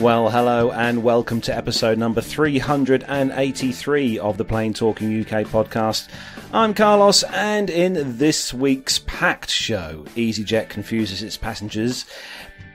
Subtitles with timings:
[0.00, 6.06] Well, hello and welcome to episode number 383 of the Plane Talking UK podcast.
[6.52, 12.04] I'm Carlos, and in this week's packed show, EasyJet confuses its passengers,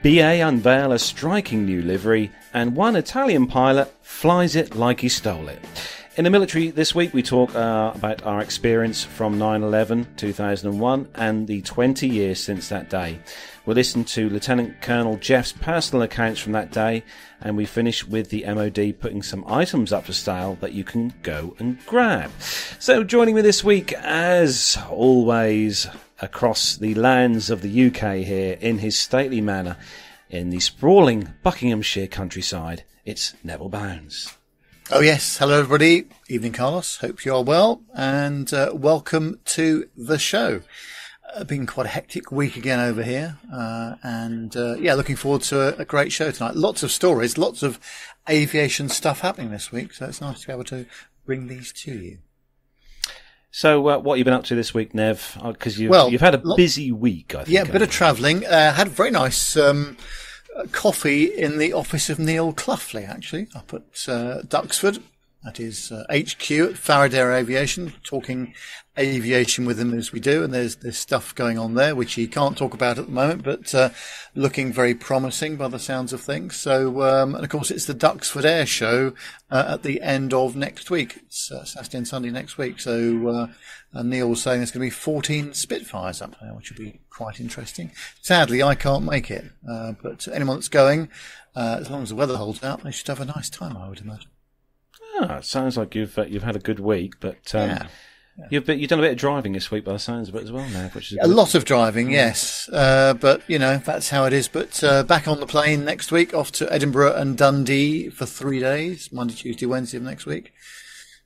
[0.02, 5.48] BA unveil a striking new livery, and one Italian pilot flies it like he stole
[5.48, 5.64] it.
[6.16, 11.08] In the military this week, we talk uh, about our experience from 9 11 2001
[11.14, 13.18] and the 20 years since that day.
[13.66, 17.02] We'll listen to Lieutenant Colonel Jeff's personal accounts from that day,
[17.40, 21.14] and we finish with the MOD putting some items up for sale that you can
[21.22, 22.30] go and grab.
[22.78, 25.86] So, joining me this week, as always,
[26.20, 29.78] across the lands of the UK here in his stately manner
[30.28, 34.36] in the sprawling Buckinghamshire countryside, it's Neville Bounds.
[34.90, 35.38] Oh, yes.
[35.38, 36.04] Hello, everybody.
[36.28, 36.98] Evening, Carlos.
[36.98, 40.60] Hope you're well and uh, welcome to the show.
[41.34, 43.38] Uh, been quite a hectic week again over here.
[43.52, 46.54] Uh, and uh, yeah, looking forward to a, a, great show tonight.
[46.54, 47.80] Lots of stories, lots of
[48.28, 49.92] aviation stuff happening this week.
[49.92, 50.86] So it's nice to be able to
[51.26, 52.18] bring these to you.
[53.50, 55.38] So, uh, what have you been up to this week, Nev?
[55.44, 57.54] Because uh, you've, well, you've had a busy week, I think.
[57.54, 58.44] Yeah, a bit of travelling.
[58.44, 59.96] Uh, had a very nice um,
[60.72, 65.00] coffee in the office of Neil Cloughley, actually, up at uh, Duxford.
[65.44, 68.54] That is uh, HQ at Faraday Aviation, talking
[68.98, 70.42] aviation with him as we do.
[70.42, 73.42] And there's there's stuff going on there which he can't talk about at the moment,
[73.42, 73.90] but uh,
[74.34, 76.56] looking very promising by the sounds of things.
[76.56, 79.12] So, um, and of course, it's the Duxford Air Show
[79.50, 81.18] uh, at the end of next week.
[81.26, 82.80] It's uh, Saturday and Sunday next week.
[82.80, 83.28] So
[83.92, 87.00] uh, Neil was saying there's going to be 14 Spitfires up there, which will be
[87.10, 87.92] quite interesting.
[88.22, 91.10] Sadly, I can't make it, uh, but anyone that's going,
[91.54, 94.00] as long as the weather holds out, they should have a nice time, I would
[94.00, 94.30] imagine.
[95.20, 97.86] Ah, it sounds like you've uh, you've had a good week, but um, yeah.
[98.36, 98.46] Yeah.
[98.50, 100.42] You've, been, you've done a bit of driving this week by the sounds of it
[100.42, 102.68] as well now, which is a lot of driving, yes.
[102.72, 104.48] Uh, but you know that's how it is.
[104.48, 108.58] But uh, back on the plane next week, off to Edinburgh and Dundee for three
[108.58, 110.52] days, Monday, Tuesday, Wednesday of next week.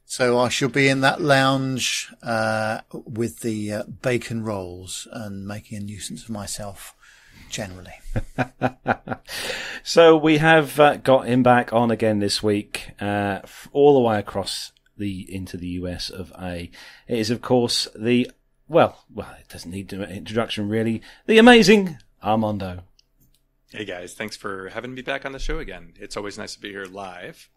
[0.04, 5.78] So I shall be in that lounge uh, with the uh, bacon rolls and making
[5.78, 6.94] a nuisance of myself
[7.50, 7.94] generally.
[9.82, 13.40] so we have uh, got him back on again this week, uh,
[13.72, 16.70] all the way across the into the US of A.
[17.06, 18.30] It is, of course, the
[18.68, 21.00] well, well, it doesn't need an introduction really.
[21.26, 22.82] The amazing Armando.
[23.70, 25.92] Hey guys, thanks for having me back on the show again.
[25.98, 27.50] It's always nice to be here live.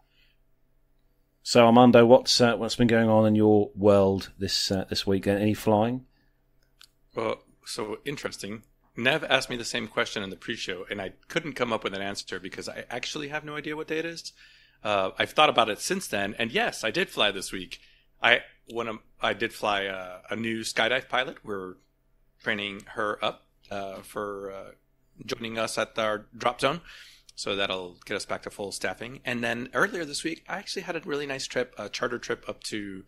[1.42, 5.26] So Armando, what's uh, what's been going on in your world this uh, this week?
[5.26, 6.06] Any flying?
[7.14, 8.62] Well, so interesting.
[8.96, 11.94] Nev asked me the same question in the pre-show, and I couldn't come up with
[11.94, 14.32] an answer because I actually have no idea what day it is.
[14.84, 17.80] Uh, I've thought about it since then, and yes, I did fly this week.
[18.22, 21.38] I when I did fly uh, a new skydive pilot.
[21.44, 21.74] We're
[22.42, 24.70] training her up uh, for uh,
[25.24, 26.80] joining us at our drop zone.
[27.34, 29.20] So that'll get us back to full staffing.
[29.24, 32.44] And then earlier this week, I actually had a really nice trip, a charter trip
[32.46, 33.04] up to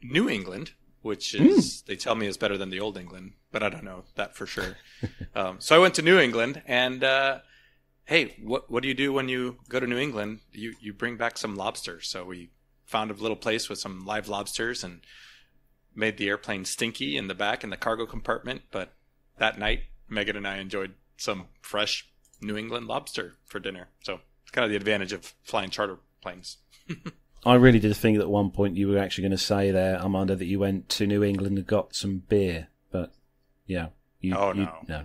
[0.00, 0.72] New England,
[1.04, 1.84] which is, mm.
[1.84, 4.46] they tell me is better than the old England, but I don't know that for
[4.46, 4.78] sure.
[5.34, 7.40] um, so I went to New England and, uh,
[8.06, 10.40] hey, what, what do you do when you go to New England?
[10.50, 12.00] You, you bring back some lobster.
[12.00, 12.50] So we
[12.86, 15.02] found a little place with some live lobsters and
[15.94, 18.62] made the airplane stinky in the back in the cargo compartment.
[18.70, 18.94] But
[19.36, 22.08] that night, Megan and I enjoyed some fresh
[22.40, 23.88] New England lobster for dinner.
[24.02, 26.56] So it's kind of the advantage of flying charter planes.
[27.46, 29.96] I really did think that at one point you were actually going to say there,
[29.96, 33.12] Amanda, that you went to New England and got some beer, but
[33.66, 33.88] yeah,
[34.20, 35.04] you, oh no, you, no,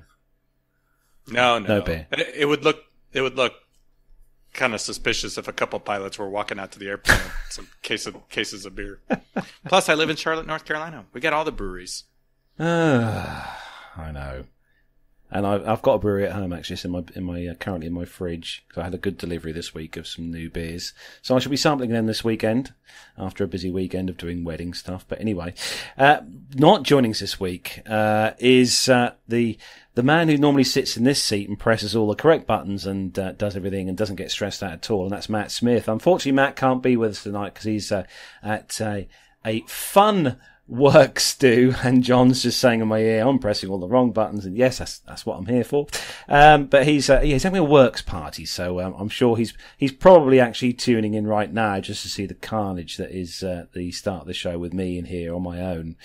[1.28, 2.08] no, no, no beer.
[2.12, 3.54] It, it would look, it would look
[4.54, 7.68] kind of suspicious if a couple pilots were walking out to the airplane with some
[7.82, 9.02] case of cases of beer.
[9.68, 11.06] Plus, I live in Charlotte, North Carolina.
[11.14, 12.06] We got all the breweries.
[12.58, 13.46] Uh,
[13.98, 14.46] I know.
[15.32, 16.76] And I, have got a brewery at home actually.
[16.76, 19.18] It's in my in my uh, currently in my fridge because I had a good
[19.18, 20.94] delivery this week of some new beers.
[21.22, 22.74] So I shall be sampling them this weekend
[23.18, 25.06] after a busy weekend of doing wedding stuff.
[25.08, 25.54] But anyway,
[25.98, 26.22] uh,
[26.56, 29.58] not joining us this week uh, is uh, the
[29.94, 33.18] the man who normally sits in this seat and presses all the correct buttons and
[33.20, 35.04] uh, does everything and doesn't get stressed out at all.
[35.04, 35.88] And that's Matt Smith.
[35.88, 38.06] Unfortunately, Matt can't be with us tonight because he's uh,
[38.42, 39.08] at a
[39.46, 40.38] a fun
[40.70, 41.74] work do.
[41.84, 44.78] and John's just saying in my ear, I'm pressing all the wrong buttons, and yes,
[44.78, 45.88] that's that's what I'm here for.
[46.28, 49.54] Um, but he's uh, yeah, he's having a works party, so um, I'm sure he's
[49.78, 53.66] he's probably actually tuning in right now just to see the carnage that is uh,
[53.74, 55.96] the start of the show with me in here on my own.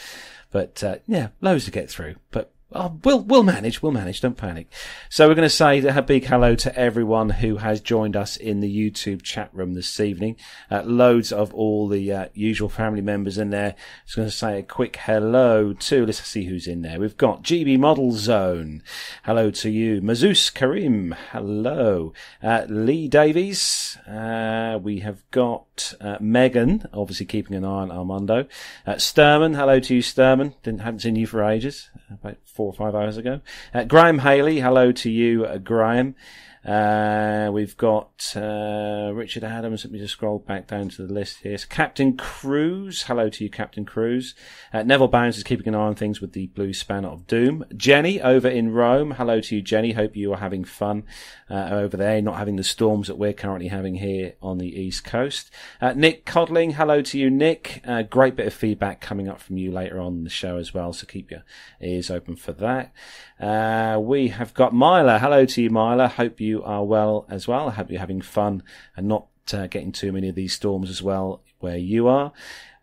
[0.50, 2.14] But uh, yeah, loads to get through.
[2.30, 3.82] But Oh, we'll we'll manage.
[3.82, 4.20] We'll manage.
[4.20, 4.66] Don't panic.
[5.08, 8.58] So we're going to say a big hello to everyone who has joined us in
[8.58, 10.34] the YouTube chat room this evening.
[10.68, 13.76] Uh, loads of all the uh, usual family members in there.
[14.06, 16.04] Just going to say a quick hello to.
[16.04, 16.98] Let's see who's in there.
[16.98, 18.82] We've got GB Model Zone.
[19.22, 21.14] Hello to you, Mazus Karim.
[21.30, 22.12] Hello,
[22.42, 23.98] uh, Lee Davies.
[23.98, 28.48] Uh, we have got uh, Megan, obviously keeping an eye on Armando.
[28.84, 29.54] Uh, Sturman.
[29.54, 30.54] Hello to you, Sturman.
[30.64, 31.88] Didn't haven't seen you for ages.
[32.10, 33.40] About four or five hours ago.
[33.72, 36.14] Uh, Graham Haley, hello to you, uh, Graham.
[36.64, 39.84] Uh, we've got uh, Richard Adams.
[39.84, 41.58] Let me just scroll back down to the list here.
[41.58, 43.02] So Captain Cruz.
[43.02, 44.34] Hello to you, Captain Cruz.
[44.72, 47.66] Uh, Neville Bounds is keeping an eye on things with the Blue Spanner of Doom.
[47.76, 49.12] Jenny over in Rome.
[49.12, 49.92] Hello to you, Jenny.
[49.92, 51.04] Hope you are having fun
[51.50, 55.04] uh, over there, not having the storms that we're currently having here on the East
[55.04, 55.50] Coast.
[55.82, 56.72] Uh, Nick Codling.
[56.72, 57.82] Hello to you, Nick.
[58.08, 60.94] Great bit of feedback coming up from you later on the show as well.
[60.94, 61.44] So keep your
[61.82, 64.00] ears open for that.
[64.02, 65.18] we have got Myla.
[65.18, 66.08] Hello to you, Myla.
[66.08, 67.68] Hope you are well as well.
[67.68, 68.62] I hope you're having fun
[68.96, 72.32] and not uh, getting too many of these storms as well where you are.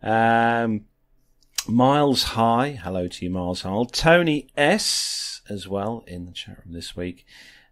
[0.02, 0.86] Um,
[1.66, 3.84] Miles High, hello to you, Miles High.
[3.92, 7.24] Tony S as well in the chat room this week.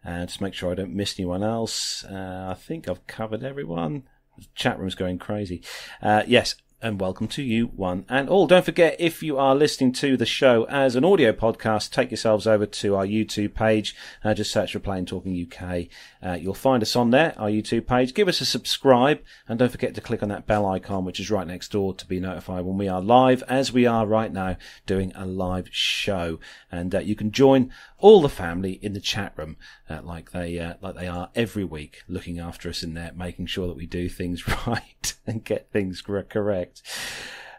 [0.05, 2.05] Uh, just make sure I don't miss anyone else.
[2.05, 4.05] Uh, I think I've covered everyone.
[4.39, 5.63] The chat room's going crazy.
[6.01, 8.47] Uh, yes, and welcome to you one and all.
[8.47, 12.47] Don't forget, if you are listening to the show as an audio podcast, take yourselves
[12.47, 13.95] over to our YouTube page.
[14.25, 15.89] Uh, just search for Plane Talking UK.
[16.23, 18.15] Uh, you'll find us on there, our YouTube page.
[18.15, 21.31] Give us a subscribe and don't forget to click on that bell icon, which is
[21.31, 24.57] right next door to be notified when we are live, as we are right now
[24.87, 26.39] doing a live show.
[26.73, 29.57] And uh, you can join all the family in the chat room,
[29.89, 33.47] uh, like they uh, like they are every week, looking after us in there, making
[33.47, 36.70] sure that we do things right and get things correct.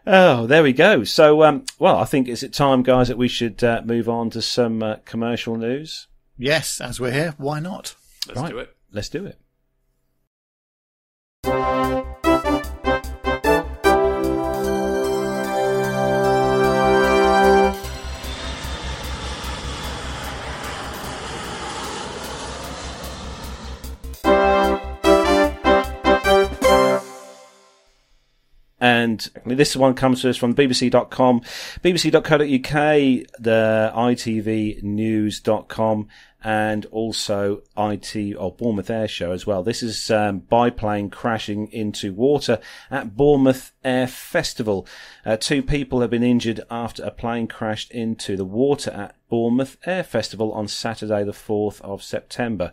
[0.06, 1.04] Oh, there we go.
[1.04, 4.30] So, um, well, I think is it time, guys, that we should uh, move on
[4.30, 6.08] to some uh, commercial news?
[6.36, 7.94] Yes, as we're here, why not?
[8.26, 8.50] Let's right.
[8.50, 8.76] do it.
[8.90, 9.38] Let's do it.
[28.92, 31.40] And this one comes to us from bbc.com,
[31.82, 32.72] bbc.co.uk,
[33.38, 36.08] the itvnews.com,
[36.44, 39.62] and also IT or Bournemouth Air Show as well.
[39.62, 42.58] This is um, biplane crashing into water
[42.90, 44.86] at Bournemouth Air Festival.
[45.24, 49.78] Uh, two people have been injured after a plane crashed into the water at Bournemouth
[49.86, 52.72] Air Festival on Saturday, the 4th of September.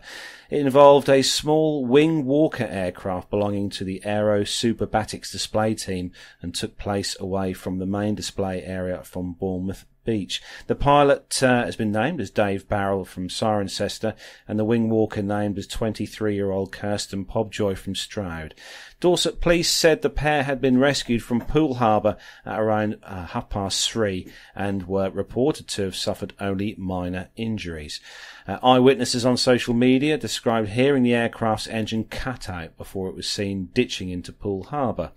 [0.50, 6.12] It involved a small wing walker aircraft belonging to the Aero Superbatics display team
[6.42, 10.42] and took place away from the main display area from Bournemouth Beach.
[10.66, 14.14] The pilot uh, has been named as Dave Barrell from Cirencester
[14.48, 18.54] and the wing walker named as 23-year-old Kirsten Pobjoy from Stroud.
[19.00, 23.48] Dorset police said the pair had been rescued from Poole Harbour at around uh, half
[23.48, 28.00] past three and were reported to have suffered only minor injuries.
[28.46, 33.28] Uh, eyewitnesses on social media described hearing the aircraft's engine cut out before it was
[33.28, 35.12] seen ditching into Poole Harbour.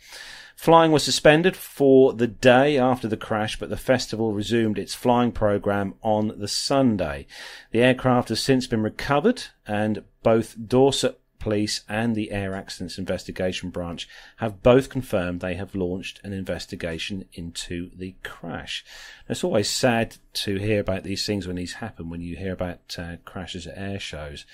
[0.63, 5.33] Flying was suspended for the day after the crash, but the festival resumed its flying
[5.33, 7.27] program on the Sunday.
[7.71, 13.71] The aircraft has since been recovered, and both Dorset Police and the Air Accidents Investigation
[13.71, 18.85] Branch have both confirmed they have launched an investigation into the crash.
[19.27, 22.95] It's always sad to hear about these things when these happen, when you hear about
[22.97, 24.45] uh, crashes at air shows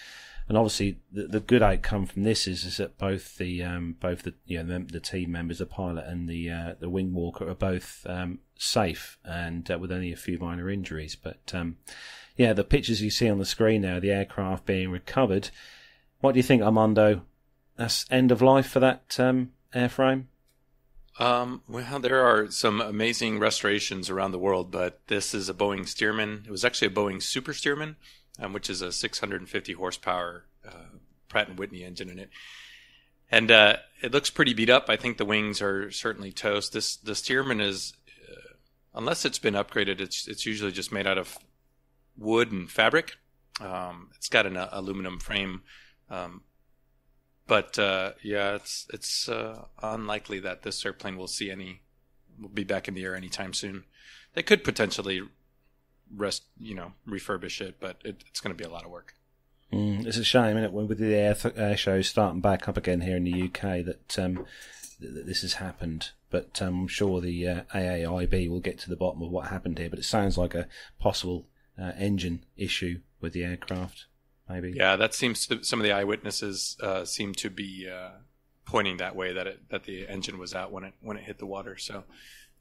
[0.50, 4.24] and obviously the, the good outcome from this is, is that both the um, both
[4.24, 7.48] the you know the, the, team members, the pilot and the uh, the wing walker,
[7.48, 11.16] are both um, safe and uh, with only a few minor injuries.
[11.16, 11.78] But um,
[12.36, 15.52] yeah, the pictures you see on the screen now, the aircraft being recovered.
[16.20, 17.22] What do you think, Armando?
[17.78, 20.26] That's end of life for that um, airframe.
[21.20, 25.82] Um, well, there are some amazing restorations around the world, but this is a Boeing
[25.82, 26.46] Stearman.
[26.46, 27.98] It was actually a Boeing Super Stearman
[28.40, 32.30] um, which is a 650 horsepower uh, Pratt and Whitney engine in it.
[33.32, 34.90] And uh, it looks pretty beat up.
[34.90, 36.74] I think the wings are certainly toast.
[36.74, 37.94] This the Stearman is,
[38.28, 38.54] uh,
[38.96, 41.38] unless it's been upgraded, it's it's usually just made out of
[42.18, 43.18] wood and fabric.
[43.62, 45.62] Um, it's got an uh, aluminum frame,
[46.10, 46.42] um,
[47.46, 51.82] but uh, yeah, it's it's uh, unlikely that this airplane will see any
[52.40, 53.84] will be back in the air anytime soon.
[54.34, 55.22] They could potentially
[56.16, 59.14] rest, you know, refurbish it, but it, it's going to be a lot of work.
[59.72, 62.78] Mm, it's a shame, isn't it, with the air, th- air show starting back up
[62.78, 64.46] again here in the UK that um,
[65.00, 66.12] th- this has happened.
[66.32, 69.78] But um, I'm sure the uh, AAIB will get to the bottom of what happened
[69.78, 69.90] here.
[69.90, 70.68] But it sounds like a
[71.00, 71.48] possible
[71.80, 74.06] uh, engine issue with the aircraft.
[74.48, 74.74] Maybe.
[74.76, 78.10] Yeah, that seems to, some of the eyewitnesses uh, seem to be uh,
[78.66, 81.38] pointing that way that it that the engine was out when it when it hit
[81.38, 81.78] the water.
[81.78, 82.04] So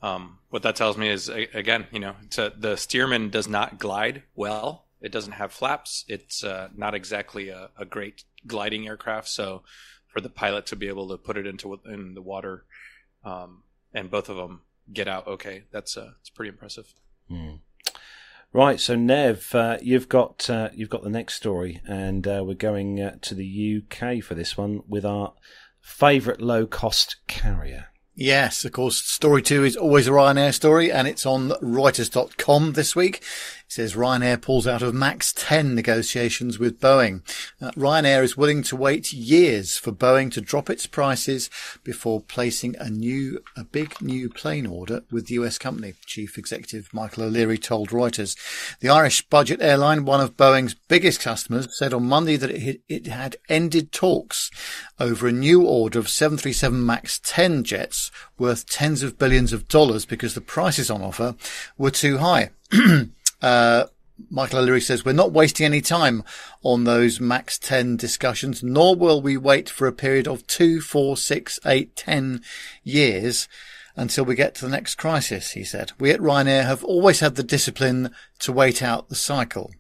[0.03, 4.23] um, what that tells me is again, you know, a, the Stearman does not glide
[4.35, 4.87] well.
[5.01, 6.05] It doesn't have flaps.
[6.09, 9.29] It's uh, not exactly a, a, great gliding aircraft.
[9.29, 9.63] So
[10.09, 12.65] for the pilot to be able to put it into in the water,
[13.25, 13.63] um,
[13.93, 14.63] and both of them
[14.93, 16.93] get out okay, that's uh, it's pretty impressive.
[17.31, 17.61] Mm.
[18.53, 22.55] Right, so Nev, uh, you've got uh, you've got the next story, and uh, we're
[22.55, 25.35] going uh, to the UK for this one with our
[25.81, 27.89] favourite low cost carrier.
[28.21, 28.97] Yes, of course.
[28.97, 33.23] Story two is always a Ryanair story, and it's on Reuters.com this week.
[33.69, 37.21] Says Ryanair pulls out of MAX 10 negotiations with Boeing.
[37.61, 41.51] Uh, Ryanair is willing to wait years for Boeing to drop its prices
[41.85, 45.93] before placing a new, a big new plane order with the US company.
[46.07, 48.37] Chief Executive Michael O'Leary told Reuters.
[48.81, 53.07] The Irish budget airline, one of Boeing's biggest customers, said on Monday that it, it
[53.07, 54.51] had ended talks
[54.99, 60.07] over a new order of 737 MAX 10 jets worth tens of billions of dollars
[60.07, 61.35] because the prices on offer
[61.77, 62.51] were too high.
[63.41, 63.85] Uh,
[64.31, 66.25] Michael O'Leary says, we're not wasting any time
[66.63, 71.17] on those max 10 discussions, nor will we wait for a period of two, four,
[71.17, 72.43] six, eight, ten
[72.83, 73.49] years
[73.97, 75.93] until we get to the next crisis, he said.
[75.99, 79.73] We at Ryanair have always had the discipline to wait out the cycle.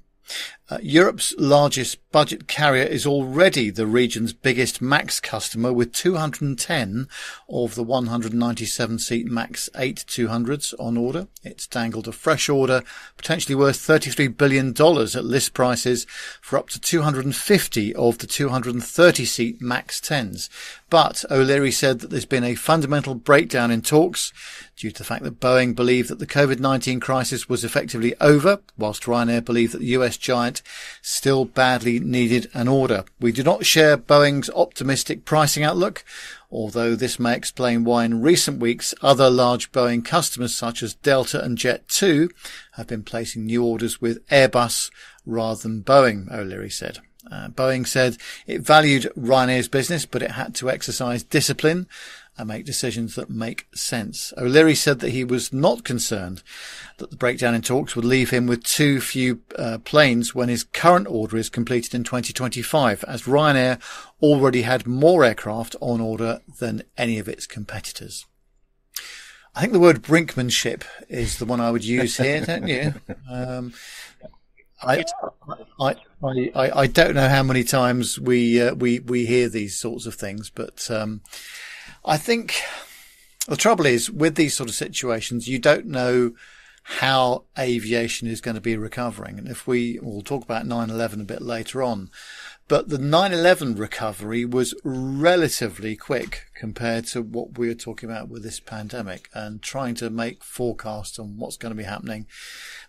[0.70, 7.08] Uh, Europe's largest budget carrier is already the region's biggest MAX customer with 210
[7.48, 11.26] of the 197 seat MAX 8 200s on order.
[11.42, 12.82] It's dangled a fresh order
[13.16, 16.06] potentially worth $33 billion at list prices
[16.42, 20.50] for up to 250 of the 230 seat MAX 10s.
[20.90, 24.32] But O'Leary said that there's been a fundamental breakdown in talks
[24.76, 29.02] due to the fact that Boeing believed that the COVID-19 crisis was effectively over, whilst
[29.04, 30.57] Ryanair believed that the US giant
[31.02, 33.04] still badly needed an order.
[33.20, 36.04] We do not share Boeing's optimistic pricing outlook,
[36.50, 41.42] although this may explain why in recent weeks other large Boeing customers such as Delta
[41.42, 42.30] and Jet2
[42.72, 44.90] have been placing new orders with Airbus
[45.26, 46.98] rather than Boeing, O'Leary said.
[47.30, 51.86] Uh, Boeing said it valued Ryanair's business, but it had to exercise discipline
[52.38, 54.32] and make decisions that make sense.
[54.38, 56.42] O'Leary said that he was not concerned
[56.98, 60.62] that the breakdown in talks would leave him with too few uh, planes when his
[60.62, 63.80] current order is completed in 2025, as Ryanair
[64.22, 68.24] already had more aircraft on order than any of its competitors.
[69.54, 72.94] I think the word brinkmanship is the one I would use here, don't you?
[73.28, 73.72] Um,
[74.80, 75.04] I,
[75.80, 80.06] I, I, I, don't know how many times we uh, we we hear these sorts
[80.06, 81.22] of things, but um,
[82.04, 82.62] I think
[83.46, 86.32] the trouble is with these sort of situations, you don't know
[86.82, 89.38] how aviation is going to be recovering.
[89.38, 92.10] And if we, we'll talk about 9-11 a bit later on,
[92.66, 98.42] but the 9-11 recovery was relatively quick compared to what we are talking about with
[98.42, 102.26] this pandemic and trying to make forecasts on what's going to be happening.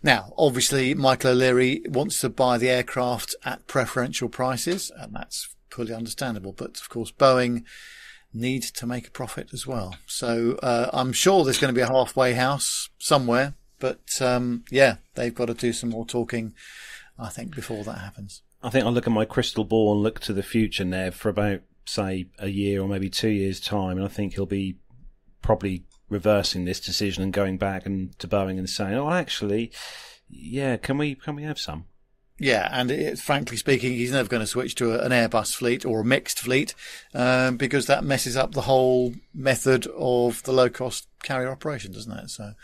[0.02, 5.92] Now, obviously, Michael O'Leary wants to buy the aircraft at preferential prices, and that's fully
[5.92, 6.52] understandable.
[6.52, 7.64] But of course, Boeing
[8.32, 9.96] need to make a profit as well.
[10.06, 14.96] So uh, I'm sure there's going to be a halfway house somewhere, but um, yeah,
[15.14, 16.54] they've got to do some more talking,
[17.18, 18.42] I think, before that happens.
[18.62, 21.28] I think I'll look at my crystal ball and look to the future, Nev, for
[21.28, 23.96] about, say, a year or maybe two years' time.
[23.96, 24.76] And I think he'll be
[25.42, 29.72] probably reversing this decision and going back and to Boeing and saying, oh, actually,
[30.28, 31.86] yeah, can we, can we have some?
[32.40, 35.84] Yeah, and it, frankly speaking, he's never going to switch to a, an Airbus fleet
[35.84, 36.74] or a mixed fleet
[37.14, 42.16] um, because that messes up the whole method of the low cost carrier operation, doesn't
[42.16, 42.30] it?
[42.30, 42.54] So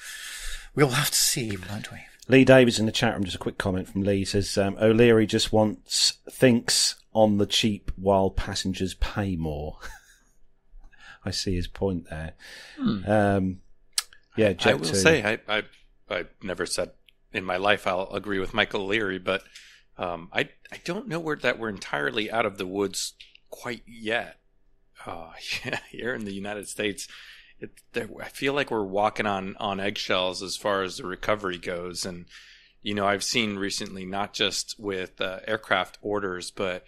[0.75, 1.99] we'll have to see, won't we?
[2.26, 5.26] Lee Davis in the chat room, just a quick comment from Lee says um, O'Leary
[5.26, 9.78] just wants thinks on the cheap while passengers pay more.
[11.25, 12.33] I see his point there.
[12.78, 13.11] Hmm.
[13.11, 13.61] Um,
[14.37, 15.62] yeah, Jet I will say I, I
[16.09, 16.92] I never said
[17.33, 19.42] in my life I'll agree with Michael Leary, but
[19.99, 23.14] um, I I don't know where that we're entirely out of the woods
[23.50, 24.38] quite yet.
[25.04, 25.33] Uh,
[25.64, 27.09] yeah, here in the United States,
[27.59, 32.04] it, I feel like we're walking on on eggshells as far as the recovery goes.
[32.04, 32.26] And
[32.83, 36.85] you know, I've seen recently not just with uh, aircraft orders, but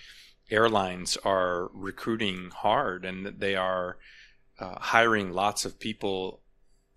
[0.51, 3.99] airlines are recruiting hard, and they are
[4.59, 6.41] uh, hiring lots of people.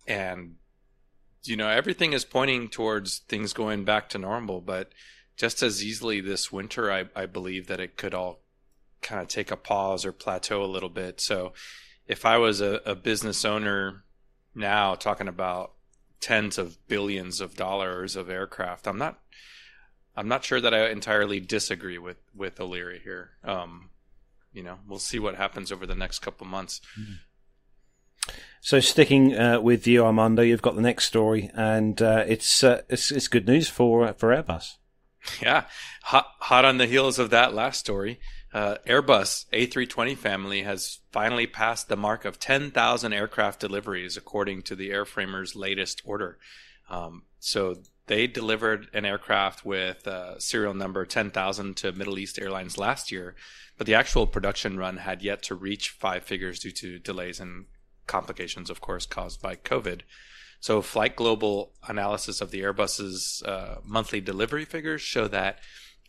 [0.07, 0.55] And
[1.43, 4.91] you know, everything is pointing towards things going back to normal, but
[5.35, 8.41] just as easily this winter, I, I believe that it could all
[9.01, 11.19] kind of take a pause or plateau a little bit.
[11.19, 11.53] So
[12.07, 14.03] if I was a, a business owner
[14.53, 15.73] now talking about
[16.19, 19.19] tens of billions of dollars of aircraft, I'm not
[20.15, 23.31] I'm not sure that I entirely disagree with with O'Leary here.
[23.43, 23.89] Um,
[24.53, 26.81] you know, we'll see what happens over the next couple months.
[28.63, 32.83] So sticking uh, with you, Armando, you've got the next story, and uh, it's, uh,
[32.89, 34.77] it's it's good news for for Airbus.
[35.41, 35.65] Yeah,
[36.03, 38.19] hot hot on the heels of that last story.
[38.53, 44.75] Uh, Airbus A320 family has finally passed the mark of 10,000 aircraft deliveries, according to
[44.75, 46.37] the airframer's latest order.
[46.89, 47.77] Um, so
[48.07, 53.35] they delivered an aircraft with uh, serial number 10,000 to Middle East Airlines last year,
[53.77, 57.65] but the actual production run had yet to reach five figures due to delays and
[58.11, 60.01] complications, of course, caused by COVID.
[60.59, 65.59] So, Flight Global analysis of the Airbus's uh, monthly delivery figures show that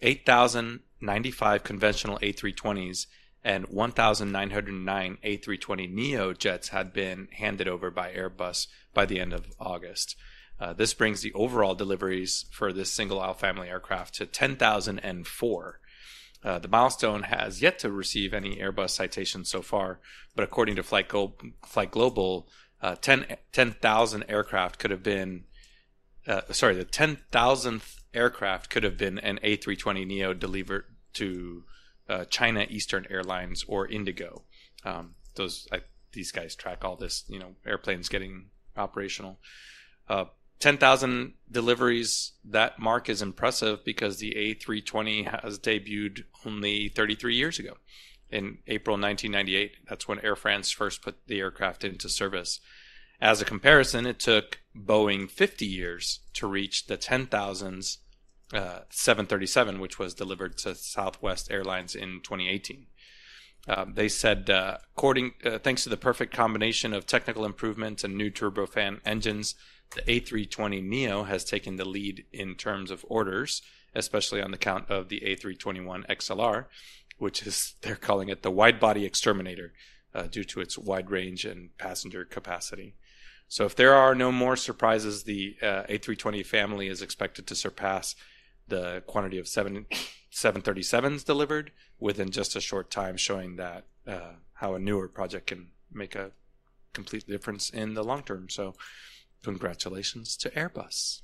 [0.03, 3.07] 8,095 conventional A320s
[3.45, 9.47] and 1,909 A320 Neo jets had been handed over by Airbus by the end of
[9.59, 10.17] August.
[10.61, 15.81] Uh, this brings the overall deliveries for this single aisle family aircraft to 10,004.
[16.45, 20.01] Uh, the milestone has yet to receive any Airbus citations so far,
[20.35, 21.35] but according to Flight, Go-
[21.65, 22.49] Flight Global,
[22.81, 25.45] uh, 10,000 10, aircraft could have been,
[26.27, 30.85] uh, sorry, the 10,000th aircraft could have been an A320 Neo delivered
[31.15, 31.65] to
[32.09, 34.43] uh, China Eastern Airlines or Indigo.
[34.85, 35.83] Um, those I,
[36.13, 38.47] these guys track all this, you know, airplanes getting
[38.77, 39.39] operational.
[40.09, 40.27] Uh,
[40.63, 47.79] 10,000 deliveries, that mark is impressive because the A320 has debuted only 33 years ago.
[48.31, 52.61] In April 1998, that's when Air France first put the aircraft into service.
[53.21, 57.97] As a comparison, it took Boeing 50 years to reach the 10,000s
[58.55, 62.87] uh, 737, which was delivered to Southwest Airlines in 2018.
[63.67, 68.17] Um, they said, uh, according, uh, thanks to the perfect combination of technical improvements and
[68.17, 69.57] new turbofan engines,
[69.95, 73.63] the A320 Neo has taken the lead in terms of orders,
[73.95, 76.67] especially on the count of the A321 XLR,
[77.19, 79.73] which is they're calling it the wide body exterminator
[80.15, 82.95] uh, due to its wide range and passenger capacity.
[83.49, 88.15] So if there are no more surprises, the uh, A320 family is expected to surpass
[88.69, 89.87] the quantity of seven
[90.33, 95.69] 737s delivered within just a short time, showing that uh, how a newer project can
[95.93, 96.31] make a
[96.95, 98.49] complete difference in the long term.
[98.49, 98.75] So
[99.43, 101.21] congratulations to Airbus.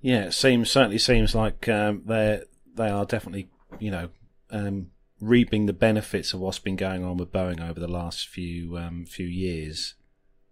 [0.00, 2.42] Yeah, it seems certainly seems like um, they
[2.74, 3.48] they are definitely
[3.78, 4.08] you know
[4.50, 4.88] um,
[5.20, 9.06] reaping the benefits of what's been going on with Boeing over the last few um,
[9.06, 9.94] few years.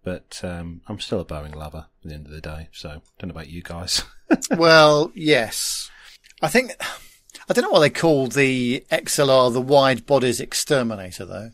[0.03, 3.29] But um, I'm still a Boeing lover at the end of the day, so don't
[3.29, 4.03] know about you guys.
[4.51, 5.89] well, yes,
[6.41, 6.73] I think
[7.49, 11.51] I don't know what they call the XLR, the wide bodies exterminator, though.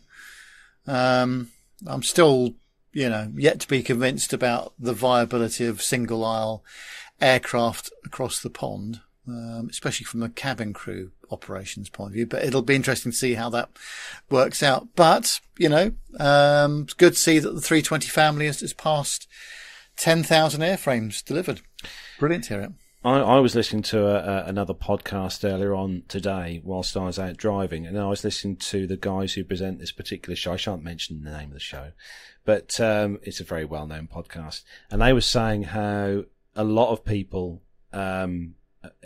[0.86, 1.50] Um,
[1.86, 2.54] I'm still
[2.92, 6.64] you know, yet to be convinced about the viability of single aisle
[7.20, 12.26] aircraft across the pond, um, especially from a cabin crew operations point of view.
[12.26, 13.70] But it'll be interesting to see how that
[14.30, 14.88] works out.
[14.94, 19.28] But, you know, um, it's good to see that the 320 family has, has passed
[19.96, 21.60] 10,000 airframes delivered.
[22.18, 22.72] Brilliant to hear it.
[23.04, 27.18] I, I was listening to a, a, another podcast earlier on today whilst I was
[27.18, 30.52] out driving, and I was listening to the guys who present this particular show.
[30.52, 31.92] I shan't mention the name of the show,
[32.44, 34.62] but um, it's a very well known podcast.
[34.90, 36.24] And they were saying how
[36.54, 38.54] a lot of people um,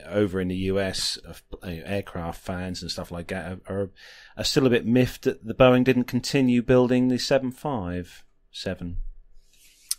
[0.06, 3.90] over in the US, uh, aircraft fans and stuff like that, are,
[4.36, 8.96] are still a bit miffed that the Boeing didn't continue building the 757.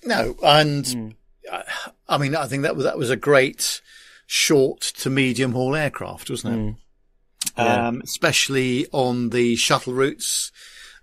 [0.03, 1.15] No, and mm.
[1.51, 1.63] I,
[2.07, 3.81] I mean, I think that was that was a great
[4.25, 6.59] short to medium haul aircraft, wasn't it?
[6.59, 6.75] Mm.
[7.57, 7.87] Yeah.
[7.87, 10.51] Um, especially on the shuttle routes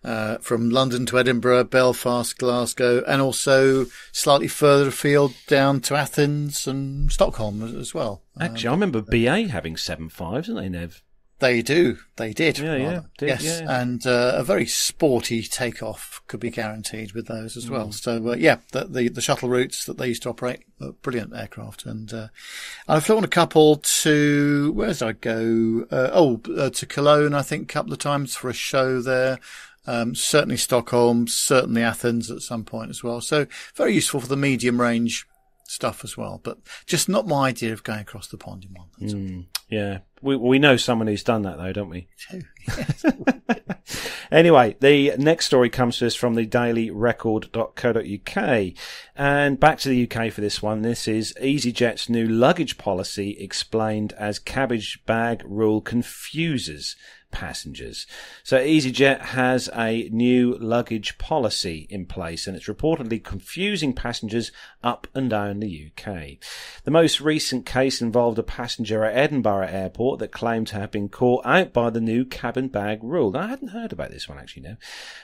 [0.04, 6.66] uh, from London to Edinburgh, Belfast, Glasgow, and also slightly further afield down to Athens
[6.66, 8.22] and Stockholm as well.
[8.40, 11.02] Actually, um, I remember BA having seven fives, didn't they, Nev?
[11.40, 11.98] They do.
[12.16, 12.58] They did.
[12.58, 13.00] Yeah, yeah.
[13.18, 13.44] Did, yes.
[13.44, 13.80] Yeah.
[13.80, 17.88] And uh, a very sporty takeoff could be guaranteed with those as well.
[17.88, 17.94] Mm.
[17.94, 20.60] So, uh, yeah, the, the, the, shuttle routes that they used to operate,
[21.02, 21.86] brilliant aircraft.
[21.86, 22.28] And uh,
[22.88, 25.86] I flew on a couple to, where did I go?
[25.90, 29.40] Uh, oh, uh, to Cologne, I think, a couple of times for a show there.
[29.86, 33.20] Um, certainly Stockholm, certainly Athens at some point as well.
[33.20, 35.26] So very useful for the medium range
[35.66, 38.88] stuff as well, but just not my idea of going across the pond in one.
[39.00, 42.08] Mm, yeah, we we know someone who's done that though, don't we?
[44.32, 48.72] anyway, the next story comes to us from the dailyrecord.co.uk,
[49.16, 50.82] and back to the UK for this one.
[50.82, 56.96] This is EasyJet's new luggage policy explained as cabin bag rule confuses
[57.34, 58.06] passengers.
[58.44, 64.52] So EasyJet has a new luggage policy in place and it's reportedly confusing passengers
[64.84, 66.38] up and down the UK.
[66.84, 71.08] The most recent case involved a passenger at Edinburgh Airport that claimed to have been
[71.08, 73.32] caught out by the new cabin bag rule.
[73.32, 74.76] Now, I hadn't heard about this one actually now.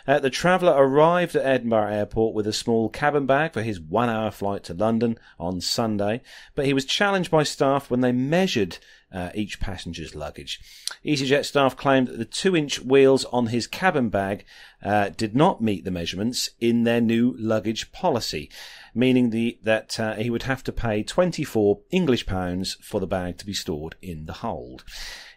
[0.07, 4.09] Uh, the traveller arrived at Edinburgh Airport with a small cabin bag for his one
[4.09, 6.23] hour flight to London on Sunday,
[6.57, 8.79] but he was challenged by staff when they measured
[9.13, 10.61] uh, each passenger's luggage.
[11.05, 14.45] EasyJet staff claimed that the two inch wheels on his cabin bag
[14.83, 18.51] uh, did not meet the measurements in their new luggage policy,
[18.95, 23.39] meaning the, that uh, he would have to pay 24 English pounds for the bag
[23.39, 24.85] to be stored in the hold.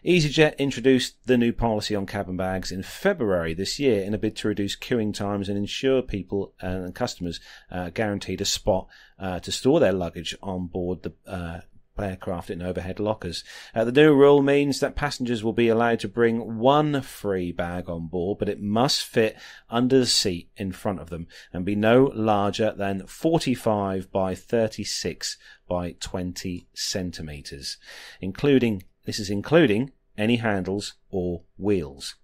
[0.04, 4.36] EasyJet introduced the new policy on cabin bags in February this year in a bid
[4.36, 8.86] to reduce queuing times and ensure people and customers uh, guaranteed a spot
[9.18, 11.60] uh, to store their luggage on board the uh,
[11.98, 13.44] aircraft in overhead lockers.
[13.74, 17.88] Uh, the new rule means that passengers will be allowed to bring one free bag
[17.88, 19.36] on board, but it must fit
[19.70, 25.36] under the seat in front of them and be no larger than 45 by 36
[25.68, 27.76] by 20 centimeters,
[28.20, 32.16] including, this is including any handles or wheels.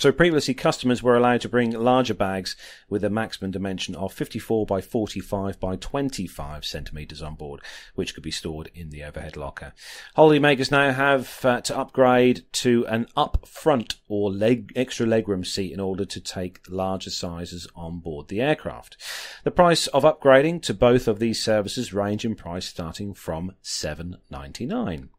[0.00, 2.56] So previously, customers were allowed to bring larger bags
[2.88, 7.60] with a maximum dimension of 54 by 45 by 25 centimeters on board,
[7.96, 9.74] which could be stored in the overhead locker.
[10.16, 15.70] Holidaymakers now have uh, to upgrade to an up front or leg, extra legroom seat
[15.70, 18.96] in order to take larger sizes on board the aircraft.
[19.44, 25.10] The price of upgrading to both of these services range in price starting from 7.99.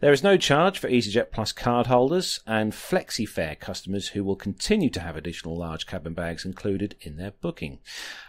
[0.00, 5.00] There is no charge for EasyJet Plus cardholders and FlexiFare customers who will continue to
[5.00, 7.80] have additional large cabin bags included in their booking.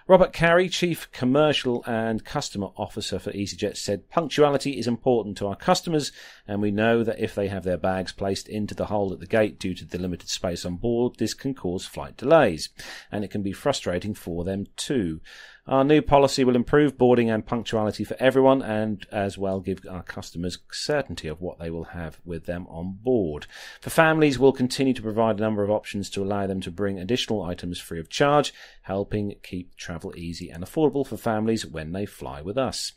[0.07, 5.55] Robert Carey, Chief Commercial and Customer Officer for EasyJet, said punctuality is important to our
[5.55, 6.11] customers
[6.45, 9.25] and we know that if they have their bags placed into the hold at the
[9.25, 12.69] gate due to the limited space on board, this can cause flight delays
[13.11, 15.21] and it can be frustrating for them too.
[15.67, 20.01] Our new policy will improve boarding and punctuality for everyone and as well give our
[20.01, 23.45] customers certainty of what they will have with them on board.
[23.79, 26.97] For families, we'll continue to provide a number of options to allow them to bring
[26.97, 32.07] additional items free of charge, helping keep travel easy and affordable for families when they
[32.07, 32.91] fly with us.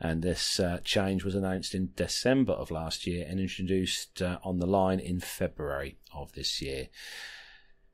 [0.00, 4.58] And this uh, change was announced in December of last year and introduced uh, on
[4.58, 6.88] the line in February of this year.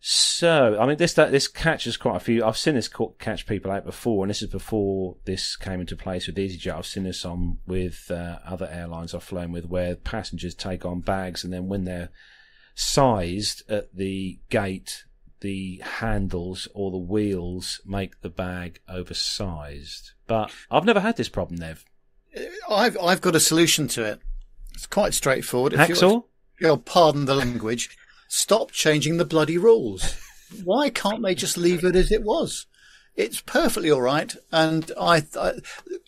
[0.07, 2.45] So, I mean, this that, this catches quite a few.
[2.45, 6.27] I've seen this catch people out before, and this is before this came into place
[6.27, 6.77] with EasyJet.
[6.77, 11.01] I've seen this on with uh, other airlines I've flown with, where passengers take on
[11.01, 12.11] bags, and then when they're
[12.75, 15.05] sized at the gate,
[15.41, 20.11] the handles or the wheels make the bag oversized.
[20.27, 21.83] But I've never had this problem, Nev.
[22.69, 24.21] I've I've got a solution to it.
[24.75, 25.73] It's quite straightforward.
[25.73, 26.25] If Hacksaw?
[26.61, 27.97] You'll pardon the language.
[28.37, 30.17] Stop changing the bloody rules.
[30.65, 32.67] Why can't they just leave it as it was?
[33.15, 34.35] It's perfectly all right.
[34.51, 35.53] And I, I,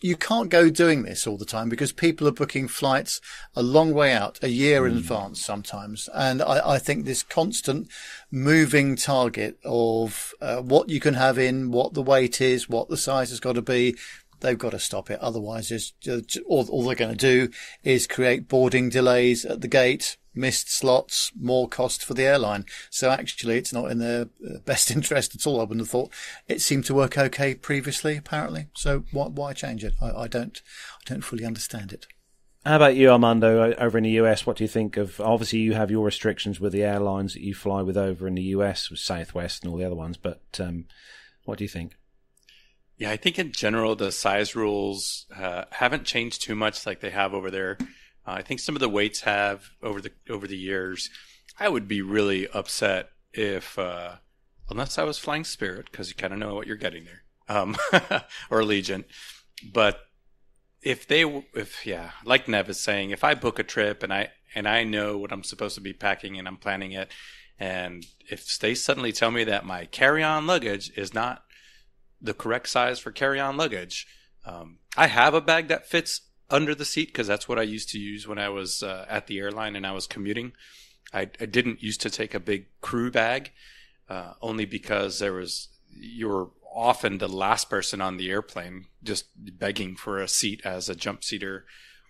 [0.02, 3.20] you can't go doing this all the time because people are booking flights
[3.54, 4.86] a long way out, a year mm.
[4.86, 4.98] in hmm.
[4.98, 6.08] advance sometimes.
[6.12, 7.86] And I, I, think this constant
[8.32, 12.96] moving target of uh, what you can have in, what the weight is, what the
[12.96, 13.96] size has got to be,
[14.40, 15.20] they've got to stop it.
[15.20, 17.52] Otherwise, just, all, all they're going to do
[17.84, 22.66] is create boarding delays at the gate missed slots, more cost for the airline.
[22.90, 25.60] So actually, it's not in their uh, best interest at all.
[25.60, 26.12] I wouldn't have thought
[26.46, 28.66] it seemed to work okay previously, apparently.
[28.74, 29.94] So why, why change it?
[30.00, 30.60] I, I don't,
[30.94, 32.06] I don't fully understand it.
[32.64, 34.44] How about you, Armando, over in the US?
[34.44, 35.20] What do you think of?
[35.20, 38.42] Obviously, you have your restrictions with the airlines that you fly with over in the
[38.42, 40.16] US, with Southwest and all the other ones.
[40.16, 40.86] But um,
[41.44, 41.96] what do you think?
[42.98, 47.10] Yeah, I think in general the size rules uh, haven't changed too much, like they
[47.10, 47.78] have over there.
[48.26, 51.10] Uh, I think some of the weights have over the over the years.
[51.58, 54.16] I would be really upset if, uh,
[54.68, 57.76] unless I was flying Spirit, because you kind of know what you're getting there, um,
[58.50, 59.04] or Allegiant.
[59.72, 60.00] But
[60.82, 61.22] if they,
[61.54, 64.84] if yeah, like Nev is saying, if I book a trip and I and I
[64.84, 67.10] know what I'm supposed to be packing and I'm planning it,
[67.58, 71.44] and if they suddenly tell me that my carry-on luggage is not
[72.20, 74.06] the correct size for carry-on luggage,
[74.44, 77.90] um, I have a bag that fits under the seat because that's what I used
[77.90, 80.52] to use when I was uh, at the airline and I was commuting.
[81.12, 83.52] I, I didn't used to take a big crew bag
[84.08, 89.26] uh, only because there was you were often the last person on the airplane just
[89.36, 91.64] begging for a seat as a jump seater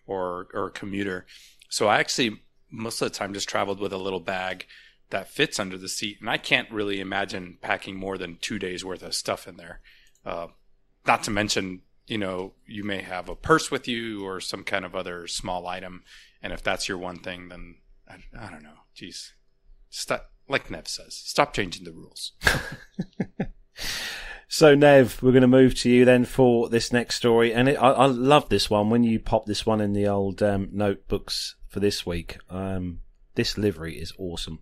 [0.07, 1.27] or or a commuter.
[1.69, 4.67] So I actually most of the time just traveled with a little bag
[5.11, 8.85] that fits under the seat, and I can't really imagine packing more than two days
[8.85, 9.81] worth of stuff in there.
[10.25, 10.49] Uh,
[11.07, 14.85] not to mention you know, you may have a purse with you or some kind
[14.85, 16.03] of other small item.
[16.43, 17.77] And if that's your one thing, then
[18.09, 18.81] I, I don't know.
[18.95, 19.33] Geez,
[19.89, 22.33] Stop, like Nev says, stop changing the rules.
[24.49, 27.53] So, Nev, we're going to move to you then for this next story.
[27.53, 28.91] And it, I, I love this one.
[28.91, 33.01] When you pop this one in the old um, notebooks for this week, um,
[33.35, 34.61] this livery is awesome.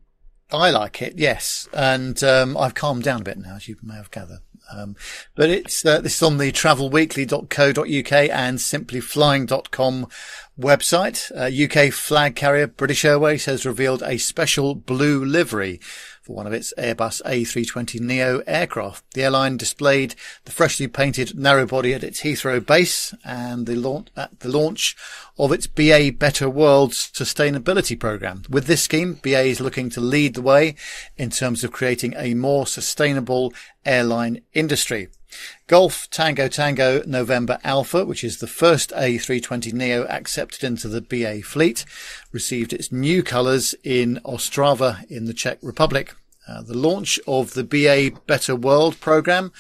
[0.50, 1.68] I like it, yes.
[1.72, 4.40] And um, I've calmed down a bit now, as you may have gathered.
[4.72, 4.96] Um,
[5.34, 10.06] but it's uh, this is on the travelweekly.co.uk and simplyflying.com
[10.58, 11.30] website.
[11.36, 15.80] Uh, UK flag carrier British Airways has revealed a special blue livery
[16.24, 19.04] for one of its Airbus A320neo aircraft.
[19.12, 20.14] The airline displayed
[20.46, 24.96] the freshly painted narrow body at its Heathrow base and the launch, at the launch
[25.38, 28.42] of its BA Better Worlds sustainability program.
[28.48, 30.76] With this scheme, BA is looking to lead the way
[31.18, 33.52] in terms of creating a more sustainable
[33.84, 35.08] airline industry.
[35.66, 41.84] Golf Tango Tango November Alpha, which is the first A320neo accepted into the BA fleet,
[42.32, 46.14] received its new colours in Ostrava in the Czech Republic.
[46.46, 49.50] Uh, the launch of the BA Better World program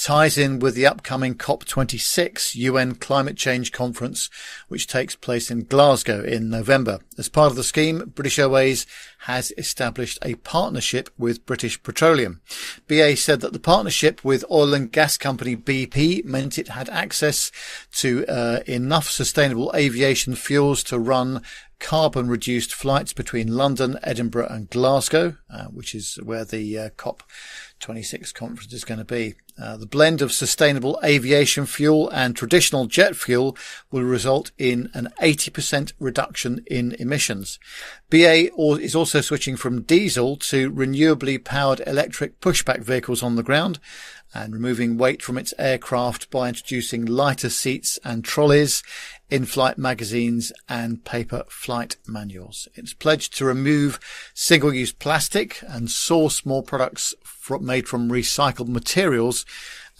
[0.00, 4.30] ties in with the upcoming COP26 UN climate change conference,
[4.68, 7.00] which takes place in Glasgow in November.
[7.18, 8.86] As part of the scheme, British Airways
[9.20, 12.40] has established a partnership with British Petroleum.
[12.88, 17.52] BA said that the partnership with oil and gas company BP meant it had access
[17.96, 21.42] to uh, enough sustainable aviation fuels to run
[21.80, 27.22] carbon reduced flights between London, Edinburgh and Glasgow, uh, which is where the uh, COP
[27.80, 29.34] 26 conference is going to be.
[29.60, 33.56] Uh, the blend of sustainable aviation fuel and traditional jet fuel
[33.90, 37.58] will result in an 80% reduction in emissions.
[38.08, 43.78] BA is also switching from diesel to renewably powered electric pushback vehicles on the ground
[44.32, 48.82] and removing weight from its aircraft by introducing lighter seats and trolleys,
[49.28, 52.68] in-flight magazines and paper flight manuals.
[52.74, 54.00] It's pledged to remove
[54.34, 57.14] single-use plastic and source more products
[57.60, 59.44] made from recycled materials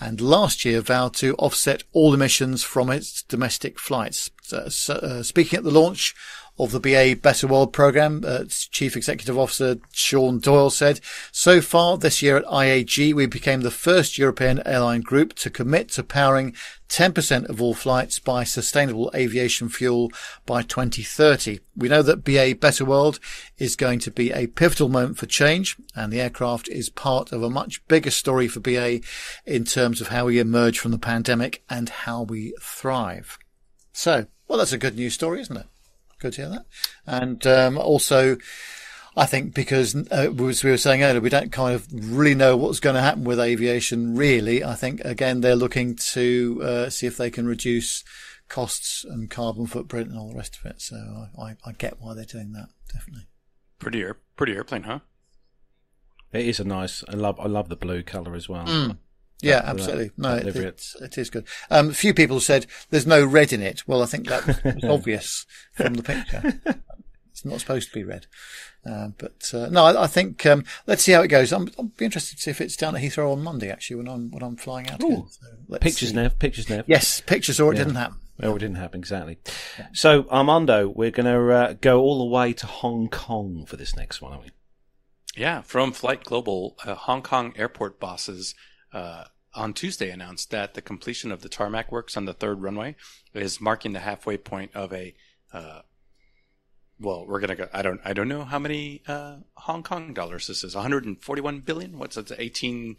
[0.00, 4.30] and last year vowed to offset all emissions from its domestic flights.
[4.42, 6.14] So, uh, speaking at the launch
[6.58, 11.00] of the BA Better World program, uh, Chief Executive Officer Sean Doyle said,
[11.32, 15.90] so far this year at IAG, we became the first European airline group to commit
[15.90, 16.54] to powering
[16.90, 20.10] 10% of all flights by sustainable aviation fuel
[20.44, 21.60] by 2030.
[21.76, 23.20] We know that BA Better World
[23.58, 27.42] is going to be a pivotal moment for change and the aircraft is part of
[27.44, 29.00] a much bigger story for BA
[29.46, 33.38] in terms of how we emerge from the pandemic and how we thrive.
[33.92, 35.66] So, well, that's a good news story, isn't it?
[36.18, 36.66] Good to hear that.
[37.06, 38.36] And um, also,
[39.16, 42.56] I think because, uh, as we were saying earlier, we don't kind of really know
[42.56, 44.62] what's going to happen with aviation, really.
[44.62, 48.04] I think, again, they're looking to uh, see if they can reduce
[48.48, 50.80] costs and carbon footprint and all the rest of it.
[50.80, 53.26] So I, I, I get why they're doing that, definitely.
[53.78, 55.00] Pretty, air, pretty airplane, huh?
[56.32, 57.02] It is a nice.
[57.08, 57.40] I love.
[57.40, 58.64] I love the blue color as well.
[58.66, 58.98] Mm.
[59.42, 60.10] Yeah, absolutely.
[60.16, 61.46] no, it, it, it is good.
[61.70, 63.82] Um, a few people said there's no red in it.
[63.86, 66.60] Well, I think that was obvious from the picture.
[67.30, 68.26] It's not supposed to be red.
[68.84, 71.52] Uh, but uh, no, I, I think um, let's see how it goes.
[71.52, 73.70] I'm, I'll be interested to see if it's down at Heathrow on Monday.
[73.70, 75.02] Actually, when I'm when I'm flying out.
[75.02, 75.26] Again.
[75.28, 76.38] So pictures, Nev.
[76.38, 76.84] Pictures, Nev.
[76.86, 77.84] Yes, pictures, or it yeah.
[77.84, 78.16] didn't happen.
[78.42, 79.38] Oh, it didn't happen exactly.
[79.78, 79.88] Yeah.
[79.92, 83.94] So Armando, we're going to uh, go all the way to Hong Kong for this
[83.94, 84.50] next one, are we?
[85.36, 88.54] Yeah, from Flight Global, uh, Hong Kong airport bosses
[88.94, 92.96] uh, on Tuesday announced that the completion of the tarmac works on the third runway
[93.34, 95.14] is marking the halfway point of a.
[95.52, 95.80] Uh,
[97.00, 97.68] well, we're gonna go.
[97.72, 98.00] I don't.
[98.04, 100.74] I don't know how many uh, Hong Kong dollars this is.
[100.74, 101.98] 141 billion.
[101.98, 102.26] What's it?
[102.26, 102.96] 18.2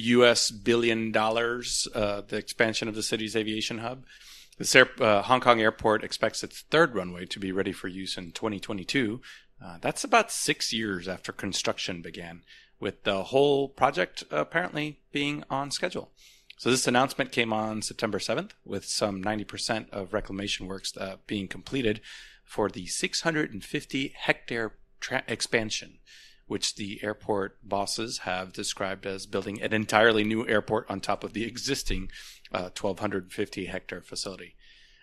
[0.00, 0.50] U.S.
[0.50, 1.86] billion dollars.
[1.94, 4.04] Uh, the expansion of the city's aviation hub.
[4.74, 8.32] Air, uh, Hong Kong airport expects its third runway to be ready for use in
[8.32, 9.20] 2022.
[9.64, 12.42] Uh, that's about six years after construction began
[12.80, 16.10] with the whole project apparently being on schedule.
[16.56, 21.46] So this announcement came on September 7th, with some 90% of reclamation works uh, being
[21.46, 22.00] completed
[22.48, 25.98] for the 650 hectare tra- expansion,
[26.46, 31.34] which the airport bosses have described as building an entirely new airport on top of
[31.34, 32.10] the existing
[32.50, 34.54] uh, 1,250 hectare facility.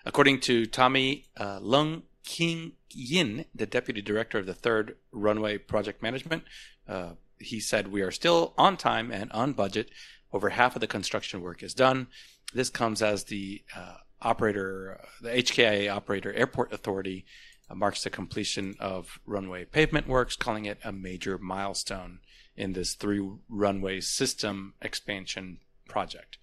[0.04, 6.02] According to Tommy uh, Lung King Yin, the deputy director of the third runway project
[6.02, 6.44] management,
[6.88, 9.92] uh, he said, We are still on time and on budget.
[10.34, 12.08] Over half of the construction work is done.
[12.54, 17.26] This comes as the uh, operator, the HKIA operator airport authority
[17.70, 22.20] uh, marks the completion of runway pavement works, calling it a major milestone
[22.56, 26.38] in this three runway system expansion project.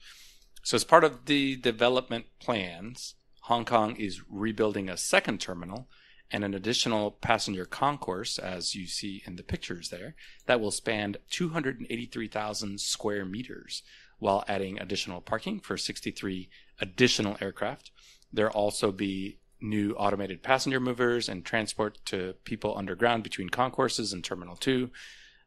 [0.63, 5.89] So, as part of the development plans, Hong Kong is rebuilding a second terminal
[6.31, 10.15] and an additional passenger concourse, as you see in the pictures there,
[10.47, 13.83] that will span 283,000 square meters,
[14.19, 16.49] while adding additional parking for 63
[16.81, 17.91] additional aircraft.
[18.33, 24.25] There'll also be new automated passenger movers and transport to people underground between concourses and
[24.25, 24.91] Terminal 2.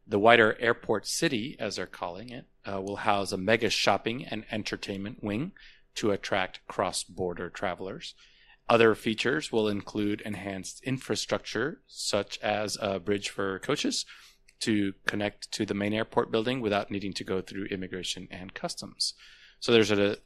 [0.08, 4.46] The wider airport city, as they're calling it, uh, will house a mega shopping and
[4.52, 5.52] entertainment wing
[5.96, 8.14] to attract cross border travelers.
[8.68, 14.06] Other features will include enhanced infrastructure, such as a bridge for coaches
[14.62, 19.14] to connect to the main airport building without needing to go through immigration and customs.
[19.60, 20.18] So there's a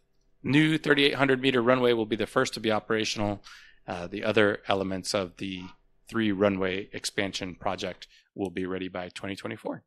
[0.43, 3.43] new 3,800 meter runway will be the first to be operational.
[3.87, 5.61] Uh, the other elements of the
[6.07, 9.83] three runway expansion project will be ready by 2024.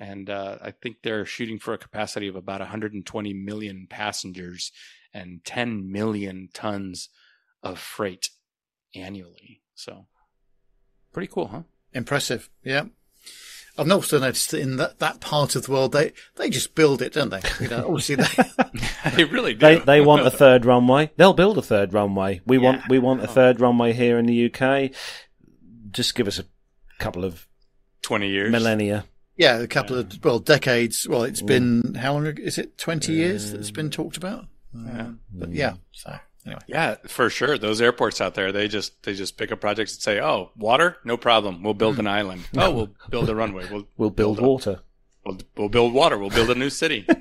[0.00, 4.72] And uh, I think they're shooting for a capacity of about 120 million passengers
[5.12, 7.10] and 10 million tons
[7.62, 8.30] of freight
[8.94, 9.60] annually.
[9.74, 10.06] So
[11.12, 11.62] pretty cool, huh?
[11.92, 12.48] Impressive.
[12.64, 12.86] Yeah.
[13.78, 17.00] I've also noticed that in that, that part of the world, they, they just build
[17.00, 17.40] it, don't they?
[17.60, 19.60] You know, obviously they, they really do.
[19.60, 21.10] They they want a third runway.
[21.16, 22.40] They'll build a third runway.
[22.44, 24.90] We want we want a third runway here in the UK.
[25.90, 26.44] Just give us a
[26.98, 27.46] couple of
[28.02, 28.50] 20 years.
[28.52, 29.04] millennia.
[29.36, 31.06] yeah, a couple of, well, decades.
[31.08, 34.46] Well, it's been, how long, is it 20 years that it's been talked about?
[34.74, 36.60] Uh, But yeah, so anyway.
[36.66, 37.56] Yeah, for sure.
[37.58, 40.96] Those airports out there, they just they just pick up projects and say, "Oh, water,
[41.04, 41.62] no problem.
[41.62, 42.44] We'll build an island.
[42.56, 43.66] Oh, we'll build a runway.
[43.70, 44.80] We'll We'll build a- water.
[45.24, 46.18] We'll, we'll build water.
[46.18, 47.06] We'll build a new city."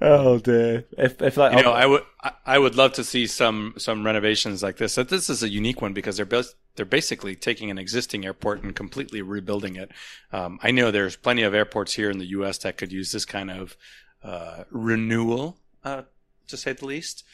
[0.00, 0.86] Oh dear!
[0.96, 2.02] If if like you know, I would
[2.46, 4.94] I- would love to see some some renovations like this.
[4.94, 8.76] This is a unique one because they're bas- they're basically taking an existing airport and
[8.76, 9.90] completely rebuilding it.
[10.32, 12.58] Um, I know there's plenty of airports here in the U.S.
[12.58, 13.76] that could use this kind of
[14.22, 16.02] uh, renewal, uh,
[16.48, 17.24] to say the least.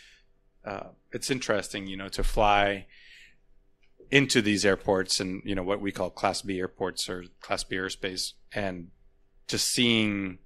[0.64, 2.86] Uh, it's interesting, you know, to fly
[4.10, 7.76] into these airports and you know what we call Class B airports or Class B
[7.76, 8.88] airspace, and
[9.48, 10.38] just seeing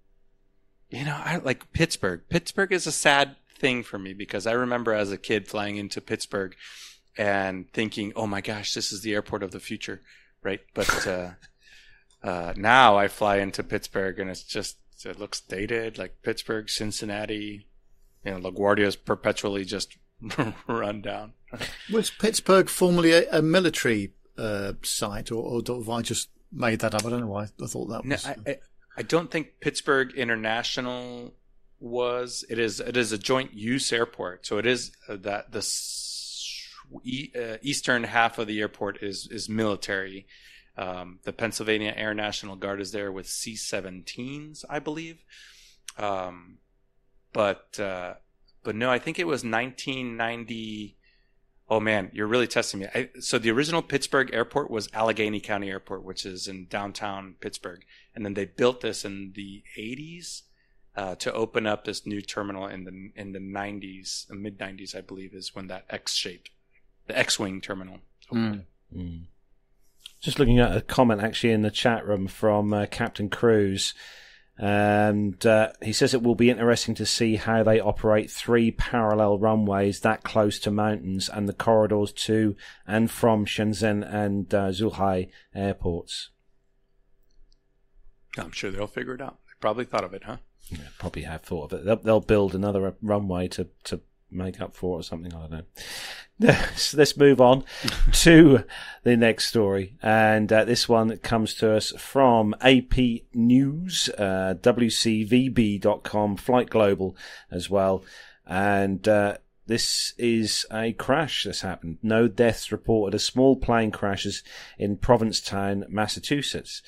[0.90, 2.22] you know, I like Pittsburgh.
[2.28, 6.00] Pittsburgh is a sad thing for me because I remember as a kid flying into
[6.00, 6.56] Pittsburgh
[7.16, 10.00] and thinking, "Oh my gosh, this is the airport of the future,"
[10.42, 10.60] right?
[10.74, 11.30] But uh,
[12.22, 17.66] uh, now I fly into Pittsburgh and it's just it looks dated, like Pittsburgh, Cincinnati.
[18.24, 19.96] You know, LaGuardia is perpetually just
[20.66, 21.34] run down.
[21.92, 26.94] Was Pittsburgh formerly a, a military uh, site, or, or have I just made that
[26.94, 27.04] up?
[27.04, 28.16] I don't know why I thought that No.
[28.24, 28.58] I, I,
[28.98, 31.34] I don't think Pittsburgh International
[31.80, 32.44] was.
[32.48, 32.80] It is.
[32.80, 35.60] It is a joint use airport, so it is uh, that the
[37.36, 40.26] uh, eastern half of the airport is is military.
[40.76, 45.24] Um, the Pennsylvania Air National Guard is there with C-17s, I believe.
[45.96, 46.58] Um,
[47.32, 48.14] but uh,
[48.62, 50.96] but no, I think it was 1990.
[51.70, 52.86] Oh man, you're really testing me.
[52.94, 57.84] I, so the original Pittsburgh airport was Allegheny County Airport, which is in downtown Pittsburgh,
[58.14, 60.42] and then they built this in the 80s
[60.96, 65.00] uh, to open up this new terminal in the in the 90s, mid 90s, I
[65.00, 66.50] believe, is when that X shaped,
[67.06, 67.98] the X-wing terminal.
[68.30, 68.64] opened.
[68.94, 69.24] Mm.
[70.20, 73.94] Just looking at a comment actually in the chat room from uh, Captain Cruz.
[74.58, 79.38] And uh, he says it will be interesting to see how they operate three parallel
[79.38, 85.30] runways that close to mountains and the corridors to and from Shenzhen and uh, Zhuhai
[85.54, 86.30] airports.
[88.36, 89.38] I'm sure they'll figure it out.
[89.46, 90.38] They probably thought of it, huh?
[90.70, 91.84] Yeah, probably have thought of it.
[91.84, 95.32] They'll, they'll build another runway to, to make up for it or something.
[95.34, 95.62] I don't know.
[96.40, 97.64] Let's, let's move on
[98.12, 98.64] to
[99.02, 99.96] the next story.
[100.02, 102.96] And uh, this one comes to us from AP
[103.34, 107.16] News, uh, WCVB.com, Flight Global
[107.50, 108.04] as well.
[108.46, 111.98] And uh, this is a crash that's happened.
[112.02, 113.14] No deaths reported.
[113.14, 114.42] A small plane crashes
[114.78, 116.82] in Provincetown, Massachusetts.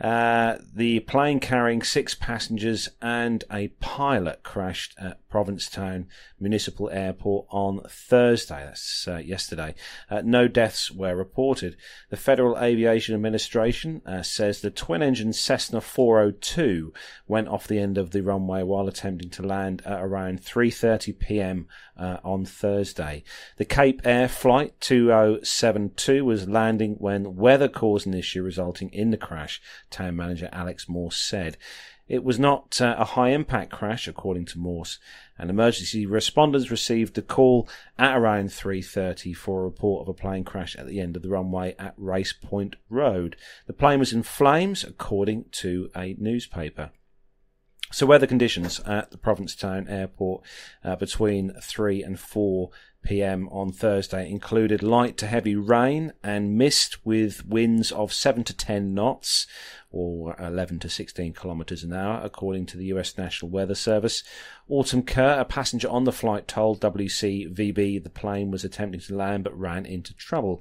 [0.00, 6.06] Uh, the plane carrying six passengers and a pilot crashed at Provincetown
[6.40, 8.64] Municipal Airport on Thursday.
[8.64, 9.74] That's uh, yesterday.
[10.10, 11.76] Uh, no deaths were reported.
[12.10, 16.92] The Federal Aviation Administration uh, says the twin-engine Cessna 402
[17.28, 21.68] went off the end of the runway while attempting to land at around 3:30 p.m.
[21.96, 23.22] Uh, on Thursday.
[23.56, 29.16] The Cape Air Flight 2072 was landing when weather caused an issue resulting in the
[29.16, 31.56] crash town manager Alex Morse said.
[32.06, 34.98] It was not uh, a high impact crash, according to Morse,
[35.38, 37.66] and emergency responders received a call
[37.98, 41.30] at around 3.30 for a report of a plane crash at the end of the
[41.30, 43.36] runway at Race Point Road.
[43.66, 46.90] The plane was in flames, according to a newspaper.
[47.92, 50.44] So weather conditions at the Provincetown Airport
[50.82, 52.70] uh, between 3 and 4
[53.04, 53.48] p.m.
[53.50, 58.94] on Thursday included light to heavy rain and mist with winds of 7 to 10
[58.94, 59.46] knots
[59.90, 64.24] or 11 to 16 kilometers an hour, according to the US National Weather Service.
[64.68, 69.44] Autumn Kerr, a passenger on the flight, told WCVB the plane was attempting to land
[69.44, 70.60] but ran into trouble.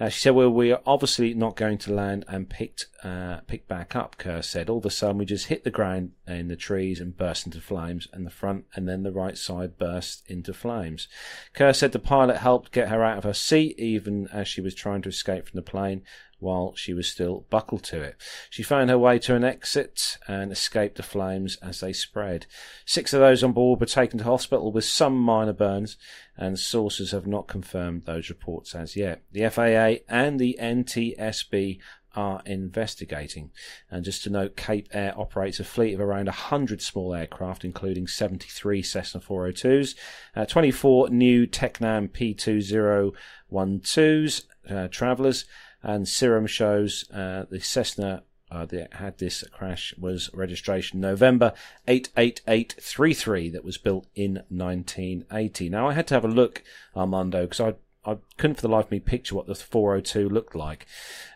[0.00, 3.68] Uh, she said, "Well, we are obviously not going to land and picked uh, pick
[3.68, 6.56] back up." Kerr said, "All of a sudden, we just hit the ground in the
[6.56, 10.54] trees and burst into flames, and the front and then the right side burst into
[10.54, 11.06] flames."
[11.52, 14.74] Kerr said the pilot helped get her out of her seat even as she was
[14.74, 16.02] trying to escape from the plane,
[16.40, 18.16] while she was still buckled to it.
[18.48, 22.46] She found her way to an exit and escaped the flames as they spread.
[22.84, 25.96] Six of those on board were taken to hospital with some minor burns,
[26.36, 29.22] and sources have not confirmed those reports as yet.
[29.32, 31.78] The FAA and the NTSB
[32.14, 33.50] are investigating.
[33.90, 38.08] And just to note, Cape Air operates a fleet of around 100 small aircraft, including
[38.08, 39.94] 73 Cessna 402s,
[40.34, 45.44] uh, 24 new Tecnam P2012s, uh, travellers,
[45.82, 51.52] and Cirium shows uh, the Cessna uh, that had this crash was registration November
[51.86, 55.68] 88833 that was built in 1980.
[55.68, 56.62] Now I had to have a look,
[56.96, 57.74] Armando, because I
[58.04, 60.86] I couldn't for the life of me picture what the 402 looked like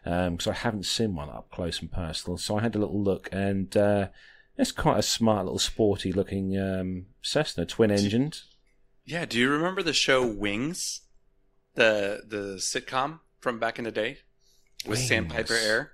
[0.03, 2.39] because um, I haven't seen one up close and personal.
[2.39, 4.09] So I had a little look, and uh,
[4.57, 8.41] it's quite a smart little sporty looking um, Cessna, twin engined.
[9.05, 11.03] Yeah, do you remember the show Wings,
[11.75, 14.19] the the sitcom from back in the day?
[14.87, 15.09] With Wings.
[15.09, 15.93] Sandpiper Air.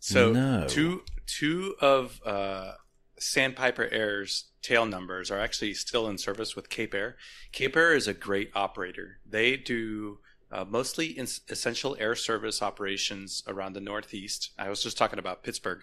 [0.00, 0.66] So no.
[0.68, 2.72] two two of uh,
[3.18, 7.16] Sandpiper Air's tail numbers are actually still in service with Cape Air.
[7.52, 9.18] Cape Air is a great operator.
[9.28, 10.18] They do
[10.50, 11.18] uh, mostly
[11.48, 14.50] essential air service operations around the Northeast.
[14.58, 15.82] I was just talking about Pittsburgh.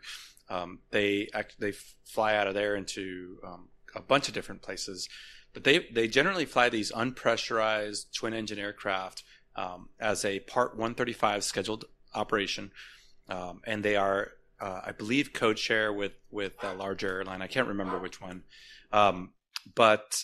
[0.50, 1.72] Um, they act, they
[2.06, 5.10] fly out of there into um, a bunch of different places,
[5.54, 9.24] but they they generally fly these unpressurized twin engine aircraft
[9.56, 12.72] um, as a Part 135 scheduled operation,
[13.28, 17.42] um, and they are, uh, I believe, code share with with a larger airline.
[17.42, 18.44] I can't remember which one,
[18.92, 19.32] um,
[19.76, 20.24] but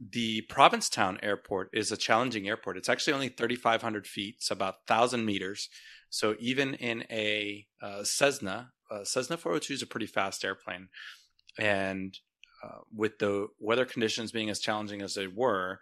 [0.00, 2.78] the Provincetown Airport is a challenging airport.
[2.78, 5.68] It's actually only 3,500 feet, it's about 1,000 meters.
[6.08, 10.88] So even in a uh, Cessna, uh, Cessna 402 is a pretty fast airplane,
[11.58, 12.18] and
[12.62, 15.80] uh, with the weather conditions being as challenging as they were,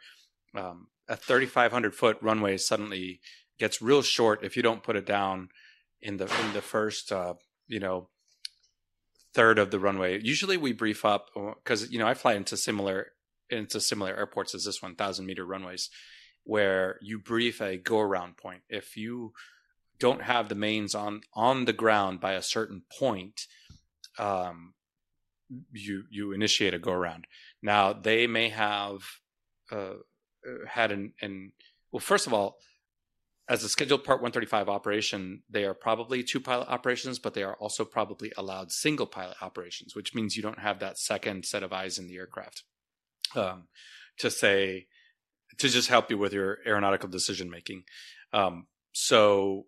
[0.54, 3.20] um, a 3,500 foot runway suddenly
[3.58, 5.48] gets real short if you don't put it down
[6.00, 7.34] in the in the first uh,
[7.66, 8.08] you know
[9.34, 10.20] third of the runway.
[10.20, 11.30] Usually we brief up
[11.62, 13.12] because you know I fly into similar
[13.50, 15.90] into similar airports as this one, thousand meter runways,
[16.44, 18.62] where you brief a go around point.
[18.68, 19.32] If you
[19.98, 23.42] don't have the mains on on the ground by a certain point,
[24.18, 24.74] um,
[25.72, 27.26] you you initiate a go around.
[27.62, 29.02] Now they may have
[29.70, 29.94] uh,
[30.66, 31.52] had an, an
[31.90, 32.58] well, first of all,
[33.48, 37.54] as a scheduled Part 135 operation, they are probably two pilot operations, but they are
[37.54, 41.72] also probably allowed single pilot operations, which means you don't have that second set of
[41.72, 42.64] eyes in the aircraft
[43.34, 43.68] um,
[44.18, 44.86] to say,
[45.58, 47.84] to just help you with your aeronautical decision making.
[48.34, 49.64] Um, so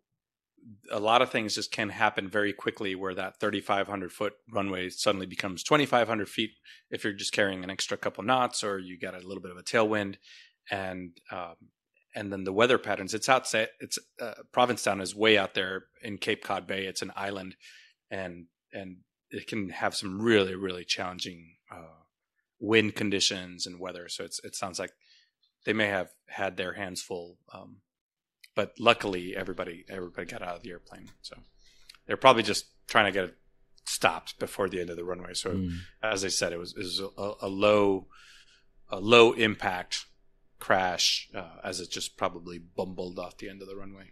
[0.91, 5.24] a lot of things just can happen very quickly where that 3,500 foot runway suddenly
[5.24, 6.51] becomes 2,500 feet
[6.91, 9.57] if you're just carrying an extra couple knots or you got a little bit of
[9.57, 10.16] a tailwind.
[10.70, 11.55] And um,
[12.15, 13.15] and then the weather patterns.
[13.15, 13.69] It's outside.
[13.81, 16.87] It's uh, Provincetown is way out there in Cape Cod Bay.
[16.87, 17.57] It's an island,
[18.11, 18.99] and and
[19.31, 22.05] it can have some really really challenging uh,
[22.59, 24.09] wind conditions and weather.
[24.09, 24.93] So it's it sounds like
[25.65, 27.39] they may have had their hands full.
[27.53, 27.79] Um,
[28.55, 31.11] but luckily, everybody everybody got out of the airplane.
[31.23, 31.37] So
[32.07, 33.37] they're probably just trying to get it
[33.87, 35.35] stopped before the end of the runway.
[35.35, 35.79] So mm.
[36.03, 38.07] as I said, it was, it was a, a low
[38.89, 40.07] a low impact
[40.61, 44.11] crash uh, as it just probably bumbled off the end of the runway.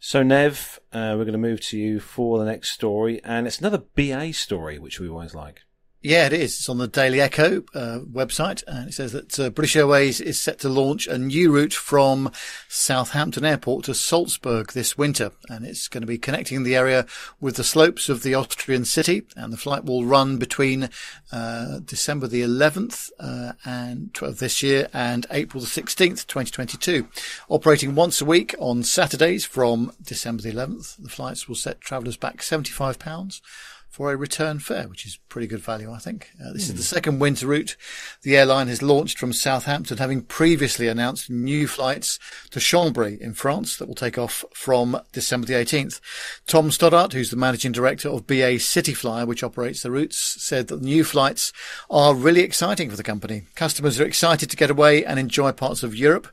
[0.00, 3.58] So, Nev, uh, we're going to move to you for the next story, and it's
[3.58, 5.62] another BA story, which we always like.
[6.00, 6.54] Yeah, it is.
[6.54, 10.38] It's on the Daily Echo uh, website, and it says that uh, British Airways is
[10.38, 12.30] set to launch a new route from
[12.68, 17.04] Southampton Airport to Salzburg this winter, and it's going to be connecting the area
[17.40, 19.26] with the slopes of the Austrian city.
[19.34, 20.88] And the flight will run between
[21.32, 27.08] uh, December the 11th uh, and of this year and April the 16th, 2022,
[27.48, 30.96] operating once a week on Saturdays from December the 11th.
[31.02, 33.42] The flights will set travellers back 75 pounds
[33.88, 36.30] for a return fare, which is pretty good value, I think.
[36.40, 36.70] Uh, this mm.
[36.70, 37.76] is the second winter route
[38.22, 42.18] the airline has launched from Southampton, having previously announced new flights
[42.50, 46.00] to Chambéry in France that will take off from December the 18th.
[46.46, 50.76] Tom Stoddart, who's the managing director of BA Cityflyer, which operates the routes, said that
[50.76, 51.52] the new flights
[51.90, 53.44] are really exciting for the company.
[53.54, 56.28] Customers are excited to get away and enjoy parts of Europe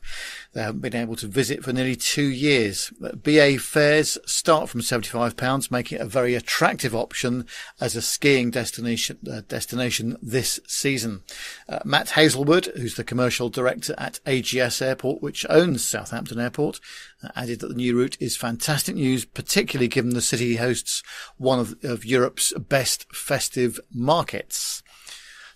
[0.56, 2.90] they haven't been able to visit for nearly two years.
[2.98, 7.44] BA fares start from £75, making it a very attractive option
[7.78, 11.20] as a skiing destination, uh, destination this season.
[11.68, 16.80] Uh, Matt Hazelwood, who's the commercial director at AGS Airport, which owns Southampton Airport,
[17.22, 21.02] uh, added that the new route is fantastic news, particularly given the city hosts
[21.36, 24.82] one of, of Europe's best festive markets.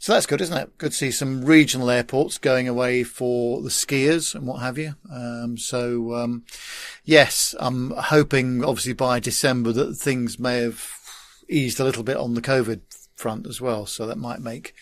[0.01, 0.79] So that's good, isn't it?
[0.79, 4.95] Good to see some regional airports going away for the skiers and what have you.
[5.13, 6.47] Um, so, um,
[7.05, 10.83] yes, I'm hoping obviously by December that things may have
[11.51, 12.81] eased a little bit on the COVID
[13.15, 13.85] front as well.
[13.85, 14.73] So that might make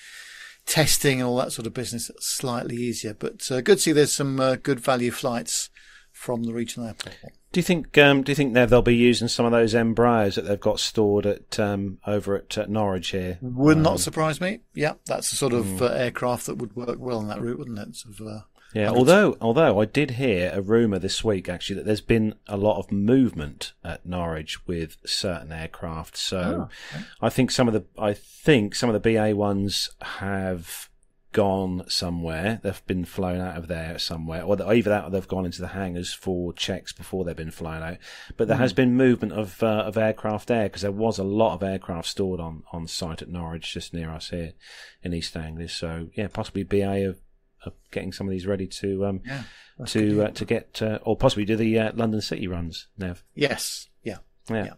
[0.67, 3.13] testing and all that sort of business slightly easier.
[3.13, 5.69] But uh, good to see there's some uh, good value flights
[6.13, 7.17] from the regional airport.
[7.51, 7.97] Do you think?
[7.97, 11.25] Um, do you think they'll be using some of those Embraers that they've got stored
[11.25, 13.39] at um, over at, at, Norwich here?
[13.41, 14.61] Would um, not surprise me.
[14.75, 15.81] Yeah, that's the sort of mm.
[15.81, 17.97] uh, aircraft that would work well on that route, wouldn't it?
[17.97, 18.41] Sort of, uh,
[18.75, 22.57] yeah, although although I did hear a rumor this week actually that there's been a
[22.57, 26.19] lot of movement at Norwich with certain aircraft.
[26.19, 27.05] So oh, okay.
[27.23, 30.91] I think some of the I think some of the BA ones have
[31.33, 32.61] gone somewhere.
[32.63, 35.69] They've been flown out of there somewhere, or either that or they've gone into the
[35.69, 37.99] hangars for checks before they've been flown out.
[38.37, 38.61] But there mm.
[38.61, 42.09] has been movement of uh, of aircraft there because there was a lot of aircraft
[42.09, 44.55] stored on on site at Norwich, just near us here
[45.03, 45.69] in East Anglia.
[45.69, 47.21] So yeah, possibly BA of,
[47.65, 49.43] of getting some of these ready to um yeah,
[49.87, 52.89] to uh, to get uh, or possibly do the uh, London City runs.
[52.97, 53.23] Nev.
[53.35, 53.89] Yes.
[54.03, 54.19] Yeah.
[54.49, 54.65] Yeah.
[54.65, 54.73] yeah.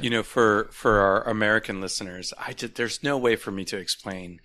[0.00, 3.76] You know, for for our American listeners, I just, there's no way for me to
[3.76, 4.40] explain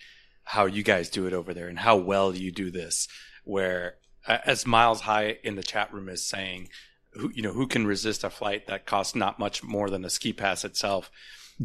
[0.45, 3.07] how you guys do it over there and how well you do this.
[3.43, 3.95] Where,
[4.27, 6.69] as Miles High in the chat room is saying,
[7.15, 10.09] who you know who can resist a flight that costs not much more than a
[10.09, 11.09] ski pass itself.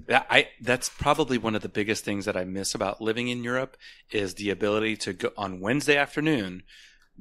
[0.08, 3.76] I that's probably one of the biggest things that I miss about living in Europe
[4.10, 6.62] is the ability to go on Wednesday afternoon,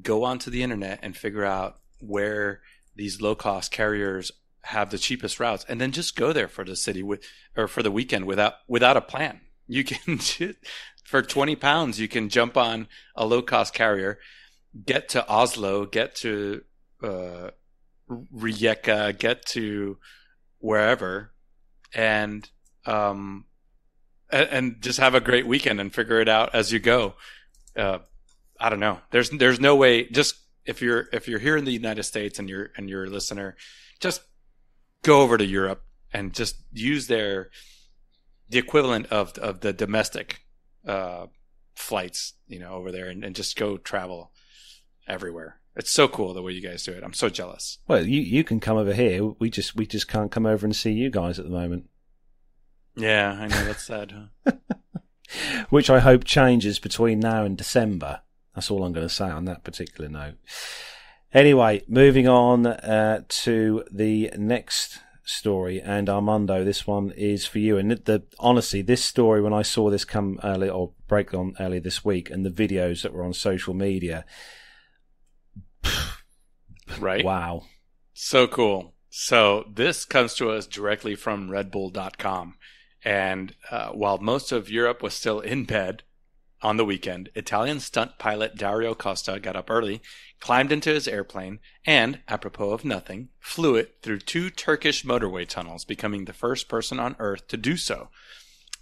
[0.02, 2.62] go onto the internet and figure out where
[2.96, 4.32] these low cost carriers
[4.64, 7.24] have the cheapest routes, and then just go there for the city with
[7.58, 9.42] or for the weekend without without a plan.
[9.70, 10.20] You can
[11.06, 14.20] for 20 pounds, you can jump on a low cost carrier,
[14.86, 16.64] get to Oslo, get to
[17.02, 17.52] uh,
[18.10, 19.98] Rijeka, get to
[20.58, 21.32] wherever,
[21.94, 22.50] and
[22.86, 23.46] um,
[24.32, 27.14] and, just have a great weekend and figure it out as you go.
[27.76, 28.00] Uh,
[28.60, 29.00] I don't know.
[29.12, 30.10] There's there's no way.
[30.10, 33.10] Just if you're if you're here in the United States and you're and you're a
[33.10, 33.56] listener,
[34.00, 34.22] just
[35.04, 37.50] go over to Europe and just use their
[38.50, 40.42] the equivalent of of the domestic
[40.86, 41.28] uh,
[41.76, 44.32] flights, you know, over there and, and just go travel
[45.08, 45.60] everywhere.
[45.76, 47.04] It's so cool the way you guys do it.
[47.04, 47.78] I'm so jealous.
[47.88, 49.26] Well, you you can come over here.
[49.40, 51.90] We just we just can't come over and see you guys at the moment.
[52.96, 54.14] Yeah, I know that's sad.
[54.46, 54.52] Huh?
[55.70, 58.22] Which I hope changes between now and December.
[58.56, 60.36] That's all I'm going to say on that particular note.
[61.34, 65.82] Anyway, moving on uh, to the next story.
[65.82, 67.78] And Armando, this one is for you.
[67.78, 71.56] And the, the honestly, this story when I saw this come early or break on
[71.60, 74.26] earlier this week, and the videos that were on social media,
[77.00, 77.24] right?
[77.24, 77.64] Wow,
[78.14, 78.96] so cool.
[79.10, 82.56] So this comes to us directly from RedBull.com.
[83.04, 86.04] And uh, while most of Europe was still in bed
[86.62, 90.02] on the weekend, Italian stunt pilot Dario Costa got up early
[90.40, 95.86] climbed into his airplane, and, apropos of nothing, flew it through two Turkish motorway tunnels,
[95.86, 98.10] becoming the first person on Earth to do so.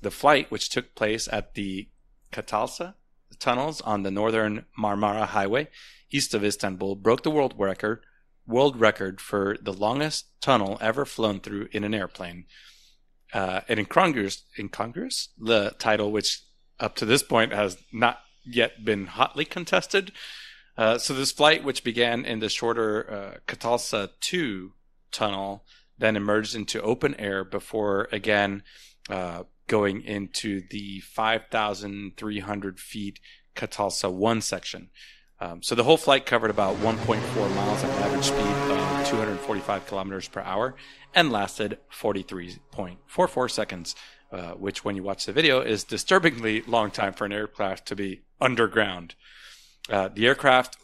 [0.01, 1.89] The flight, which took place at the
[2.31, 2.95] Çatalca
[3.39, 5.69] tunnels on the northern Marmara Highway,
[6.11, 8.03] east of Istanbul, broke the world record
[8.45, 12.45] world record for the longest tunnel ever flown through in an airplane.
[13.33, 16.43] Uh, and incongruous, incongruous, the title, which
[16.79, 20.11] up to this point has not yet been hotly contested,
[20.77, 24.73] uh, so this flight, which began in the shorter uh, Çatalca 2
[25.11, 25.65] tunnel,
[25.97, 28.61] then emerged into open air before again
[29.09, 33.19] uh, going into the 5,300 feet
[33.55, 34.89] Çatalca 1 section.
[35.39, 39.87] Um, so the whole flight covered about 1.4 miles at an average speed of 245
[39.87, 40.75] kilometers per hour
[41.13, 43.95] and lasted 43.44 seconds,
[44.31, 47.95] uh, which, when you watch the video, is disturbingly long time for an aircraft to
[47.95, 49.15] be underground.
[49.89, 50.77] Uh, the aircraft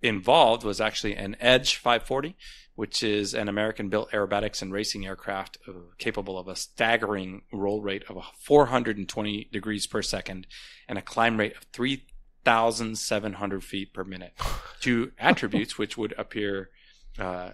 [0.00, 2.36] involved was actually an Edge 540,
[2.74, 5.58] which is an American built aerobatics and racing aircraft
[5.98, 10.46] capable of a staggering roll rate of 420 degrees per second
[10.88, 14.34] and a climb rate of 3,700 feet per minute.
[14.80, 16.70] Two attributes which would appear
[17.18, 17.50] uh,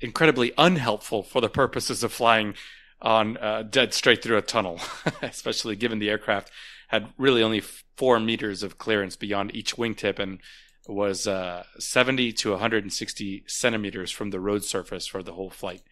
[0.00, 2.54] incredibly unhelpful for the purposes of flying
[3.00, 4.80] on uh, dead straight through a tunnel,
[5.22, 6.50] especially given the aircraft
[6.88, 7.60] had really only
[7.96, 10.40] four meters of clearance beyond each wingtip and
[10.88, 15.82] was uh, 70 to 160 centimeters from the road surface for the whole flight.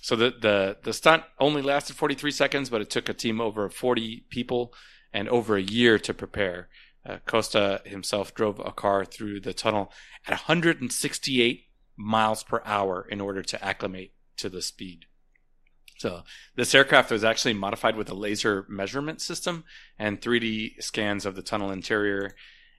[0.00, 3.68] So the, the, the stunt only lasted 43 seconds, but it took a team over
[3.68, 4.74] 40 people
[5.12, 6.68] and over a year to prepare.
[7.06, 9.92] Uh, Costa himself drove a car through the tunnel
[10.26, 11.64] at 168
[11.96, 15.06] miles per hour in order to acclimate to the speed.
[15.98, 16.22] So
[16.54, 19.64] this aircraft was actually modified with a laser measurement system
[19.98, 22.34] and 3D scans of the tunnel interior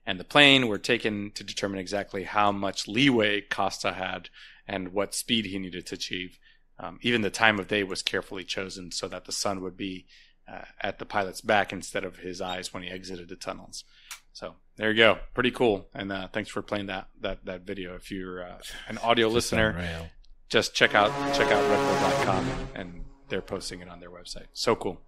[0.06, 4.28] and the plane were taken to determine exactly how much leeway Costa had
[4.66, 6.38] and what speed he needed to achieve.
[6.78, 10.06] Um, even the time of day was carefully chosen so that the sun would be
[10.50, 13.84] uh, at the pilot's back instead of his eyes when he exited the tunnels.
[14.32, 15.88] So there you go, pretty cool.
[15.94, 17.94] And uh, thanks for playing that that that video.
[17.94, 18.58] If you're uh,
[18.88, 20.08] an audio listener, unreal.
[20.48, 24.46] just check out check out redbull.com and they're posting it on their website.
[24.52, 25.00] So cool.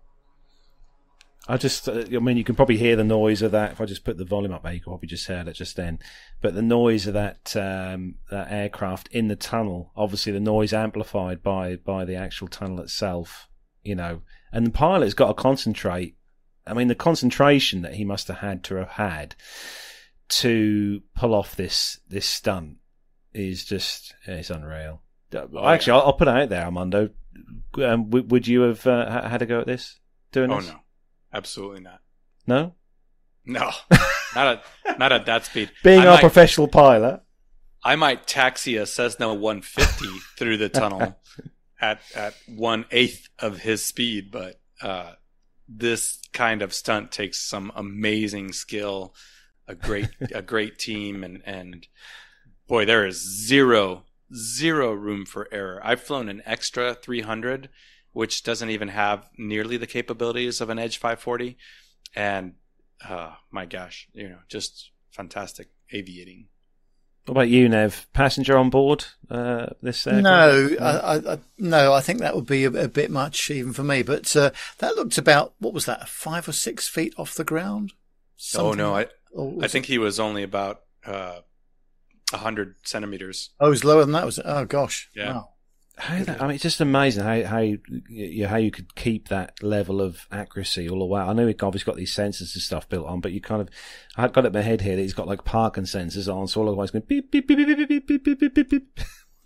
[1.49, 3.73] I just, uh, I mean, you can probably hear the noise of that.
[3.73, 5.99] If I just put the volume up you can probably just hear it just then.
[6.41, 11.43] But the noise of that, um, that aircraft in the tunnel, obviously the noise amplified
[11.43, 13.49] by, by the actual tunnel itself,
[13.83, 16.16] you know, and the pilot's got to concentrate.
[16.64, 19.35] I mean, the concentration that he must have had to have had
[20.29, 22.77] to pull off this, this stunt
[23.35, 25.03] is just, it's unreal.
[25.35, 27.11] Oh, Actually, I'll, I'll put it out there, Armando.
[27.78, 29.99] Um, w- would you have uh, had a go at this?
[30.33, 30.68] Doing Oh this?
[30.68, 30.76] no,
[31.33, 32.01] absolutely not.
[32.47, 32.74] No?
[33.45, 33.70] No,
[34.35, 35.70] not at not at that speed.
[35.83, 37.20] Being I a might, professional pilot.
[37.83, 40.07] I might taxi a Cessna 150
[40.39, 41.16] through the tunnel
[41.80, 45.12] at at one eighth of his speed, but uh,
[45.68, 49.14] this kind of stunt takes some amazing skill,
[49.66, 51.87] a great a great team, and and
[52.68, 53.16] boy, there is
[53.47, 54.05] zero
[54.35, 55.80] zero room for error.
[55.83, 57.68] I've flown an extra 300,
[58.12, 61.57] which doesn't even have nearly the capabilities of an Edge 540,
[62.14, 62.55] and
[63.09, 66.49] uh, my gosh, you know, just fantastic aviating.
[67.26, 68.07] What about you, Nev?
[68.12, 70.07] Passenger on board uh, this?
[70.09, 70.24] aircraft?
[70.24, 73.72] No, I, I, I, no, I think that would be a, a bit much even
[73.72, 74.03] for me.
[74.03, 77.93] But uh, that looked about what was that, five or six feet off the ground?
[78.57, 81.41] oh no, I Or was I it- think he was only about uh,
[82.39, 83.51] hundred centimeters.
[83.61, 84.24] oh, it was lower than that.
[84.26, 84.45] Was it?
[84.47, 85.33] Oh gosh, Yeah.
[85.35, 85.49] Wow.
[85.99, 87.78] How that, I mean, it's just amazing how how you,
[88.09, 91.20] you- how you could keep that level of accuracy all the way.
[91.20, 93.68] I know he's obviously got these sensors and stuff built on, but you kind of
[94.16, 96.61] I've got it in my head here that he's got like parking sensors on, so
[96.62, 98.99] all the way it's going beep beep beep beep beep beep beep beep beep beep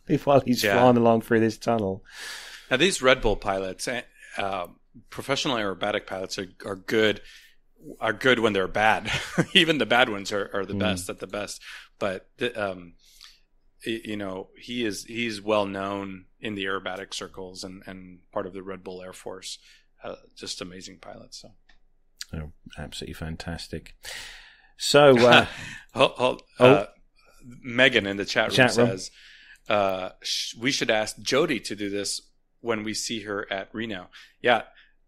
[0.06, 0.78] beep while he's Yeah.
[0.78, 2.04] flying along through this tunnel.
[2.70, 4.02] Now these Red Bull pilots, eh,
[4.38, 4.68] uh,
[5.10, 7.20] professional aerobatic pilots, are, are good.
[8.00, 9.10] Are good when they're bad.
[9.52, 10.78] Even the bad ones are, are the Mm.
[10.80, 11.60] best at the best.
[11.98, 12.26] But
[12.56, 12.94] um,
[13.84, 18.52] you know, he is he's well known in the aerobatic circles and, and part of
[18.52, 19.58] the Red Bull Air Force.
[20.02, 21.34] Uh, just amazing pilot.
[21.34, 21.50] So
[22.34, 23.94] Oh, absolutely fantastic.
[24.76, 25.46] So uh,
[25.94, 26.66] Hold- hold- Oh.
[26.72, 26.86] uh,
[27.62, 28.88] Megan in the chat room Chat room.
[28.88, 29.10] says
[29.68, 32.20] uh, sh- we should ask Jody to do this
[32.60, 34.08] when we see her at Reno.
[34.42, 34.62] Yeah,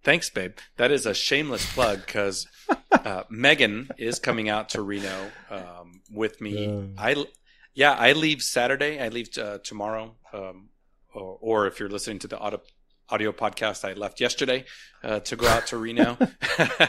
[0.04, 0.52] thanks, babe.
[0.76, 2.46] That is a shameless plug because
[3.04, 6.66] uh, Megan is coming out to Reno um, with me.
[6.66, 6.82] Yeah.
[6.96, 7.26] I
[7.74, 9.00] yeah, I leave Saturday.
[9.00, 10.16] I leave uh, tomorrow.
[10.32, 10.70] Um,
[11.14, 12.60] or, or if you're listening to the audio,
[13.08, 14.64] audio podcast, I left yesterday
[15.02, 16.18] uh, to go out to Reno.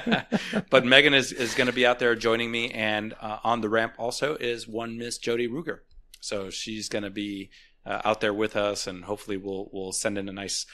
[0.70, 3.70] but Megan is, is going to be out there joining me, and uh, on the
[3.70, 5.80] ramp also is one Miss Jody Ruger.
[6.22, 7.50] So she's going to be
[7.86, 10.66] uh, out there with us, and hopefully we'll we'll send in a nice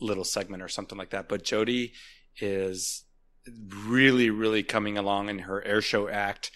[0.00, 1.28] little segment or something like that.
[1.28, 1.92] But Jody
[2.40, 3.04] is
[3.86, 6.50] really really coming along in her air show act,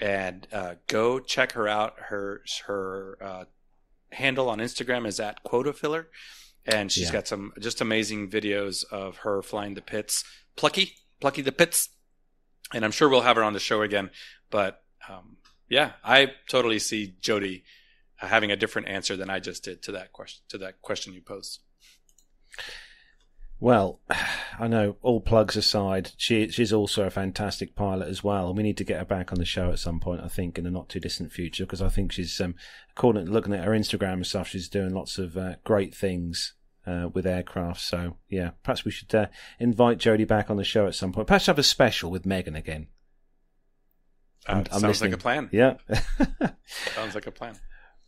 [0.00, 1.94] and uh, go check her out.
[2.08, 3.44] Her her uh,
[4.12, 6.08] handle on Instagram is at quota filler.
[6.66, 7.12] And she's Yeah.
[7.12, 10.22] got some just amazing videos of her flying the Pitts,
[10.56, 11.88] plucky, plucky the Pitts,
[12.74, 14.10] and I'm sure we'll have her on the show again.
[14.50, 15.38] But um,
[15.70, 17.64] yeah, I totally see Jody
[18.20, 20.42] uh, having a different answer than I just did to that question.
[20.50, 21.60] To that question you posed.
[23.60, 24.00] Well,
[24.58, 24.96] I know.
[25.02, 28.48] All plugs aside, she she's also a fantastic pilot as well.
[28.48, 30.22] And we need to get her back on the show at some point.
[30.22, 32.54] I think in the not too distant future, because I think she's um,
[32.96, 36.54] according to looking at her Instagram and stuff, she's doing lots of uh, great things
[36.86, 37.80] uh, with aircraft.
[37.80, 39.26] So yeah, perhaps we should uh,
[39.58, 41.26] invite Jodie back on the show at some point.
[41.26, 42.88] Perhaps have a special with Megan again.
[44.48, 45.10] Uh, I'm- I'm sounds listening.
[45.12, 45.48] like a plan.
[45.52, 45.74] Yeah.
[46.94, 47.58] Sounds like a plan.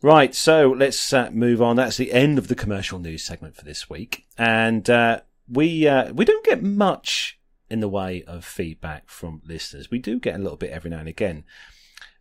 [0.01, 1.75] Right, so let's uh, move on.
[1.77, 6.13] That's the end of the commercial news segment for this week, and uh, we uh,
[6.13, 7.39] we don't get much
[7.69, 9.89] in the way of feedback from listeners.
[9.89, 11.43] We do get a little bit every now and again,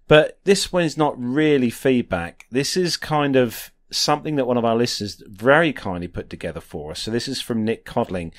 [0.09, 2.47] but this one is not really feedback.
[2.51, 6.93] This is kind of something that one of our listeners very kindly put together for
[6.93, 7.01] us.
[7.01, 8.33] So this is from Nick Codling.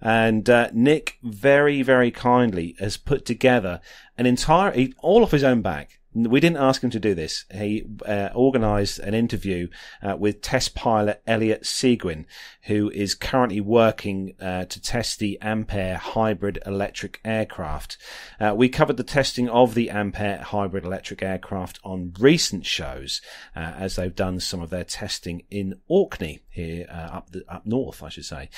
[0.00, 3.80] And uh, Nick very, very kindly has put together
[4.16, 7.44] an entire, all off his own back, we didn't ask him to do this.
[7.52, 9.68] He uh, organised an interview
[10.02, 12.26] uh, with test pilot Elliot Seguin,
[12.64, 17.96] who is currently working uh, to test the Ampaire hybrid electric aircraft.
[18.40, 23.20] Uh, we covered the testing of the Ampaire hybrid electric aircraft on recent shows,
[23.54, 27.64] uh, as they've done some of their testing in Orkney here uh, up the, up
[27.64, 28.50] north, I should say.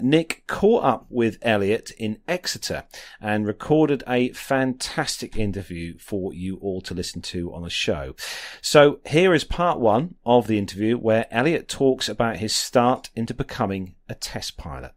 [0.00, 2.84] Nick caught up with Elliot in Exeter
[3.20, 8.14] and recorded a fantastic interview for you all to listen to on the show.
[8.60, 13.34] So here is part one of the interview where Elliot talks about his start into
[13.34, 14.92] becoming a test pilot.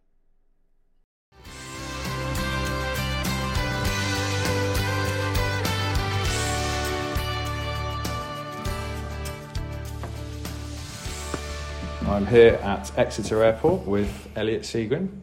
[12.14, 15.20] I'm here at Exeter Airport with Elliot Seguin.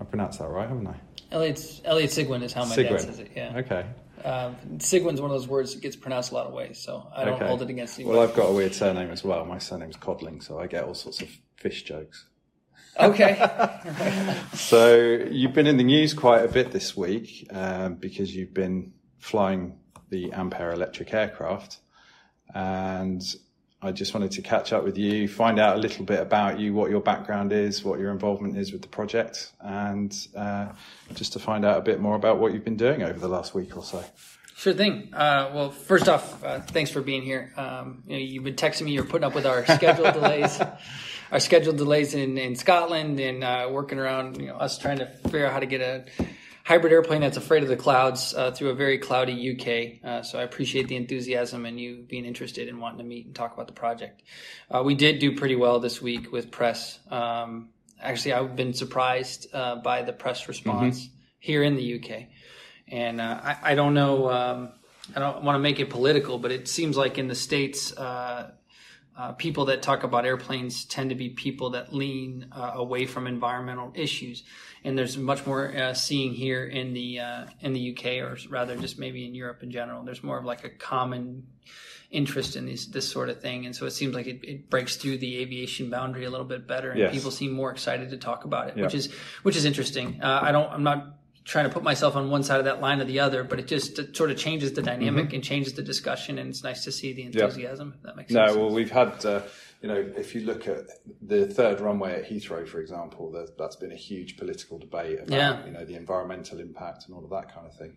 [0.00, 0.94] I pronounced that right, haven't I?
[1.32, 2.92] Elliot Elliot Seguin is how my Seguin.
[2.92, 3.32] dad says it.
[3.34, 3.56] Yeah.
[3.56, 3.86] Okay.
[4.24, 7.24] Um, Seguin's one of those words that gets pronounced a lot of ways, so I
[7.24, 7.48] don't okay.
[7.48, 8.06] hold it against you.
[8.06, 9.44] Well, I've got a weird surname as well.
[9.44, 12.28] My surname's Codling, so I get all sorts of fish jokes.
[13.00, 13.34] Okay.
[14.54, 14.94] so
[15.28, 19.76] you've been in the news quite a bit this week um, because you've been flying
[20.10, 21.80] the Ampaire electric aircraft,
[22.54, 23.20] and
[23.84, 26.72] I just wanted to catch up with you, find out a little bit about you,
[26.72, 30.68] what your background is, what your involvement is with the project, and uh,
[31.14, 33.54] just to find out a bit more about what you've been doing over the last
[33.54, 34.04] week or so.
[34.54, 35.12] Sure thing.
[35.12, 37.52] Uh, well, first off, uh, thanks for being here.
[37.56, 38.92] Um, you know, you've been texting me.
[38.92, 40.60] You're putting up with our schedule delays,
[41.32, 45.06] our scheduled delays in, in Scotland, and uh, working around you know us trying to
[45.24, 46.04] figure out how to get a
[46.64, 50.06] hybrid airplane that's afraid of the clouds uh, through a very cloudy UK.
[50.06, 53.34] Uh, so I appreciate the enthusiasm and you being interested in wanting to meet and
[53.34, 54.22] talk about the project.
[54.70, 56.98] Uh, we did do pretty well this week with press.
[57.10, 61.14] Um, actually, I've been surprised uh, by the press response mm-hmm.
[61.40, 62.26] here in the UK.
[62.88, 64.72] And uh, I, I, don't know, um,
[65.16, 67.92] I don't want to make it political, but it seems like in the States,
[69.16, 73.26] uh, people that talk about airplanes tend to be people that lean uh, away from
[73.26, 74.42] environmental issues,
[74.84, 78.76] and there's much more uh, seeing here in the uh, in the UK, or rather,
[78.76, 80.02] just maybe in Europe in general.
[80.02, 81.46] There's more of like a common
[82.10, 84.96] interest in this this sort of thing, and so it seems like it, it breaks
[84.96, 87.14] through the aviation boundary a little bit better, and yes.
[87.14, 90.20] people seem more excited to talk about it, which is which is interesting.
[90.22, 93.00] Uh, I don't, I'm not trying to put myself on one side of that line
[93.00, 95.34] or the other, but it just it sort of changes the dynamic mm-hmm.
[95.36, 97.94] and changes the discussion, and it's nice to see the enthusiasm.
[97.96, 98.56] If that makes no, sense.
[98.56, 99.42] No, well, we've had uh,
[99.80, 100.86] you know if you look at
[101.20, 105.66] the third runway at Heathrow, for example, that's been a huge political debate about yeah.
[105.66, 107.96] you know the environmental impact and all of that kind of thing.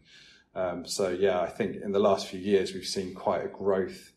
[0.55, 4.11] Um, so yeah, I think in the last few years we've seen quite a growth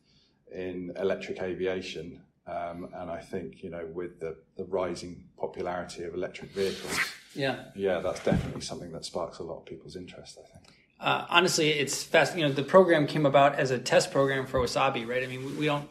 [0.53, 2.23] in electric aviation.
[2.47, 6.99] Um, and I think, you know, with the, the rising popularity of electric vehicles,
[7.35, 7.65] yeah.
[7.75, 10.75] Yeah, that's definitely something that sparks a lot of people's interest, I think.
[11.01, 12.37] Uh, honestly, it's fast.
[12.37, 15.23] You know, the program came about as a test program for Wasabi, right?
[15.23, 15.89] I mean, we, we don't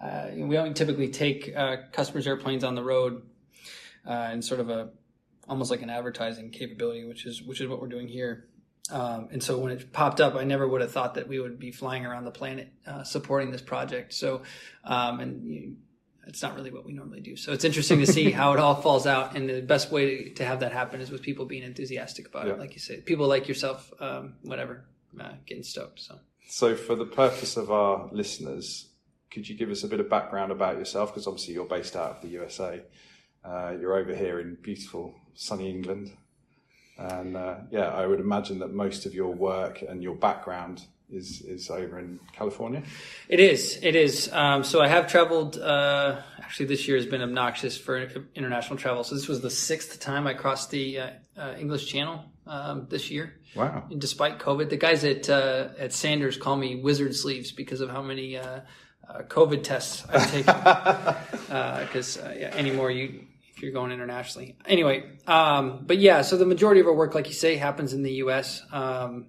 [0.00, 3.22] uh, we don't typically take uh, customers' airplanes on the road
[4.06, 4.90] uh, in sort of a
[5.48, 8.48] almost like an advertising capability, which is which is what we're doing here.
[8.90, 11.58] Um, and so when it popped up, I never would have thought that we would
[11.58, 14.14] be flying around the planet uh, supporting this project.
[14.14, 14.42] So,
[14.84, 15.76] um, and
[16.28, 17.36] it's not really what we normally do.
[17.36, 19.34] So it's interesting to see how it all falls out.
[19.34, 22.52] And the best way to have that happen is with people being enthusiastic about yeah.
[22.52, 23.06] it, like you said.
[23.06, 24.84] People like yourself, um, whatever,
[25.18, 26.00] uh, getting stoked.
[26.00, 26.18] So.
[26.50, 28.88] So, for the purpose of our listeners,
[29.30, 31.10] could you give us a bit of background about yourself?
[31.10, 32.80] Because obviously you're based out of the USA.
[33.44, 36.12] Uh, you're over here in beautiful sunny England.
[36.96, 41.42] And uh, yeah, I would imagine that most of your work and your background is
[41.42, 42.82] is over in California.
[43.28, 43.78] It is.
[43.82, 44.30] It is.
[44.32, 45.58] Um, so I have traveled.
[45.58, 49.04] Uh, actually, this year has been obnoxious for international travel.
[49.04, 53.10] So this was the sixth time I crossed the uh, uh, English Channel um, this
[53.10, 53.34] year.
[53.54, 53.84] Wow!
[53.90, 57.90] And despite COVID, the guys at uh, at Sanders call me wizard sleeves because of
[57.90, 58.36] how many.
[58.36, 58.60] Uh,
[59.08, 60.54] uh, COVID tests I've taken
[61.86, 63.24] because yeah, anymore you
[63.58, 64.56] if you're going internationally.
[64.66, 68.02] Anyway, um, but yeah, so the majority of our work, like you say, happens in
[68.02, 68.62] the U.S.
[68.70, 69.26] Um,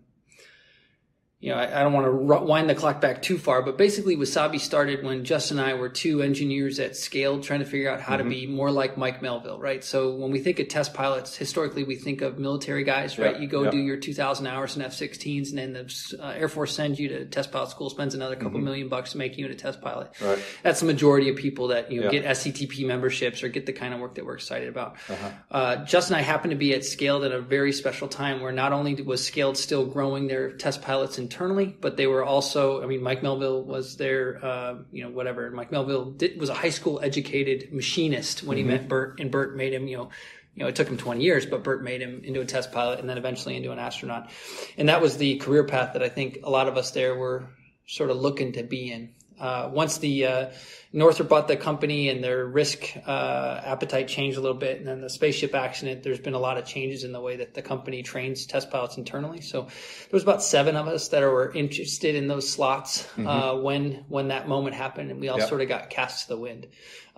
[1.41, 4.17] you know, I, I don't want to wind the clock back too far, but basically
[4.17, 8.01] Wasabi started when Justin and I were two engineers at scale trying to figure out
[8.01, 8.29] how mm-hmm.
[8.29, 9.81] to be more like Mike Melvill, right?
[9.81, 13.31] So when we think of test pilots, historically we think of military guys, right?
[13.31, 13.41] Yep.
[13.41, 13.71] You go yep.
[13.71, 17.25] do your 2000 hours in F-16s and then the uh, Air Force sends you to
[17.25, 18.65] test pilot school, spends another couple mm-hmm.
[18.65, 20.11] million bucks to make you a test pilot.
[20.19, 20.43] Right.
[20.61, 22.23] That's the majority of people that, you know, yep.
[22.23, 24.97] get SETP memberships or get the kind of work that we're excited about.
[25.07, 25.29] Uh-huh.
[25.49, 28.51] Uh, Justin and I happened to be at Scaled at a very special time where
[28.51, 32.87] not only was Scaled still growing their test pilots internally, but they were also, I
[32.87, 35.51] mean, Mike Melvill was there, uh, you know, whatever.
[35.51, 38.69] Mike Melvill did, was a high school educated machinist when mm-hmm.
[38.69, 40.09] he met Burt, and Burt made him, you know,
[40.55, 42.99] you know, it took him 20 years, but Burt made him into a test pilot
[42.99, 44.31] and then eventually into an astronaut.
[44.75, 47.45] And that was the career path that I think a lot of us there were
[47.85, 49.13] sort of looking to be in.
[49.39, 50.49] Uh, once the uh,
[50.91, 54.79] Northrop bought the company and their risk uh, appetite changed a little bit.
[54.79, 57.53] And then the spaceship accident, there's been a lot of changes in the way that
[57.53, 59.41] the company trains test pilots internally.
[59.41, 63.27] So there was about seven of us that were interested in those slots mm-hmm.
[63.27, 65.47] uh, when when that moment happened, and we all yep.
[65.47, 66.65] sort of got cast to the wind.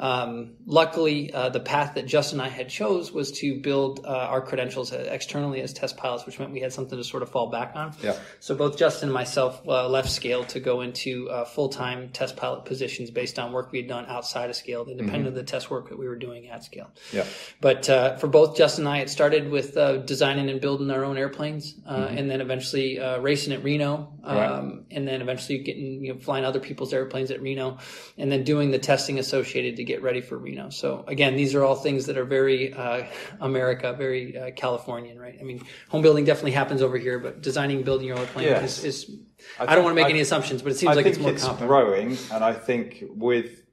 [0.02, 4.10] Um, luckily, uh, the path that Justin and I had chose was to build uh,
[4.10, 7.52] our credentials externally as test pilots, which meant we had something to sort of fall
[7.52, 7.94] back on.
[8.02, 8.18] Yeah.
[8.40, 12.36] So both Justin and myself uh, left Scale to go into uh, full time test
[12.36, 15.28] pilot positions based on work we had done outside of Scale, independent mm-hmm.
[15.28, 16.90] of the test work that we were doing at Scale.
[17.14, 17.26] Yeah.
[17.62, 21.06] But uh, for both Justin and I, it started with uh, designing and building our
[21.06, 22.18] own airplanes, mm-hmm.
[22.18, 24.84] and then eventually racing at Reno, um, right.
[24.90, 27.78] and then eventually getting you know flying other people's airplanes at Reno,
[28.18, 30.70] and then doing the testing associated to get ready for Reno.
[30.70, 33.06] So again, these are all things that are very uh,
[33.40, 35.38] America, very uh, Californian, right?
[35.40, 38.48] I mean, home building definitely happens over here, but designing and building your own plane
[38.48, 38.84] yes.
[38.84, 39.16] is, is
[39.60, 41.20] I, I, don't want to make I, any assumptions, but it seems I like it's
[41.20, 43.64] more it's growing, and I think with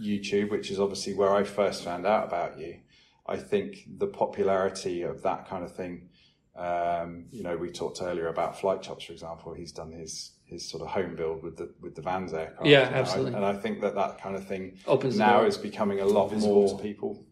[0.00, 2.78] YouTube, which is obviously where I first found out about you,
[3.26, 6.08] I think the popularity of that kind of thing.
[6.56, 9.54] Um, you know, we talked earlier about Flight Chops, for example.
[9.54, 12.66] He's done his his sort of home build with the with the Vans aircraft.
[12.66, 13.34] Yeah, absolutely.
[13.34, 16.06] And I, and I think that that kind of thing opens now is becoming a
[16.06, 17.24] lot more to people.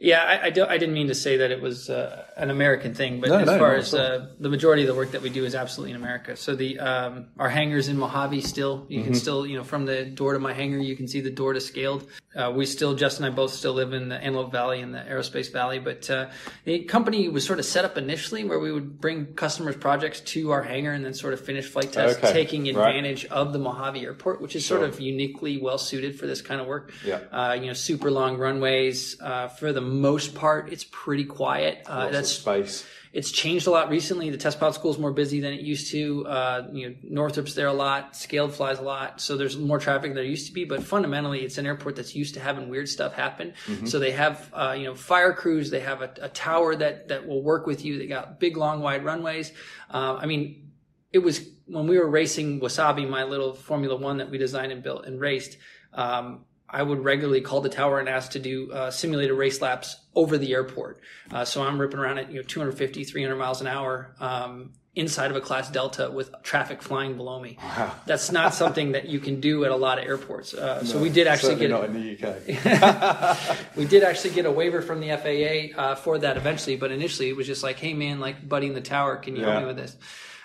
[0.00, 2.94] Yeah, I, I, don't, I didn't mean to say that it was uh, an American
[2.94, 5.28] thing, but no, as no, far as uh, the majority of the work that we
[5.28, 6.36] do is absolutely in America.
[6.36, 9.06] So the um, our hangars in Mojave still, you mm-hmm.
[9.06, 11.52] can still, you know, from the door to my hangar, you can see the door
[11.52, 12.08] to scaled.
[12.36, 14.98] Uh, we still, Justin and I both still live in the Antelope Valley in the
[14.98, 16.28] Aerospace Valley, but uh,
[16.64, 20.50] the company was sort of set up initially where we would bring customers' projects to
[20.50, 22.32] our hangar and then sort of finish flight tests, okay.
[22.32, 23.32] taking advantage right.
[23.32, 24.78] of the Mojave Airport, which is sure.
[24.78, 26.92] sort of uniquely well suited for this kind of work.
[27.04, 27.20] Yeah.
[27.32, 31.82] Uh, you know, super long runways uh, for the most part it's pretty quiet.
[31.86, 32.84] Uh, that's space.
[33.12, 34.30] It's changed a lot recently.
[34.30, 36.26] The test pilot school is more busy than it used to.
[36.26, 38.14] Uh, you know, Northrop's there a lot.
[38.14, 40.64] Scaled flies a lot, so there's more traffic than there used to be.
[40.64, 43.54] But fundamentally, it's an airport that's used to having weird stuff happen.
[43.66, 43.86] Mm-hmm.
[43.86, 45.70] So they have uh, you know fire crews.
[45.70, 47.98] They have a, a, tower that that will work with you.
[47.98, 49.52] They got big, long, wide runways.
[49.90, 50.70] Uh, I mean,
[51.12, 54.82] it was when we were racing Wasabi, my little Formula One that we designed and
[54.82, 55.56] built and raced.
[55.92, 59.96] Um, I would regularly call the tower and ask to do uh, simulated race laps
[60.14, 61.00] over the airport.
[61.30, 65.30] Uh, so I'm ripping around at you know 250, 300 miles an hour um, inside
[65.30, 67.56] of a class Delta with traffic flying below me.
[67.62, 67.94] Wow.
[68.04, 70.52] That's not something that you can do at a lot of airports.
[70.52, 73.58] Uh, no, so we did actually get not in the UK.
[73.76, 77.28] we did actually get a waiver from the FAA uh, for that eventually, but initially
[77.30, 79.52] it was just like, hey man, like buddy in the tower, can you yeah.
[79.52, 79.96] help me with this?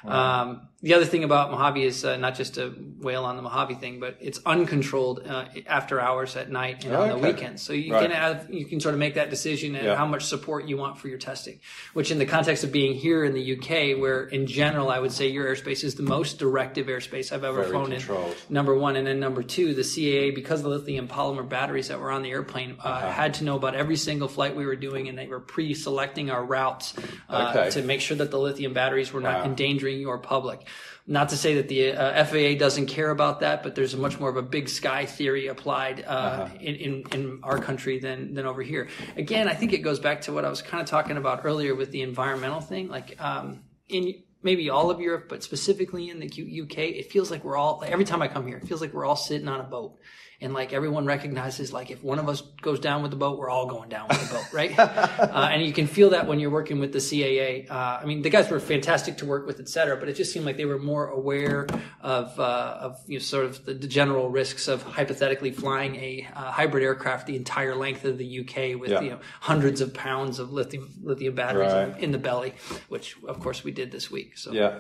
[0.04, 0.42] Wow.
[0.42, 2.68] Um, the other thing about Mojave is uh, not just a
[3.00, 7.04] whale on the Mojave thing, but it's uncontrolled uh, after hours at night and oh,
[7.04, 7.62] on the weekends.
[7.62, 8.02] So you right.
[8.02, 9.96] can have you can sort of make that decision and yeah.
[9.96, 11.62] how much support you want for your testing.
[11.94, 15.14] Which, in the context of being here in the UK, where in general I would
[15.14, 18.36] say your airspace is the most directive airspace I've ever Very flown controlled.
[18.50, 18.54] in.
[18.54, 22.02] Number one, and then number two, the CAA because of the lithium polymer batteries that
[22.02, 23.10] were on the airplane uh, uh-huh.
[23.10, 26.44] had to know about every single flight we were doing, and they were pre-selecting our
[26.44, 26.94] routes
[27.30, 27.70] uh, okay.
[27.70, 29.46] to make sure that the lithium batteries were not wow.
[29.46, 30.68] endangering your public.
[31.06, 34.20] Not to say that the uh, FAA doesn't care about that, but there's a much
[34.20, 36.50] more of a big sky theory applied uh, uh-huh.
[36.60, 38.88] in, in, in our country than than over here.
[39.18, 41.76] Again, I think it goes back to what I was kind of talking about earlier
[41.76, 42.88] with the environmental thing.
[42.88, 47.44] Like um, in maybe all of Europe, but specifically in the UK, it feels like
[47.44, 49.64] we're all every time I come here, it feels like we're all sitting on a
[49.64, 49.98] boat
[50.44, 53.50] and like everyone recognizes like if one of us goes down with the boat we're
[53.50, 56.50] all going down with the boat right uh, and you can feel that when you're
[56.50, 59.98] working with the caa uh, i mean the guys were fantastic to work with etc
[59.98, 61.66] but it just seemed like they were more aware
[62.02, 66.28] of uh, of you know, sort of the, the, general risks of hypothetically flying a
[66.36, 69.02] uh, hybrid aircraft the entire length of the uk with yeah.
[69.02, 71.98] you know hundreds of pounds of lithium lithium batteries right.
[71.98, 72.54] in, in, the belly
[72.90, 74.80] which of course we did this week so yeah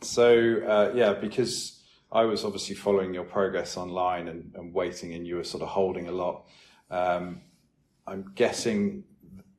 [0.00, 1.73] so uh, yeah because
[2.14, 5.68] I was obviously following your progress online and, and waiting, and you were sort of
[5.68, 6.46] holding a lot.
[6.90, 7.40] Um,
[8.06, 9.02] I'm guessing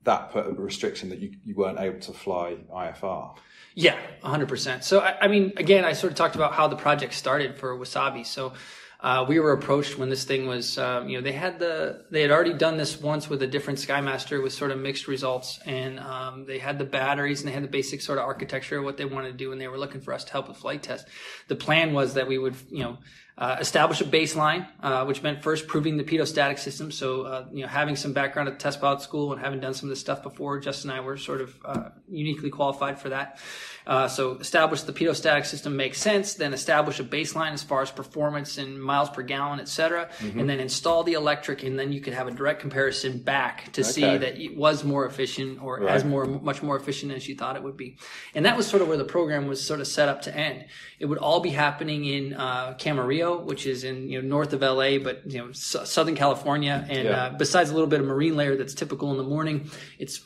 [0.04, 3.36] that put a restriction that you, you weren't able to fly IFR.
[3.74, 4.84] Yeah, 100%.
[4.84, 7.78] So, I, I, mean, again, I sort of talked about how the project started for
[7.78, 8.26] Wasabi.
[8.26, 8.54] So,
[9.00, 12.22] uh, we were approached when this thing was, um, you know, they had the, they
[12.22, 15.60] had already done this once with a different Skymaster with sort of mixed results.
[15.66, 18.84] And um, they had the batteries and they had the basic sort of architecture of
[18.84, 19.52] what they wanted to do.
[19.52, 21.08] And they were looking for us to help with flight test.
[21.48, 22.98] The plan was that we would, you know,
[23.38, 26.90] uh, establish a baseline, uh, which meant first proving the pitot-static system.
[26.90, 29.90] So, uh, you know, having some background at test pilot school and having done some
[29.90, 33.40] of this stuff before, Justin and I were sort of uh, uniquely qualified for that.
[33.88, 36.34] Uh, so, establish the pitot-static system makes sense.
[36.34, 40.40] Then establish a baseline as far as performance and miles per gallon, et cetera, mm-hmm.
[40.40, 43.82] and then install the electric, and then you could have a direct comparison back to
[43.82, 43.90] okay.
[43.92, 45.92] see that it was more efficient or right.
[45.92, 47.98] as more much more efficient as you thought it would be.
[48.34, 50.66] And that was sort of where the program was sort of set up to end.
[51.00, 54.62] It would all be happening in uh, Camarillo, which is in you know north of
[54.62, 56.86] LA, but you know s- Southern California.
[56.90, 57.24] And yeah.
[57.26, 59.70] uh, besides a little bit of marine layer that's typical in the morning,
[60.00, 60.22] it's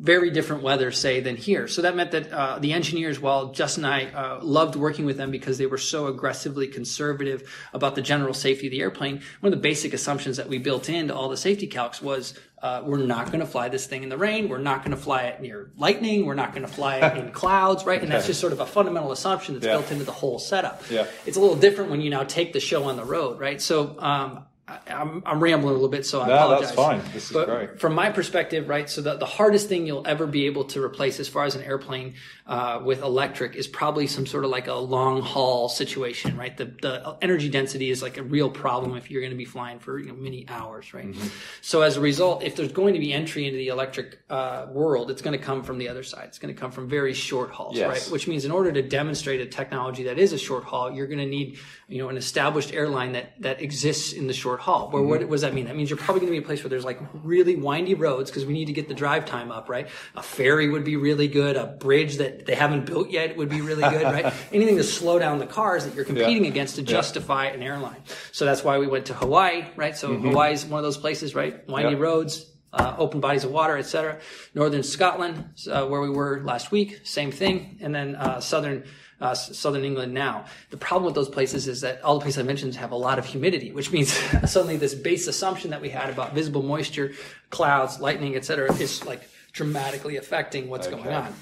[0.00, 1.66] very different weather, say, than here.
[1.66, 5.16] So that meant that uh, the engineers, while Justin and I uh, loved working with
[5.16, 9.52] them because they were so aggressively conservative about the general safety of the airplane, one
[9.52, 12.98] of the basic assumptions that we built into all the safety calcs was uh, we're
[12.98, 14.48] not going to fly this thing in the rain.
[14.48, 16.26] We're not going to fly it near lightning.
[16.26, 18.02] We're not going to fly it in clouds, right?
[18.02, 19.74] And that's just sort of a fundamental assumption that's yeah.
[19.74, 20.82] built into the whole setup.
[20.90, 21.06] Yeah.
[21.26, 23.60] It's a little different when you now take the show on the road, right?
[23.60, 24.44] So um,
[24.86, 26.60] I'm, I'm rambling a little bit, so I no, apologize.
[26.60, 27.00] that's fine.
[27.12, 27.80] This is but great.
[27.80, 31.20] From my perspective, right, so the, the hardest thing you'll ever be able to replace
[31.20, 32.14] as far as an airplane
[32.46, 36.56] uh, with electric is probably some sort of like a long haul situation, right?
[36.56, 39.78] The, the energy density is like a real problem if you're going to be flying
[39.78, 41.06] for you know, many hours, right?
[41.06, 41.28] Mm-hmm.
[41.62, 45.10] So as a result, if there's going to be entry into the electric uh, world,
[45.10, 46.24] it's going to come from the other side.
[46.28, 47.88] It's going to come from very short hauls, yes.
[47.88, 48.12] right?
[48.12, 51.18] Which means in order to demonstrate a technology that is a short haul, you're going
[51.18, 51.58] to need
[51.88, 54.90] you know an established airline that that exists in the short haul.
[54.90, 55.10] Where mm-hmm.
[55.10, 55.64] what, what does that mean?
[55.64, 58.30] That means you're probably going to be a place where there's like really windy roads
[58.30, 59.88] because we need to get the drive time up, right?
[60.14, 61.56] A ferry would be really good.
[61.56, 64.32] A bridge that they haven't built yet would be really good, right?
[64.52, 66.50] Anything to slow down the cars that you're competing yeah.
[66.50, 67.54] against to justify yeah.
[67.54, 68.02] an airline.
[68.32, 69.96] So that's why we went to Hawaii, right?
[69.96, 70.28] So mm-hmm.
[70.28, 71.66] Hawaii is one of those places, right?
[71.68, 72.00] Windy yep.
[72.00, 74.18] roads, uh, open bodies of water, etc.
[74.54, 78.84] Northern Scotland, uh, where we were last week, same thing, and then uh, southern
[79.20, 80.44] uh, southern England now.
[80.70, 83.18] The problem with those places is that all the places I mentioned have a lot
[83.18, 84.12] of humidity, which means
[84.50, 87.12] suddenly this base assumption that we had about visible moisture,
[87.50, 90.96] clouds, lightning, etc., is like dramatically affecting what's okay.
[90.96, 91.34] going on.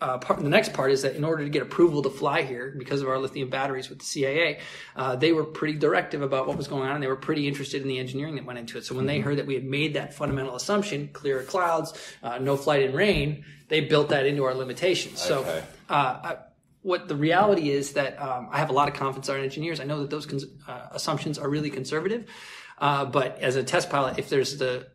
[0.00, 2.74] Uh, part, the next part is that in order to get approval to fly here,
[2.78, 4.58] because of our lithium batteries with the CAA,
[4.96, 7.82] uh, they were pretty directive about what was going on, and they were pretty interested
[7.82, 8.86] in the engineering that went into it.
[8.86, 9.08] So when mm-hmm.
[9.08, 11.92] they heard that we had made that fundamental assumption, clear clouds,
[12.22, 15.22] uh, no flight in rain, they built that into our limitations.
[15.30, 15.44] Okay.
[15.58, 16.36] So uh,
[16.82, 19.80] what the reality is that um, I have a lot of confidence in our engineers.
[19.80, 22.26] I know that those cons- uh, assumptions are really conservative,
[22.78, 24.86] uh, but as a test pilot, if there's the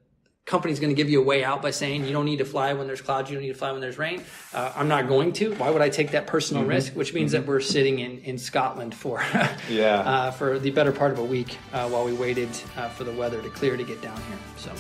[0.46, 2.74] company's going to give you a way out by saying you don't need to fly
[2.74, 4.24] when there's clouds, you don't need to fly when there's rain.
[4.54, 5.54] Uh, I'm not going to.
[5.56, 6.72] Why would I take that personal mm-hmm.
[6.72, 6.94] risk?
[6.94, 7.42] Which means mm-hmm.
[7.42, 9.24] that we're sitting in, in Scotland for
[9.70, 13.04] yeah uh, for the better part of a week uh, while we waited uh, for
[13.04, 14.38] the weather to clear to get down here.
[14.58, 14.72] So.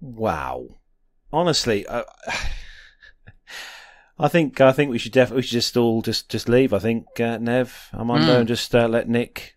[0.00, 0.68] Wow
[1.32, 2.04] honestly, uh,
[4.18, 6.72] I think I think we should definitely we should just all just just leave.
[6.72, 8.38] I think uh, Nev, Armando, mm.
[8.40, 9.56] and just uh, let Nick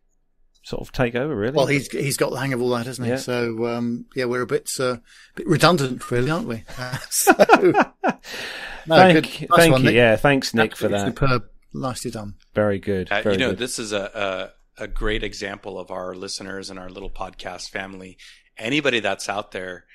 [0.64, 1.36] sort of take over.
[1.36, 1.56] Really.
[1.56, 3.14] Well, he's he's got the hang of all that, hasn't he?
[3.14, 3.18] Yeah.
[3.18, 4.98] So um, yeah, we're a bit uh,
[5.36, 6.64] bit redundant, really, aren't we?
[7.10, 9.88] so, no, thank, good, nice thank one, you.
[9.88, 9.96] Nick.
[9.96, 11.18] Yeah, thanks, Nick, Absolutely for that.
[11.18, 11.44] Superb,
[11.74, 12.36] nicely done.
[12.54, 13.12] Very good.
[13.12, 13.60] Uh, very you know, good.
[13.60, 18.18] this is a, a a great example of our listeners and our little podcast family.
[18.58, 19.86] Anybody that's out there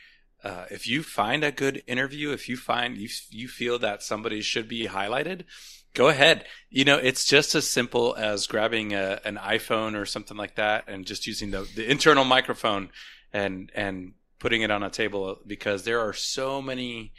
[0.45, 4.43] uh, if you find a good interview, if you find you you feel that somebody
[4.43, 5.45] should be highlighted,
[5.95, 6.45] go ahead.
[6.71, 10.85] You know, it's just as simple as grabbing a, an iPhone or something like that
[10.89, 12.91] and just using the, the internal microphone
[13.33, 17.13] and and putting it on a table because there are so many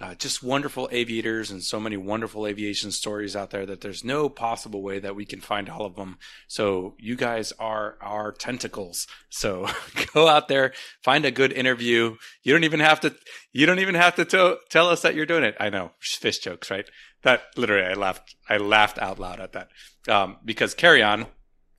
[0.00, 4.28] uh, just wonderful aviators and so many wonderful aviation stories out there that there's no
[4.28, 6.18] possible way that we can find all of them.
[6.48, 9.06] So you guys are our tentacles.
[9.28, 9.68] So
[10.14, 10.72] go out there,
[11.02, 12.16] find a good interview.
[12.42, 13.14] You don't even have to,
[13.52, 15.56] you don't even have to tell us that you're doing it.
[15.60, 16.88] I know fish jokes, right?
[17.22, 19.68] That literally, I laughed, I laughed out loud at that.
[20.08, 21.26] Um, because carry on,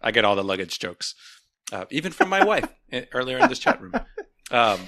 [0.02, 1.16] I get all the luggage jokes,
[1.72, 3.94] uh, even from my wife eh, earlier in this chat room.
[4.52, 4.80] Um,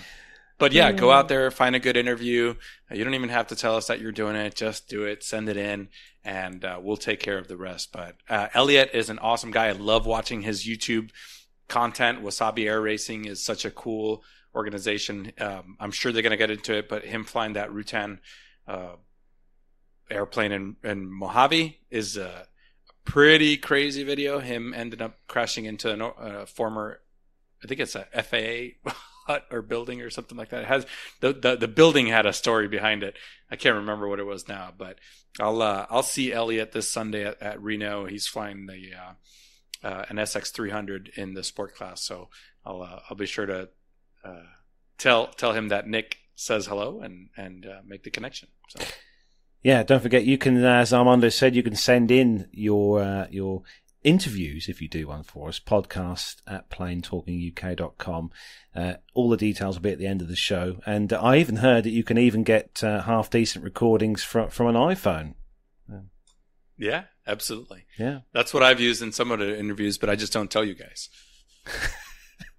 [0.57, 2.55] but yeah, go out there, find a good interview.
[2.91, 4.55] You don't even have to tell us that you're doing it.
[4.55, 5.89] Just do it, send it in,
[6.23, 7.91] and uh, we'll take care of the rest.
[7.91, 9.67] But uh, Elliot is an awesome guy.
[9.67, 11.09] I love watching his YouTube
[11.67, 12.23] content.
[12.23, 15.31] Wasabi Air Racing is such a cool organization.
[15.39, 18.19] Um, I'm sure they're going to get into it, but him flying that Rutan
[18.67, 18.95] uh,
[20.09, 22.47] airplane in, in Mojave is a
[23.03, 24.39] pretty crazy video.
[24.39, 27.01] Him ended up crashing into a former
[27.65, 28.91] I think it's a FAA
[29.25, 30.63] hut or building or something like that.
[30.63, 30.85] It has
[31.19, 33.15] the, the the building had a story behind it.
[33.49, 34.99] I can't remember what it was now, but
[35.39, 38.05] I'll uh, I'll see Elliot this Sunday at, at Reno.
[38.05, 42.29] He's flying the uh, uh, an SX 300 in the sport class, so
[42.65, 43.69] I'll uh, I'll be sure to
[44.23, 44.43] uh,
[44.97, 48.49] tell tell him that Nick says hello and and uh, make the connection.
[48.69, 48.85] So.
[49.63, 53.63] Yeah, don't forget you can, as Armando said, you can send in your your
[54.05, 55.59] interviews if you do one for us.
[55.59, 58.31] Podcast at planetalkinguk.com.
[58.75, 61.57] Uh, all the details will be at the end of the show, and I even
[61.57, 65.33] heard that you can even get uh, half decent recordings from from an iPhone.
[66.77, 67.85] Yeah, absolutely.
[67.97, 70.65] Yeah, that's what I've used in some of the interviews, but I just don't tell
[70.65, 71.09] you guys.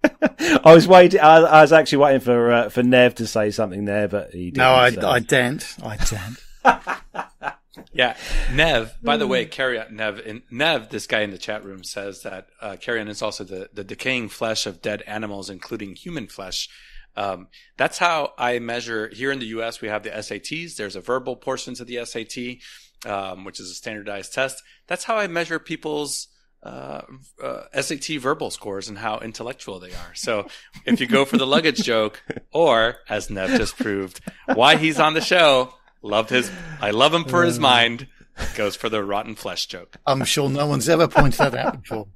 [0.63, 1.19] I was waiting.
[1.19, 4.51] I, I, was actually waiting for uh, for Nev to say something there, but he
[4.51, 4.57] didn't.
[4.57, 5.07] No, I, so.
[5.07, 5.75] I didn't.
[5.83, 7.53] I didn't.
[7.93, 8.15] yeah,
[8.53, 8.95] Nev.
[9.01, 10.19] By the way, Carrion Nev.
[10.19, 13.69] In, Nev, this guy in the chat room says that uh, carrion is also the
[13.73, 16.69] the decaying flesh of dead animals, including human flesh.
[17.15, 17.47] Um,
[17.77, 19.81] that's how I measure here in the U.S.
[19.81, 20.75] We have the SATs.
[20.75, 24.61] There's a verbal portion to the SAT, um, which is a standardized test.
[24.87, 26.27] That's how I measure people's
[26.61, 27.01] uh,
[27.43, 30.13] uh, SAT verbal scores and how intellectual they are.
[30.13, 30.47] So
[30.85, 32.21] if you go for the luggage joke,
[32.51, 34.21] or as Nev just proved,
[34.53, 35.73] why he's on the show,
[36.07, 36.49] Love his.
[36.81, 37.61] I love him for his uh.
[37.61, 38.07] mind.
[38.55, 39.97] Goes for the rotten flesh joke.
[40.05, 42.07] I'm sure no one's ever pointed that out before.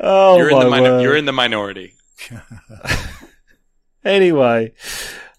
[0.00, 1.94] oh, you're in the minor- you're in the minority.
[4.04, 4.72] anyway,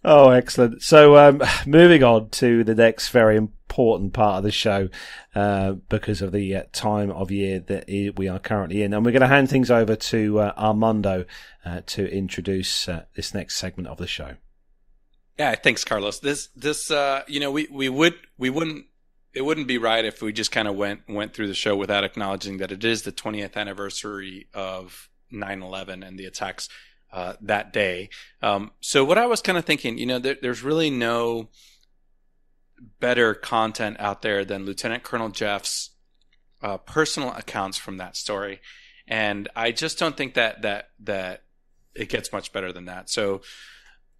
[0.03, 0.83] oh, excellent.
[0.83, 4.89] So, um, moving on to the next very important part of the show,
[5.33, 9.11] uh, because of the uh, time of year that we are currently in, and we're
[9.11, 11.25] going to hand things over to uh, Armando
[11.65, 14.35] uh, to introduce uh, this next segment of the show.
[15.37, 16.19] Yeah, thanks, Carlos.
[16.19, 18.85] This this uh, you know we we would we wouldn't
[19.33, 22.03] it wouldn't be right if we just kind of went went through the show without
[22.03, 26.69] acknowledging that it is the 20th anniversary of 9/11 and the attacks
[27.11, 28.09] uh, that day.
[28.41, 31.49] Um, so what I was kind of thinking, you know, there, there's really no
[32.99, 35.91] better content out there than Lieutenant Colonel Jeff's
[36.61, 38.61] uh, personal accounts from that story,
[39.05, 41.43] and I just don't think that that that
[41.93, 43.09] it gets much better than that.
[43.09, 43.41] So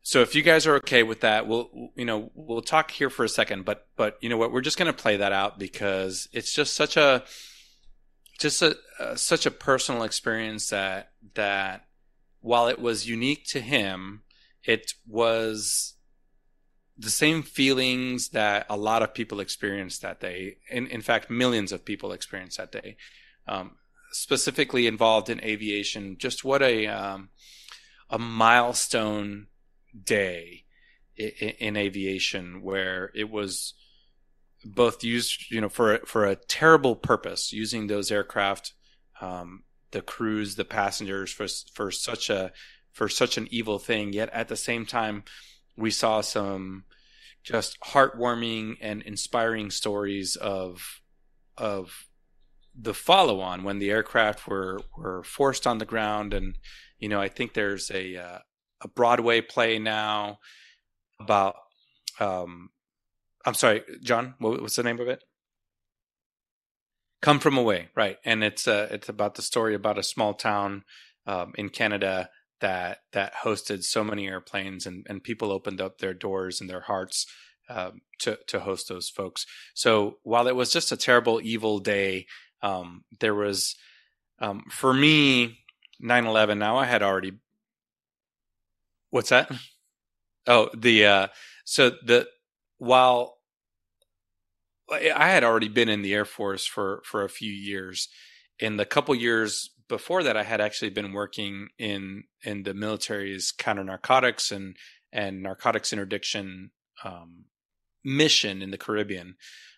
[0.06, 3.26] so if you guys are okay with that, we'll you know we'll talk here for
[3.26, 6.30] a second, but but you know what, we're just going to play that out because
[6.32, 7.24] it's just such a
[8.40, 11.88] just a uh, such a personal experience that that
[12.42, 14.22] while it was unique to him,
[14.64, 15.96] it was
[16.96, 20.58] the same feelings that a lot of people experienced that day.
[20.70, 22.98] In in fact, millions of people experienced that day.
[23.48, 23.72] Um,
[24.12, 27.30] specifically involved in aviation, just what a um,
[28.08, 29.48] a milestone
[30.04, 30.64] day
[31.16, 31.30] in,
[31.60, 33.74] in aviation where it was
[34.64, 38.74] both used, you know, for for a terrible purpose, using those aircraft,
[39.22, 42.52] um, the crews, the passengers for for such a
[42.92, 44.14] for such an evil thing.
[44.14, 45.24] Yet at the same time,
[45.78, 46.86] we saw some
[47.44, 51.02] just heartwarming and inspiring stories of
[51.58, 52.08] of
[52.78, 56.58] the follow on when the aircraft were were forced on the ground and
[57.00, 58.40] you know I think there's a uh,
[58.82, 60.40] a Broadway play now
[61.20, 61.56] about.
[62.20, 62.70] Um,
[63.46, 64.36] I'm sorry, John.
[64.40, 65.24] What, what's the name of it?
[67.22, 68.18] Come from away, right?
[68.26, 70.84] And it's uh, it's about the story about a small town
[71.26, 72.30] um, in Canada
[72.62, 76.82] that that hosted so many airplanes, and and people opened up their doors and their
[76.82, 77.26] hearts
[77.70, 79.46] um, to to host those folks.
[79.74, 82.28] So while it was just a terrible, evil day,
[82.62, 83.76] um, there was
[84.40, 85.60] um, for me
[86.04, 86.58] 9/11.
[86.58, 87.34] Now I had already
[89.16, 89.50] What's that?
[90.46, 91.28] Oh, the uh,
[91.64, 92.28] so the
[92.80, 93.38] while
[94.92, 98.10] I had already been in the Air Force for for a few years,
[98.60, 103.54] in the couple years before that, I had actually been working in in the military's
[103.58, 104.76] counter narcotics and
[105.14, 106.72] and narcotics interdiction
[107.06, 107.46] um,
[108.04, 109.38] mission in the Caribbean.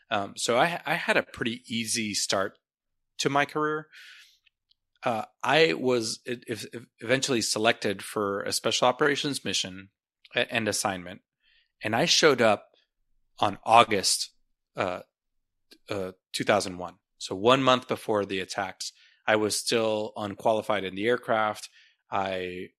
[0.10, 2.58] Um, so I I had a pretty easy start
[3.20, 3.88] to my career
[5.04, 6.20] uh, I was
[7.02, 9.90] eventually selected for a special operations mission
[10.34, 11.22] and assignment,
[11.84, 12.70] and I showed up
[13.40, 14.32] on August
[14.76, 15.02] uh,
[15.90, 16.96] uh, 2001.
[17.18, 18.92] So one month before the attacks,
[19.26, 21.70] I was still unqualified in the aircraft.
[22.12, 22.70] I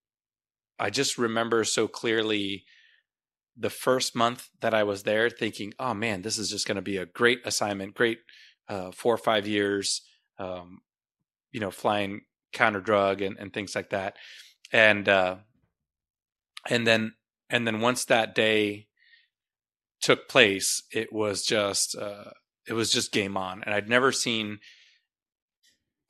[0.79, 2.65] I just remember so clearly
[3.57, 6.83] the first month that I was there, thinking, "Oh man, this is just going to
[6.83, 8.19] be a great assignment, great
[8.69, 10.03] uh, four or five years."
[10.39, 10.81] Um,
[11.53, 12.23] you know, flying
[12.53, 14.17] counter drug and, and things like that.
[14.73, 15.37] And, uh,
[16.69, 17.15] and then,
[17.51, 18.89] and then once that day
[20.01, 22.31] took place, it was just, uh,
[22.67, 23.63] it was just game on.
[23.65, 24.59] And I'd never seen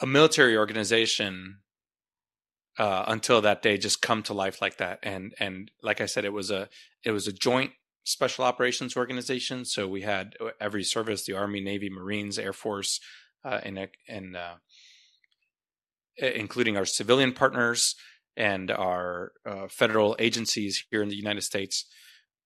[0.01, 1.59] a military organization
[2.79, 5.01] uh, until that day just come to life like that.
[5.03, 6.69] And and like I said, it was a
[7.05, 7.73] it was a joint
[8.05, 9.65] special operations organization.
[9.65, 13.01] So we had uh, every service: the Army, Navy, Marines, Air Force,
[13.45, 14.55] uh, and and uh,
[16.19, 17.95] including our civilian partners
[18.37, 21.85] and our uh, federal agencies here in the United States.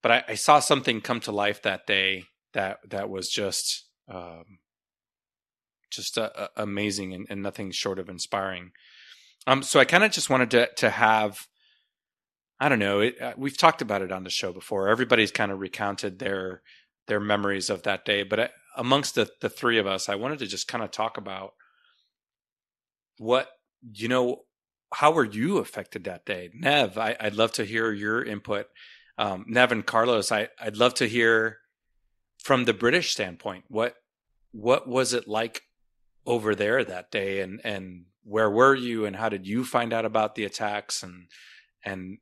[0.03, 2.24] But I, I, saw something come to life that day
[2.55, 4.59] that that was just um,
[5.90, 8.73] just uh, amazing and, and, nothing short of inspiring.
[9.47, 11.47] Um, so I kind of just wanted to to have
[12.59, 13.01] I don't know.
[13.01, 14.89] It, uh, we've talked about it on the show before.
[14.89, 16.62] Everybody's kind of recounted their
[17.07, 20.39] their memories of that day, but uh, amongst the the three of us, I wanted
[20.39, 21.55] to just kind of talk about
[23.19, 23.49] what
[23.82, 24.42] you know.
[24.94, 26.98] How were you affected that day, Nev?
[26.98, 28.66] I, would love to hear your input.
[29.16, 31.60] Um, Nev and Carlos, I, I'd love to hear
[32.42, 33.64] from the British standpoint.
[33.68, 33.94] What
[34.50, 35.62] what was it like
[36.26, 40.04] over there that day, and and where were you, and how did you find out
[40.04, 41.28] about the attacks, and
[41.84, 42.18] and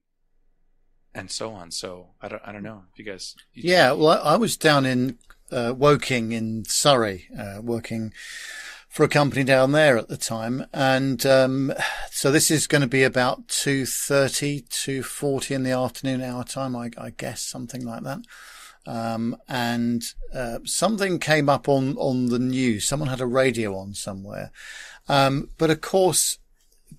[1.15, 1.71] and so on.
[1.71, 3.35] So I don't, I don't know if you guys.
[3.53, 5.19] You yeah, well, I was down in
[5.51, 8.13] uh, Woking in Surrey, uh, working
[8.91, 11.73] for a company down there at the time, and um,
[12.11, 16.45] so this is going to be about two thirty to forty in the afternoon hour
[16.45, 18.21] time, I, I guess, something like that.
[18.87, 20.03] Um, and
[20.35, 22.85] uh, something came up on on the news.
[22.85, 24.51] Someone had a radio on somewhere,
[25.09, 26.39] um, but of course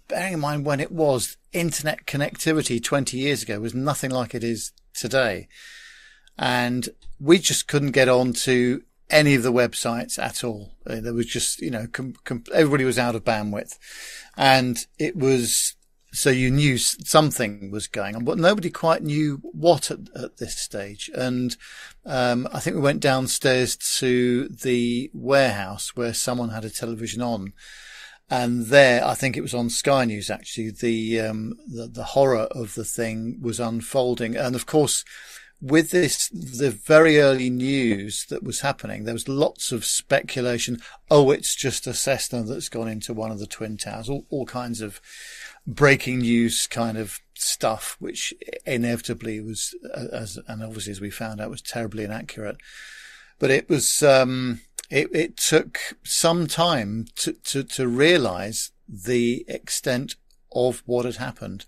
[0.08, 4.44] bearing in mind when it was, internet connectivity 20 years ago was nothing like it
[4.44, 5.48] is today.
[6.38, 6.90] And
[7.20, 10.72] we just couldn't get on to any of the websites at all.
[10.88, 13.78] Uh, there was just, you know, com- com- everybody was out of bandwidth
[14.38, 15.76] and it was,
[16.14, 20.58] so you knew something was going on, but nobody quite knew what at, at this
[20.58, 21.12] stage.
[21.14, 21.56] And,
[22.06, 27.54] um, I think we went downstairs to the warehouse where someone had a television on
[28.30, 32.48] and there, I think it was on Sky News actually, the, um, the, the horror
[32.52, 34.38] of the thing was unfolding.
[34.38, 35.04] And of course,
[35.62, 40.82] with this, the very early news that was happening, there was lots of speculation.
[41.10, 44.46] Oh, it's just a Cessna that's gone into one of the Twin Towers, all, all
[44.46, 45.00] kinds of
[45.68, 48.34] breaking news kind of stuff, which
[48.66, 52.58] inevitably was, as, and obviously as we found out was terribly inaccurate.
[53.38, 60.16] But it was, um, it, it took some time to, to, to realize the extent
[60.52, 61.66] of what had happened.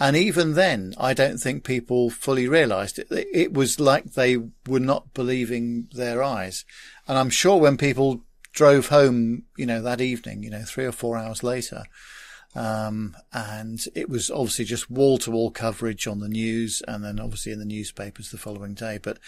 [0.00, 3.08] And even then, I don't think people fully realized it.
[3.10, 6.64] It was like they were not believing their eyes.
[7.06, 8.22] And I'm sure when people
[8.52, 11.84] drove home, you know, that evening, you know, three or four hours later,
[12.56, 17.20] um, and it was obviously just wall to wall coverage on the news and then
[17.20, 18.98] obviously in the newspapers the following day.
[19.00, 19.18] But,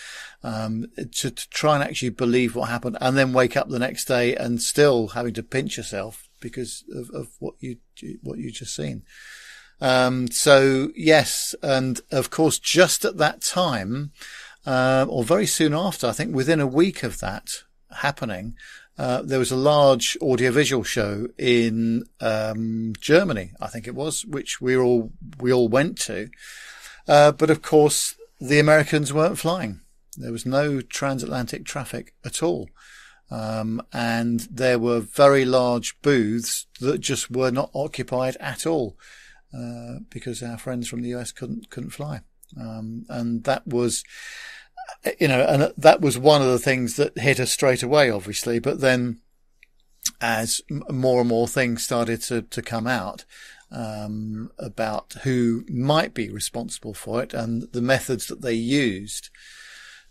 [0.42, 4.06] um, to, to, try and actually believe what happened and then wake up the next
[4.06, 7.76] day and still having to pinch yourself because of, of what you,
[8.22, 9.02] what you just seen.
[9.82, 11.54] Um, so yes.
[11.60, 14.12] And of course, just at that time,
[14.64, 18.54] uh, or very soon after, I think within a week of that happening,
[18.96, 24.60] uh, there was a large audiovisual show in um, Germany, I think it was, which
[24.60, 25.10] we all
[25.40, 26.30] we all went to.
[27.08, 29.80] Uh, but of course, the Americans weren't flying.
[30.16, 32.68] There was no transatlantic traffic at all.
[33.32, 38.96] Um, and there were very large booths that just were not occupied at all
[39.56, 42.22] uh, because our friends from the US couldn't couldn't fly.
[42.58, 44.04] Um, and that was
[45.18, 48.58] you know, and that was one of the things that hit us straight away, obviously.
[48.58, 49.20] But then,
[50.20, 53.24] as more and more things started to to come out
[53.70, 59.30] um, about who might be responsible for it and the methods that they used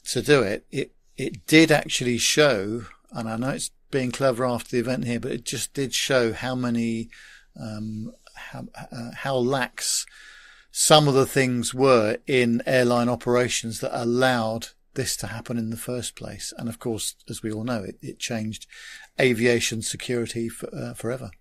[0.05, 4.72] to do it, it it did actually show, and I know it's being clever after
[4.72, 7.09] the event here, but it just did show how many
[7.59, 8.13] um,
[8.51, 10.05] how uh, how lax
[10.72, 15.77] some of the things were in airline operations that allowed this to happen in the
[15.77, 16.53] first place.
[16.57, 18.68] And of course, as we all know, it, it changed
[19.19, 21.31] aviation security for, uh, forever.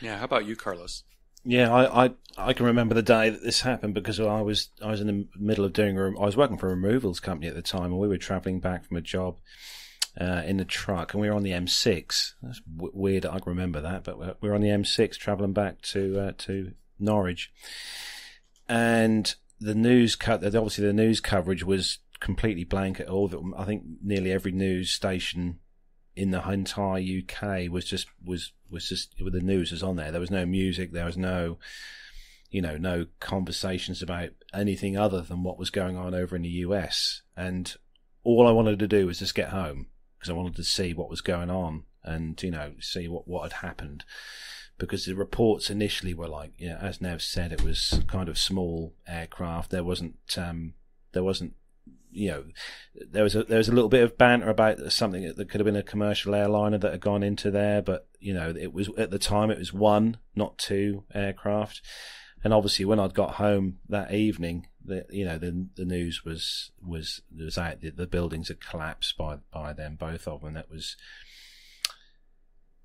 [0.00, 0.18] Yeah.
[0.18, 1.04] How about you, Carlos?
[1.44, 4.90] Yeah, I, I, I can remember the day that this happened because I was I
[4.90, 7.62] was in the middle of doing I was working for a removals company at the
[7.62, 9.36] time and we were travelling back from a job
[10.20, 12.34] uh, in the truck and we were on the M6.
[12.42, 13.26] That's w- weird.
[13.26, 16.72] I can remember that, but we were on the M6 travelling back to uh, to
[16.98, 17.52] Norwich,
[18.68, 20.44] and the news cut.
[20.44, 23.30] Obviously, the news coverage was completely blank at all.
[23.56, 25.58] I think nearly every news station
[26.16, 30.12] in the entire UK was just was was just the news was on there.
[30.12, 30.92] There was no music.
[30.92, 31.58] There was no,
[32.50, 36.48] you know, no conversations about anything other than what was going on over in the
[36.48, 37.22] US.
[37.36, 37.74] And
[38.22, 39.88] all I wanted to do was just get home
[40.24, 43.42] because I wanted to see what was going on and you know see what what
[43.42, 44.04] had happened
[44.78, 48.38] because the reports initially were like, you know, as Nev said, it was kind of
[48.38, 49.70] small aircraft.
[49.70, 50.74] There wasn't, um,
[51.12, 51.54] there wasn't,
[52.10, 52.44] you know,
[53.10, 55.64] there was a there was a little bit of banter about something that could have
[55.64, 59.10] been a commercial airliner that had gone into there, but you know, it was at
[59.10, 61.80] the time it was one, not two aircraft.
[62.44, 66.70] And obviously, when I'd got home that evening, the you know the the news was
[66.86, 70.52] was was out the, the buildings had collapsed by by them both of them.
[70.52, 70.96] That was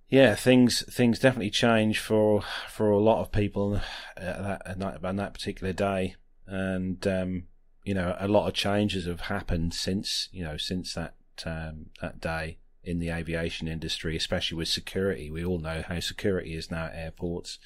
[0.08, 3.82] yeah, things things definitely changed for for a lot of people
[4.16, 6.16] at that, on that particular day,
[6.48, 7.44] and um,
[7.84, 11.16] you know a lot of changes have happened since you know since that
[11.46, 15.30] um, that day in the aviation industry, especially with security.
[15.30, 17.60] We all know how security is now at airports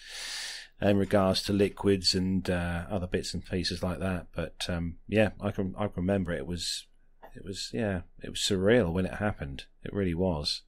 [0.81, 4.27] in regards to liquids and uh, other bits and pieces like that.
[4.35, 6.87] But um, yeah, I can I can remember it was
[7.35, 9.65] it was yeah it was surreal when it happened.
[9.83, 10.63] It really was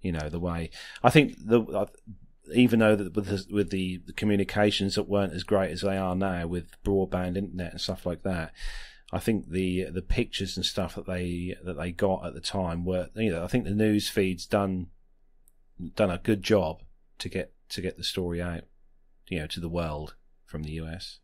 [0.00, 0.70] you know the way
[1.02, 1.86] I think the uh,
[2.52, 5.96] even though that with the, with the, the communications that weren't as great as they
[5.96, 8.52] are now with broadband internet and stuff like that.
[9.14, 12.84] I think the the pictures and stuff that they that they got at the time
[12.84, 14.86] were you know I think the news feeds done
[15.94, 16.80] done a good job
[17.18, 18.62] to get to get the story out
[19.32, 20.14] you know to the world
[20.44, 21.18] from the US.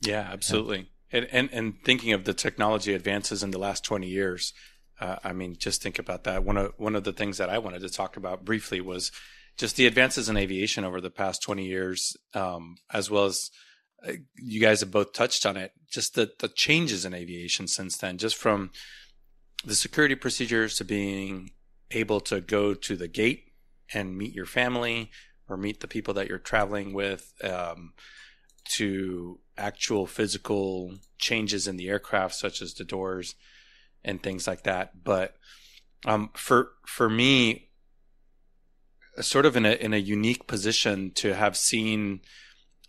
[0.00, 0.88] Yeah, absolutely.
[1.12, 1.18] Yeah.
[1.18, 4.54] And, and and thinking of the technology advances in the last 20 years,
[4.98, 6.42] uh, I mean, just think about that.
[6.42, 9.12] One of one of the things that I wanted to talk about briefly was
[9.58, 13.50] just the advances in aviation over the past 20 years, um, as well as
[14.08, 15.72] uh, you guys have both touched on it.
[15.90, 18.70] Just the the changes in aviation since then, just from
[19.66, 21.50] the security procedures to being
[21.90, 23.52] able to go to the gate
[23.92, 25.10] and meet your family
[25.52, 27.92] or meet the people that you're traveling with, um,
[28.64, 33.34] to actual physical changes in the aircraft, such as the doors
[34.04, 35.04] and things like that.
[35.04, 35.34] But
[36.06, 37.68] um, for for me,
[39.20, 42.20] sort of in a in a unique position to have seen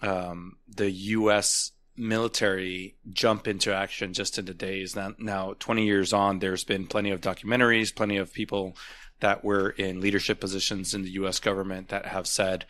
[0.01, 1.71] um, the U.S.
[1.95, 4.95] military jump into action just in the days.
[4.95, 8.75] Now, now, 20 years on, there's been plenty of documentaries, plenty of people
[9.19, 11.39] that were in leadership positions in the U.S.
[11.39, 12.65] government that have said,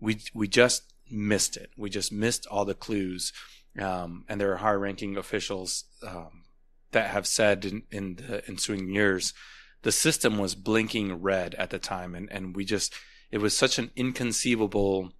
[0.00, 1.70] "We we just missed it.
[1.76, 3.32] We just missed all the clues."
[3.78, 6.44] Um, and there are high-ranking officials um,
[6.92, 9.34] that have said in, in the ensuing years,
[9.82, 12.94] the system was blinking red at the time, and and we just
[13.30, 15.12] it was such an inconceivable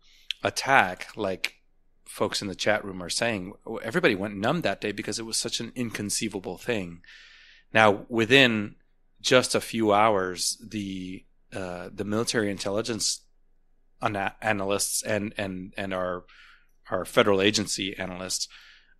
[0.42, 1.08] attack.
[1.16, 1.56] Like
[2.04, 5.36] folks in the chat room are saying, everybody went numb that day because it was
[5.36, 7.02] such an inconceivable thing.
[7.74, 8.76] Now, within
[9.26, 13.22] just a few hours, the uh, the military intelligence
[14.00, 16.24] ana- analysts and and and our
[16.90, 18.48] our federal agency analysts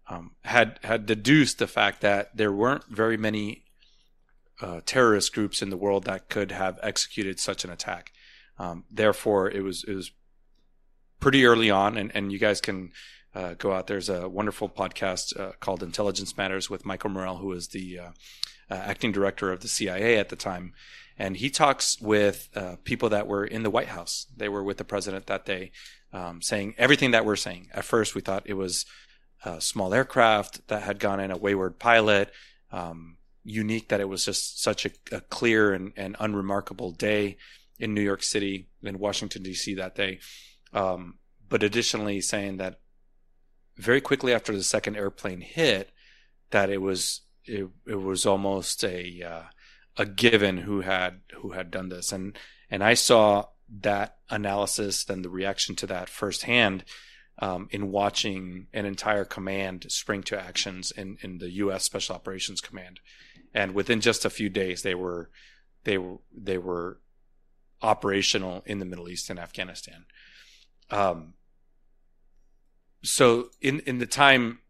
[0.09, 3.65] um, had had deduced the fact that there weren't very many
[4.61, 8.13] uh, terrorist groups in the world that could have executed such an attack.
[8.59, 10.11] Um, therefore, it was it was
[11.21, 12.91] pretty early on, and, and you guys can
[13.33, 13.87] uh, go out.
[13.87, 18.01] There's a wonderful podcast uh, called Intelligence Matters with Michael Morell, who is the
[18.71, 20.73] uh, uh, acting director of the CIA at the time,
[21.19, 24.27] and he talks with uh, people that were in the White House.
[24.37, 25.73] They were with the president that day,
[26.13, 27.69] um, saying everything that we're saying.
[27.73, 28.87] At first, we thought it was
[29.45, 32.33] a small aircraft that had gone in, a wayward pilot.
[32.73, 33.17] Um,
[33.47, 37.37] unique that it was just such a, a clear and, and, unremarkable day
[37.79, 39.75] in New York City and Washington D.C.
[39.75, 40.19] that day.
[40.73, 41.19] Um,
[41.49, 42.81] but additionally, saying that
[43.77, 45.91] very quickly after the second airplane hit,
[46.51, 49.43] that it was it, it was almost a uh,
[49.97, 52.37] a given who had who had done this, and
[52.71, 53.47] and I saw
[53.81, 56.85] that analysis and the reaction to that firsthand
[57.39, 61.85] um, in watching an entire command spring to actions in, in the U.S.
[61.85, 63.01] Special Operations Command,
[63.53, 65.31] and within just a few days they were
[65.85, 67.01] they were they were
[67.83, 70.07] operational in the Middle East and Afghanistan.
[70.91, 71.35] Um,
[73.03, 74.61] so in in the time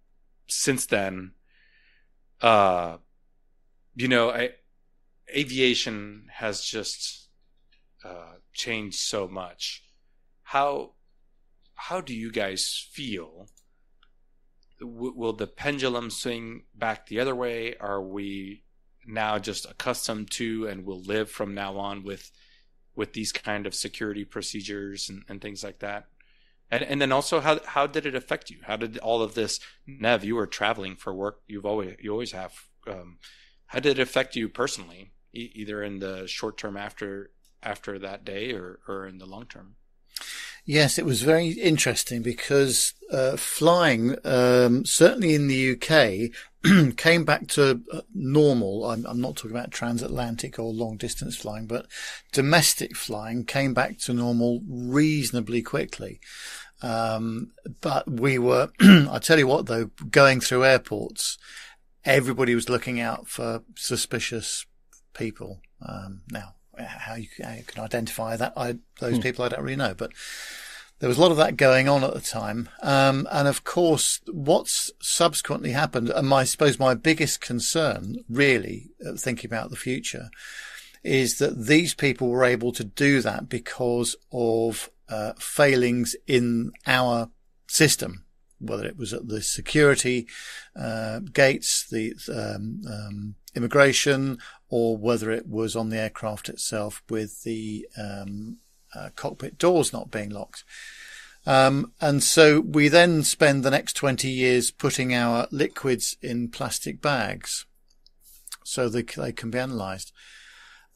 [0.48, 1.32] since then,
[2.40, 2.98] uh,
[3.94, 4.50] you know, I,
[5.34, 7.28] aviation has just
[8.04, 9.82] uh, changed so much.
[10.42, 10.92] How
[11.74, 13.48] how do you guys feel?
[14.80, 17.76] W- will the pendulum swing back the other way?
[17.78, 18.64] Are we
[19.06, 22.30] now just accustomed to and will live from now on with
[22.94, 26.06] with these kind of security procedures and, and things like that?
[26.70, 28.59] And and then also how how did it affect you?
[28.64, 32.32] How did all of this Nev, you were traveling for work, you've always you always
[32.32, 32.52] have
[32.86, 33.18] um,
[33.66, 37.30] how did it affect you personally, e- either in the short term after
[37.62, 39.76] after that day or, or in the long term?
[40.64, 46.32] Yes, it was very interesting because uh, flying, um, certainly in the UK,
[46.97, 48.86] came back to uh, normal.
[48.86, 51.86] I'm, I'm, not talking about transatlantic or long distance flying, but
[52.32, 56.20] domestic flying came back to normal reasonably quickly.
[56.82, 61.38] Um, but we were, I tell you what though, going through airports,
[62.05, 64.66] everybody was looking out for suspicious
[65.14, 65.60] people.
[65.86, 69.22] Um, now, how you, how you, can identify that, I, those hmm.
[69.22, 70.12] people, I don't really know, but
[70.98, 72.68] there was a lot of that going on at the time.
[72.82, 78.90] Um, and of course, what's subsequently happened, and my, I suppose my biggest concern, really,
[79.06, 80.31] uh, thinking about the future,
[81.02, 87.31] is that these people were able to do that because of uh, failings in our
[87.66, 88.24] system,
[88.59, 90.27] whether it was at the security
[90.74, 97.44] uh, gates, the um, um, immigration, or whether it was on the aircraft itself with
[97.44, 98.56] the um,
[98.97, 100.64] uh, cockpit doors not being locked.
[101.47, 107.01] Um, and so we then spend the next 20 years putting our liquids in plastic
[107.01, 107.66] bags
[108.64, 110.12] so they, they can be analysed.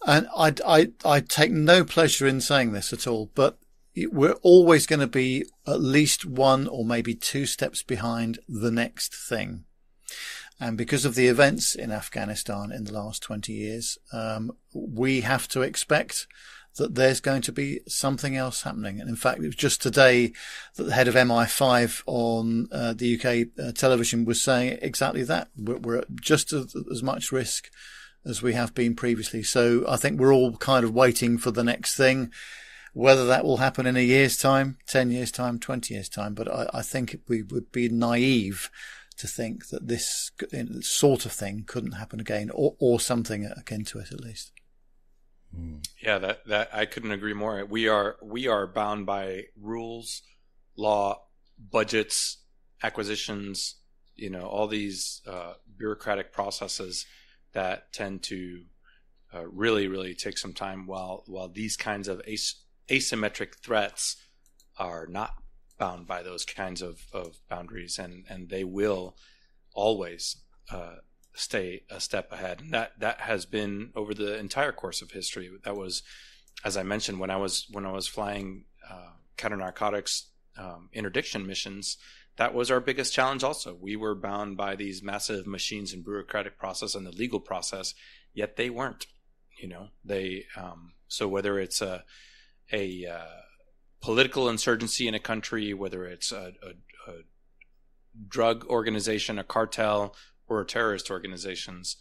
[0.06, 3.58] And I, I, I take no pleasure in saying this at all, but
[3.96, 9.14] we're always going to be at least one or maybe two steps behind the next
[9.14, 9.64] thing.
[10.58, 15.48] And because of the events in Afghanistan in the last 20 years, um, we have
[15.48, 16.26] to expect
[16.76, 19.00] that there's going to be something else happening.
[19.00, 20.32] And in fact, it was just today
[20.76, 25.48] that the head of MI5 on uh, the UK uh, television was saying exactly that.
[25.56, 27.70] We're, we're at just as, as, much risk
[28.24, 29.42] as we have been previously.
[29.42, 32.30] So I think we're all kind of waiting for the next thing.
[32.92, 36.34] Whether that will happen in a year's time, 10 years time, 20 years time.
[36.34, 38.70] But I, I think we would be naive
[39.18, 40.32] to think that this
[40.80, 44.52] sort of thing couldn't happen again or, or something akin to it at least.
[46.02, 47.64] Yeah, that that I couldn't agree more.
[47.64, 50.22] We are we are bound by rules,
[50.76, 51.24] law,
[51.58, 52.38] budgets,
[52.82, 53.76] acquisitions,
[54.16, 57.06] you know, all these uh, bureaucratic processes
[57.52, 58.64] that tend to
[59.34, 62.54] uh, really really take some time while while these kinds of as-
[62.88, 64.16] asymmetric threats
[64.78, 65.34] are not
[65.78, 69.16] bound by those kinds of, of boundaries and and they will
[69.74, 70.36] always
[70.70, 70.96] uh,
[71.34, 72.60] stay a step ahead.
[72.60, 75.50] And that that has been over the entire course of history.
[75.64, 76.02] That was,
[76.64, 80.28] as I mentioned, when I was when I was flying uh, counter narcotics
[80.58, 81.96] um, interdiction missions.
[82.36, 83.44] That was our biggest challenge.
[83.44, 87.94] Also, we were bound by these massive machines and bureaucratic process and the legal process.
[88.32, 89.06] Yet they weren't.
[89.60, 90.44] You know, they.
[90.56, 92.04] Um, so whether it's a
[92.72, 93.40] a uh,
[94.00, 97.14] political insurgency in a country, whether it's a, a, a
[98.28, 100.14] drug organization, a cartel,
[100.58, 101.96] or terrorist organizations,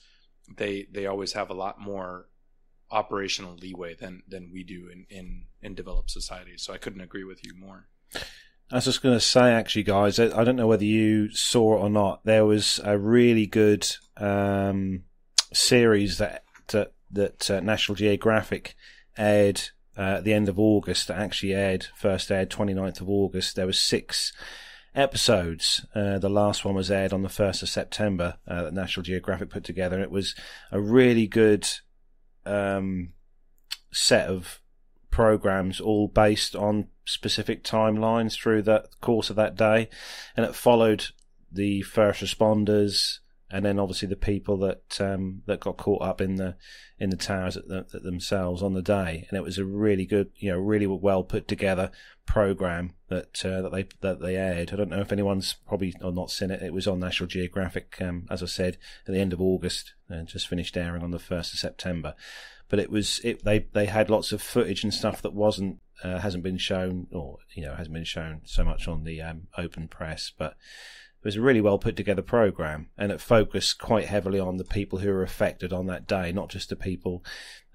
[0.57, 2.27] they they always have a lot more
[2.91, 6.63] operational leeway than than we do in in, in developed societies.
[6.63, 7.87] So I couldn't agree with you more.
[8.71, 11.81] I was just going to say, actually, guys, I don't know whether you saw it
[11.81, 12.23] or not.
[12.23, 15.03] There was a really good um,
[15.51, 18.75] series that that, that uh, National Geographic
[19.17, 19.61] aired
[19.97, 21.07] uh, at the end of August.
[21.07, 23.55] That actually aired first aired 29th of August.
[23.55, 24.33] There was six
[24.95, 25.85] episodes.
[25.93, 29.49] Uh, the last one was aired on the 1st of September uh, that National Geographic
[29.49, 29.99] put together.
[29.99, 30.35] It was
[30.71, 31.67] a really good
[32.45, 33.13] um,
[33.91, 34.61] set of
[35.11, 39.89] programs, all based on specific timelines through the course of that day.
[40.35, 41.07] And it followed
[41.51, 43.19] the first responders,
[43.51, 46.55] and then obviously the people that um, that got caught up in the
[46.99, 50.05] in the towers at, the, at themselves on the day, and it was a really
[50.05, 51.91] good, you know, really well put together
[52.25, 54.71] program that uh, that they that they aired.
[54.71, 56.61] I don't know if anyone's probably or not seen it.
[56.61, 58.77] It was on National Geographic, um, as I said,
[59.07, 62.13] at the end of August, and just finished airing on the first of September.
[62.69, 66.19] But it was it they they had lots of footage and stuff that wasn't uh,
[66.19, 69.87] hasn't been shown or you know hasn't been shown so much on the um, open
[69.87, 70.55] press, but
[71.21, 74.63] it was a really well put together program, and it focused quite heavily on the
[74.63, 77.23] people who were affected on that day, not just the people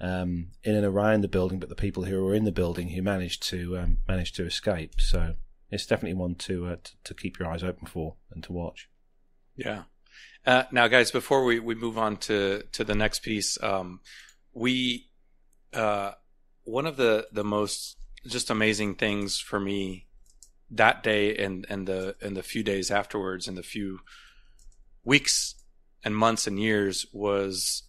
[0.01, 3.03] um, in and around the building, but the people who were in the building who
[3.03, 4.95] managed to um, managed to escape.
[4.99, 5.35] So
[5.71, 8.89] it's definitely one to, uh, to, to keep your eyes open for and to watch.
[9.57, 9.83] Yeah.
[10.47, 14.01] Uh, now, guys, before we, we move on to to the next piece, um,
[14.55, 15.11] we
[15.75, 16.13] uh,
[16.63, 17.97] one of the the most
[18.27, 20.07] just amazing things for me
[20.77, 24.01] that day and and the and the few days afterwards and the few
[25.05, 25.55] weeks
[26.03, 27.85] and months and years was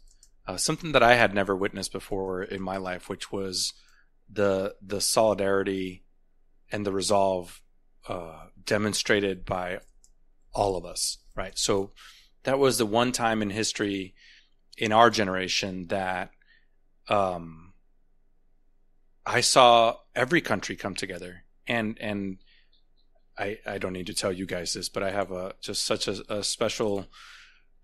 [0.48, 3.74] uh, something that I had never witnessed before in my life, which was
[4.32, 6.04] the the solidarity
[6.72, 7.62] and the resolve
[8.08, 9.80] uh, demonstrated by
[10.54, 11.18] all of us.
[11.36, 11.58] Right.
[11.58, 11.92] So
[12.44, 14.16] that was the one time in history
[14.78, 16.32] in our generation that
[17.08, 17.74] um,
[19.26, 22.38] I saw every country come together and and
[23.38, 26.08] I, I don't need to tell you guys this, but I have a just such
[26.08, 27.08] a, a special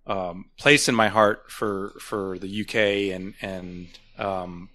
[0.07, 3.87] um, place in my heart for for the UK, and and
[4.17, 4.69] um,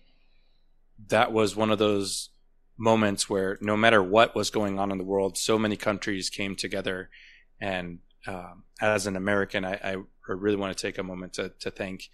[1.09, 2.31] that was one of those
[2.79, 6.57] moments where no matter what was going on in the world, so many countries came
[6.57, 7.09] together.
[7.61, 9.97] And um, as an American, I, I,
[10.29, 12.11] really want to take a moment to, to thank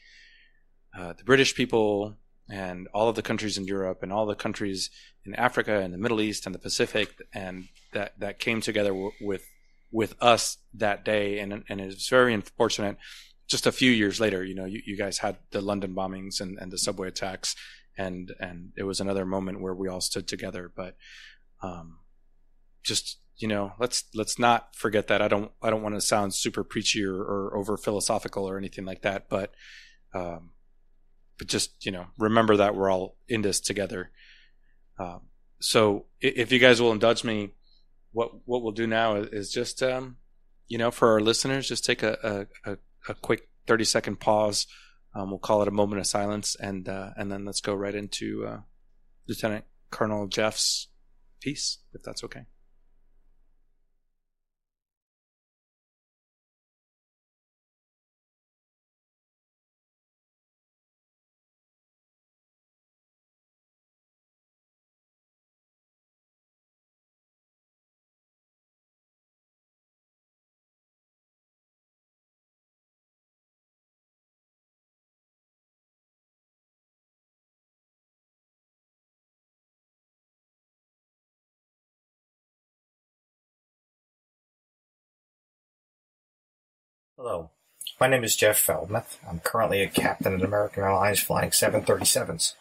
[0.96, 2.16] uh, the British people
[2.50, 4.90] and all of the countries in Europe and all the countries
[5.24, 9.12] in Africa and the Middle East and the Pacific, and that that came together w-
[9.20, 9.44] with
[9.90, 11.38] with us that day.
[11.38, 12.96] And and it's very unfortunate.
[13.48, 16.58] Just a few years later, you know, you, you guys had the London bombings and,
[16.58, 17.54] and the subway attacks,
[17.98, 20.72] and and it was another moment where we all stood together.
[20.74, 20.96] But
[21.62, 21.98] um,
[22.82, 25.20] just you know, let's let's not forget that.
[25.20, 28.84] I don't I don't want to sound super preachy or, or over philosophical or anything
[28.84, 29.52] like that, but
[30.14, 30.50] um,
[31.38, 34.10] but just you know, remember that we're all in this together.
[34.98, 35.22] Um,
[35.60, 37.54] so if you guys will indulge me,
[38.12, 40.16] what what we'll do now is just um,
[40.68, 42.76] you know, for our listeners, just take a a,
[43.08, 44.66] a quick thirty second pause
[45.14, 47.94] um, we'll call it a moment of silence, and uh, and then let's go right
[47.94, 48.60] into uh,
[49.28, 50.88] Lieutenant Colonel Jeff's
[51.40, 52.44] piece, if that's okay.
[87.24, 87.50] Hello,
[88.00, 89.18] my name is Jeff Feldmuth.
[89.30, 92.54] I'm currently a captain at American Airlines flying 737s.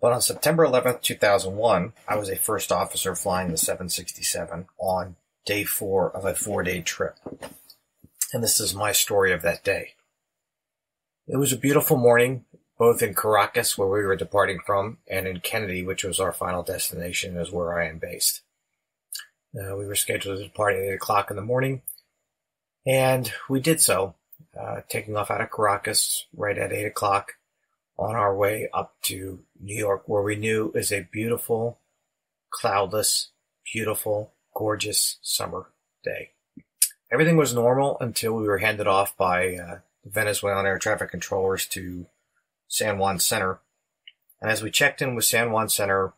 [0.00, 5.64] But on September 11th, 2001, I was a first officer flying the 767 on day
[5.64, 7.18] four of a four day trip.
[8.32, 9.90] And this is my story of that day.
[11.28, 12.46] It was a beautiful morning,
[12.78, 16.62] both in Caracas, where we were departing from, and in Kennedy, which was our final
[16.62, 18.40] destination, is where I am based.
[19.54, 21.82] Uh, we were scheduled to depart at 8 o'clock in the morning
[22.86, 24.14] and we did so,
[24.58, 27.34] uh, taking off out of Caracas right at 8 o'clock
[27.98, 31.78] on our way up to New York, where we knew is a beautiful,
[32.50, 33.30] cloudless,
[33.72, 35.66] beautiful, gorgeous summer
[36.02, 36.30] day.
[37.10, 42.06] Everything was normal until we were handed off by uh, Venezuelan air traffic controllers to
[42.68, 43.60] San Juan Center.
[44.40, 46.12] And as we checked in with San Juan Center,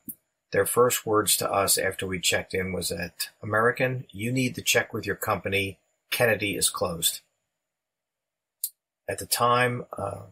[0.52, 4.62] their first words to us after we checked in was that American, you need to
[4.62, 5.78] check with your company
[6.10, 7.20] Kennedy is closed.
[9.08, 10.22] At the time, uh,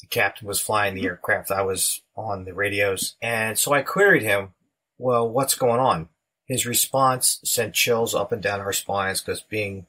[0.00, 1.50] the captain was flying the aircraft.
[1.50, 3.16] I was on the radios.
[3.20, 4.54] And so I queried him,
[4.98, 6.08] well, what's going on?
[6.46, 9.86] His response sent chills up and down our spines because being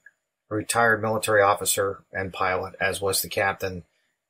[0.49, 3.84] a retired military officer and pilot, as was the captain,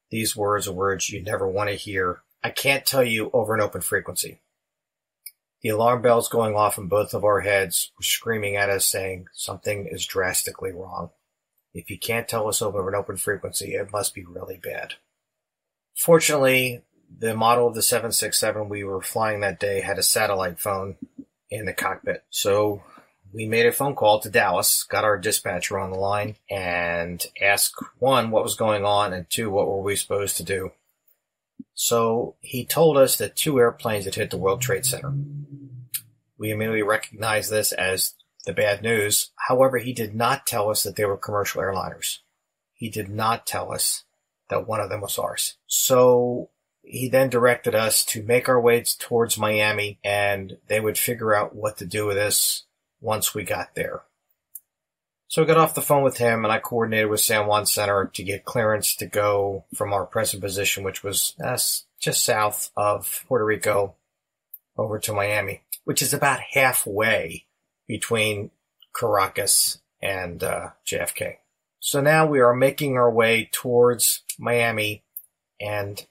[0.10, 2.22] these words are words you never want to hear.
[2.44, 4.40] I can't tell you over an open frequency.
[5.64, 9.28] The alarm bells going off in both of our heads were screaming at us saying
[9.32, 11.12] something is drastically wrong.
[11.74, 14.96] If you can't tell us over an open frequency, it must be really bad.
[15.96, 16.82] Fortunately,
[17.18, 20.98] the model of the 767 we were flying that day had a satellite phone
[21.50, 22.26] in the cockpit.
[22.30, 22.84] So
[23.32, 27.76] we made a phone call to Dallas, got our dispatcher on the line, and asked
[28.00, 30.72] one, what was going on, and two, what were we supposed to do?
[31.74, 35.14] So he told us that two airplanes had hit the World Trade Center.
[36.38, 38.14] We immediately recognized this as
[38.46, 39.32] the bad news.
[39.48, 42.20] However, he did not tell us that they were commercial airliners.
[42.74, 44.04] He did not tell us
[44.50, 45.56] that one of them was ours.
[45.68, 46.50] So
[46.82, 51.56] he then directed us to make our way towards Miami and they would figure out
[51.56, 52.66] what to do with us
[53.00, 54.04] once we got there.
[55.34, 58.06] So I got off the phone with him and I coordinated with San Juan Center
[58.14, 61.58] to get clearance to go from our present position, which was uh,
[62.00, 63.96] just south of Puerto Rico
[64.78, 67.46] over to Miami which is about halfway
[67.88, 68.52] between
[68.96, 71.38] Caracas and uh, JFK.
[71.80, 75.04] So now we are making our way towards Miami
[75.60, 76.06] and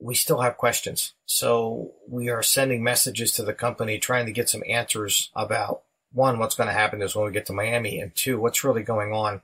[0.00, 1.14] we still have questions.
[1.26, 6.38] So we are sending messages to the company trying to get some answers about one,
[6.38, 9.12] what's going to happen is when we get to Miami, and two, what's really going
[9.12, 9.42] on.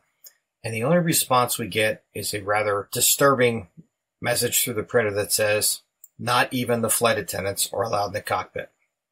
[0.63, 3.69] And the only response we get is a rather disturbing
[4.21, 5.83] message through the printer that says,
[6.19, 8.71] not even the flight attendants are allowed in the cockpit.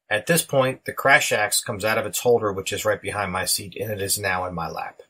[0.09, 3.31] At this point, the crash axe comes out of its holder, which is right behind
[3.31, 5.01] my seat, and it is now in my lap.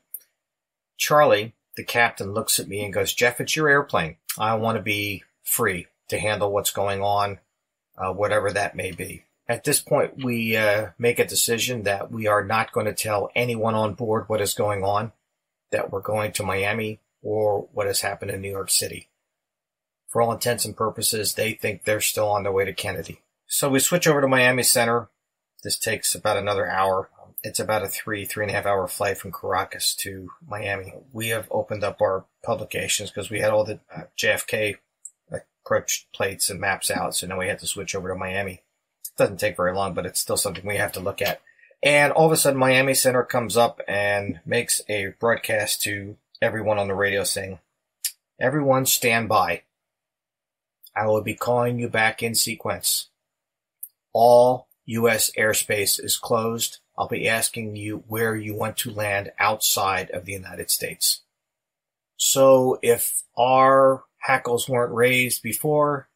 [0.98, 4.18] Charlie, the captain, looks at me and goes, Jeff, it's your airplane.
[4.38, 7.40] I want to be free to handle what's going on,
[7.98, 9.24] uh, whatever that may be.
[9.48, 13.30] At this point, we uh, make a decision that we are not going to tell
[13.36, 15.12] anyone on board what is going on,
[15.72, 19.10] that we're going to Miami, or what has happened in New York City.
[20.08, 23.22] For all intents and purposes, they think they're still on their way to Kennedy.
[23.48, 25.10] So we switch over to Miami Center.
[25.64, 27.10] This takes about another hour.
[27.44, 30.94] It's about a three, three and a half hour flight from Caracas to Miami.
[31.12, 34.78] We have opened up our publications because we had all the uh, JFK
[35.66, 37.16] approach plates and maps out.
[37.16, 38.63] So now we had to switch over to Miami.
[39.18, 41.42] Doesn't take very long, but it's still something we have to look at.
[41.84, 46.80] And all of a sudden, Miami Center comes up and makes a broadcast to everyone
[46.80, 47.60] on the radio saying,
[48.40, 49.64] Everyone stand by.
[50.96, 53.10] I will be calling you back in sequence.
[54.14, 55.32] All U.S.
[55.38, 56.80] airspace is closed.
[56.98, 61.22] I'll be asking you where you want to land outside of the United States.
[62.18, 66.08] So if our hackles weren't raised before,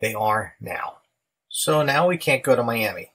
[0.00, 0.98] they are now.
[1.56, 3.12] So now we can't go to Miami.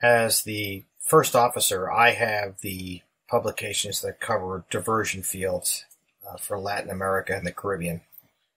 [0.00, 5.84] As the first officer, I have the publications that cover diversion fields
[6.24, 8.02] uh, for Latin America and the Caribbean.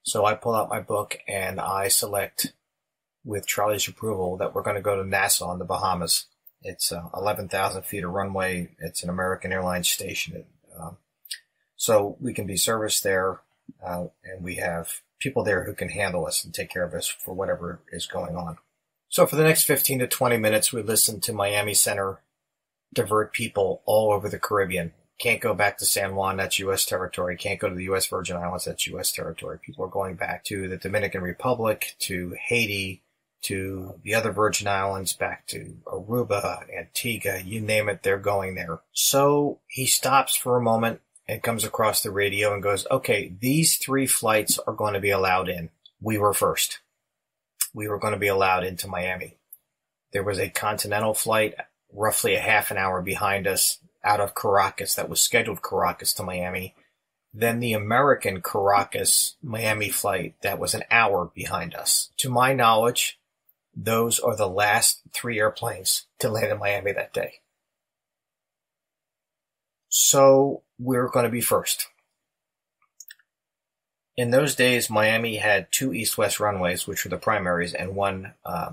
[0.04, 2.54] So I pull out my book and I select,
[3.26, 6.28] with Charlie's approval, that we're going to go to Nassau in the Bahamas.
[6.62, 8.70] It's uh, 11,000 feet of runway.
[8.78, 10.46] It's an American Airlines station.
[10.80, 10.98] Um,
[11.78, 13.40] so we can be serviced there,
[13.84, 17.08] uh, and we have people there who can handle us and take care of us
[17.08, 18.58] for whatever is going on.
[19.10, 22.20] So for the next 15 to 20 minutes, we listen to Miami Center
[22.94, 24.94] divert people all over the Caribbean.
[25.20, 26.86] Can't go back to San Juan, that's U.S.
[26.86, 27.36] territory.
[27.36, 28.08] Can't go to the U.S.
[28.08, 29.12] Virgin Islands, that's U.S.
[29.12, 29.60] territory.
[29.62, 33.04] People are going back to the Dominican Republic, to Haiti,
[33.42, 38.80] to the other Virgin Islands, back to Aruba, Antigua, you name it, they're going there.
[38.92, 43.78] So he stops for a moment and comes across the radio and goes, okay, these
[43.78, 45.70] three flights are going to be allowed in.
[46.02, 46.80] We were first.
[47.72, 49.38] We were going to be allowed into Miami.
[50.12, 51.54] There was a continental flight
[51.94, 56.24] roughly a half an hour behind us out of Caracas that was scheduled Caracas to
[56.24, 56.74] Miami.
[57.32, 62.10] Then the American Caracas Miami flight that was an hour behind us.
[62.18, 63.20] To my knowledge,
[63.76, 67.42] those are the last three airplanes to land in Miami that day.
[69.90, 71.88] So we're going to be first.
[74.16, 78.72] In those days, Miami had two east-west runways, which were the primaries, and one uh,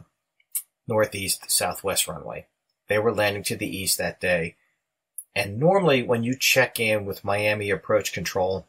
[0.86, 2.46] northeast-southwest runway.
[2.88, 4.56] They were landing to the east that day,
[5.36, 8.66] and normally, when you check in with Miami Approach Control,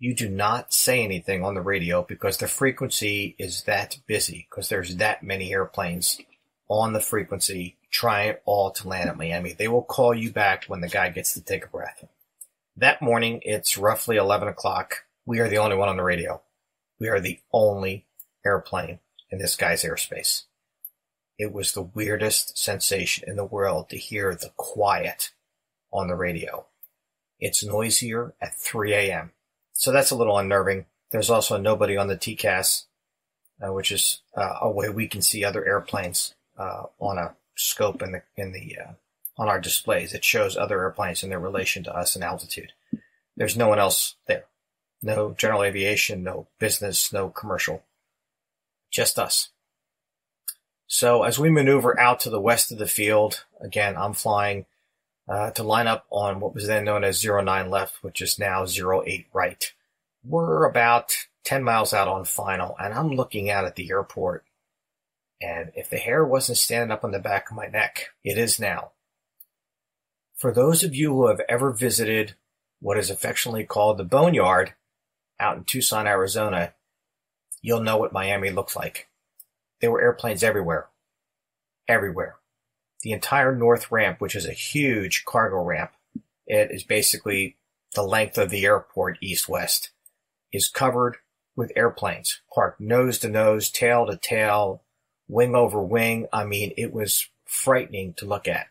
[0.00, 4.68] you do not say anything on the radio because the frequency is that busy, because
[4.68, 6.18] there's that many airplanes
[6.72, 9.52] on the frequency try it all to land at Miami.
[9.52, 12.02] They will call you back when the guy gets to take a breath.
[12.78, 15.04] That morning, it's roughly 11 o'clock.
[15.26, 16.40] We are the only one on the radio.
[16.98, 18.06] We are the only
[18.44, 19.00] airplane
[19.30, 20.44] in this guy's airspace.
[21.38, 25.30] It was the weirdest sensation in the world to hear the quiet
[25.92, 26.64] on the radio.
[27.38, 29.32] It's noisier at 3 a.m.
[29.74, 30.86] So that's a little unnerving.
[31.10, 32.84] There's also nobody on the TCAS,
[33.60, 38.02] uh, which is uh, a way we can see other airplanes uh, on a scope
[38.02, 38.92] in the in the uh,
[39.38, 40.12] on our displays.
[40.12, 42.72] It shows other airplanes in their relation to us in altitude.
[43.36, 44.44] There's no one else there.
[45.02, 47.82] No general aviation, no business, no commercial.
[48.90, 49.48] Just us.
[50.86, 54.66] So as we maneuver out to the west of the field, again, I'm flying
[55.28, 58.64] uh, to line up on what was then known as 09 left, which is now
[58.64, 59.72] 08 right.
[60.24, 61.14] We're about
[61.44, 64.44] 10 miles out on final, and I'm looking out at the airport.
[65.42, 68.60] And if the hair wasn't standing up on the back of my neck, it is
[68.60, 68.92] now.
[70.36, 72.34] For those of you who have ever visited
[72.80, 74.74] what is affectionately called the Boneyard
[75.38, 76.74] out in Tucson, Arizona,
[77.60, 79.08] you'll know what Miami looks like.
[79.80, 80.88] There were airplanes everywhere.
[81.88, 82.36] Everywhere
[83.02, 85.92] the entire north ramp, which is a huge cargo ramp,
[86.46, 87.56] it is basically
[87.94, 89.90] the length of the airport east west,
[90.52, 91.16] is covered
[91.54, 94.81] with airplanes parked nose to nose, tail to tail,
[95.32, 96.26] wing over wing.
[96.32, 98.66] I mean, it was frightening to look at.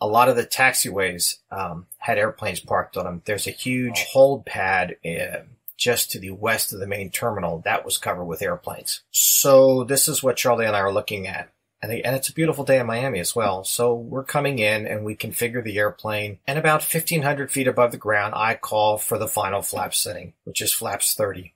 [0.00, 3.22] A lot of the taxiways um, had airplanes parked on them.
[3.24, 5.40] There's a huge hold pad uh,
[5.76, 9.02] just to the west of the main terminal that was covered with airplanes.
[9.10, 12.64] So this is what Charlie and I are looking at and, and it's a beautiful
[12.64, 13.64] day in Miami as well.
[13.64, 16.38] So we're coming in and we configure the airplane.
[16.46, 20.60] And about 1500 feet above the ground, I call for the final flap setting, which
[20.60, 21.54] is flaps 30.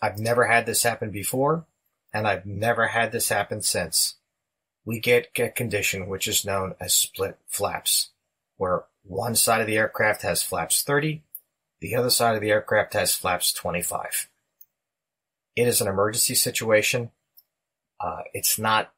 [0.00, 1.66] I've never had this happen before,
[2.12, 4.16] and I've never had this happen since.
[4.84, 8.10] We get a condition which is known as split flaps,
[8.56, 11.22] where one side of the aircraft has flaps 30,
[11.80, 14.28] the other side of the aircraft has flaps 25.
[15.56, 17.10] It is an emergency situation.
[17.98, 18.92] Uh, it's not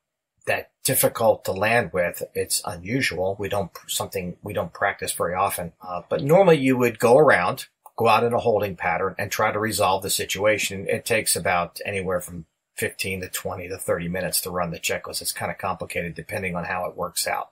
[0.47, 2.23] that difficult to land with.
[2.35, 3.37] It's unusual.
[3.39, 5.73] We don't something we don't practice very often.
[5.81, 7.67] Uh, but normally you would go around,
[7.97, 10.89] go out in a holding pattern and try to resolve the situation.
[10.89, 12.47] It takes about anywhere from
[12.83, 15.23] 15 to 20 to 30 minutes to run the checklist.
[15.23, 17.51] It's kind of complicated depending on how it works out.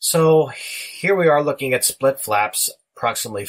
[0.00, 3.46] So here we are looking at split flaps approximately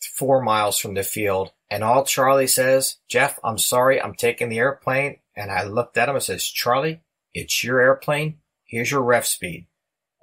[0.00, 1.52] four miles from the field.
[1.70, 5.18] And all Charlie says, Jeff, I'm sorry, I'm taking the airplane.
[5.36, 7.02] And I looked at him and says, Charlie,
[7.32, 8.38] it's your airplane.
[8.64, 9.68] Here's your ref speed.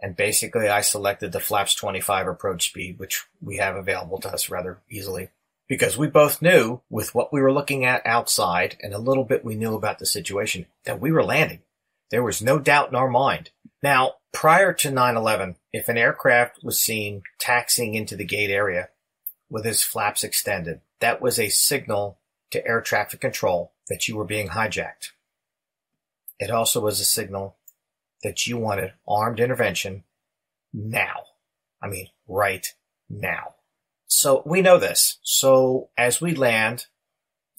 [0.02, 4.50] And basically I selected the flaps 25 approach speed, which we have available to us
[4.50, 5.30] rather easily
[5.74, 9.44] because we both knew with what we were looking at outside and a little bit
[9.44, 11.62] we knew about the situation that we were landing.
[12.12, 13.50] There was no doubt in our mind.
[13.82, 18.90] Now, prior to 9-11, if an aircraft was seen taxiing into the gate area
[19.50, 22.20] with its flaps extended, that was a signal
[22.52, 25.10] to air traffic control that you were being hijacked.
[26.38, 27.56] It also was a signal
[28.22, 30.04] that you wanted armed intervention
[30.72, 31.24] now.
[31.82, 32.72] I mean, right
[33.10, 33.52] now.
[34.15, 35.18] So we know this.
[35.23, 36.85] So as we land,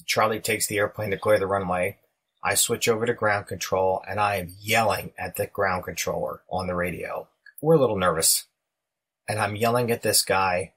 [0.06, 1.98] Charlie takes the airplane to clear the runway.
[2.44, 6.68] I switch over to ground control and I am yelling at the ground controller on
[6.68, 7.26] the radio.
[7.60, 8.44] We're a little nervous.
[9.28, 10.74] And I'm yelling at this guy.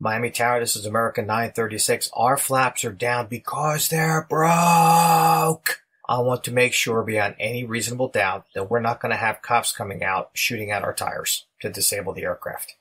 [0.00, 2.10] Miami Tower, this is American 936.
[2.12, 5.82] Our flaps are down because they're broke.
[6.08, 9.40] I want to make sure beyond any reasonable doubt that we're not going to have
[9.40, 12.74] cops coming out shooting at our tires to disable the aircraft.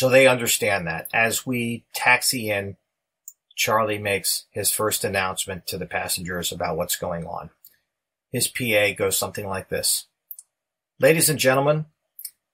[0.00, 1.08] So they understand that.
[1.12, 2.78] As we taxi in,
[3.54, 7.50] Charlie makes his first announcement to the passengers about what's going on.
[8.32, 10.06] His PA goes something like this.
[11.00, 11.84] Ladies and gentlemen,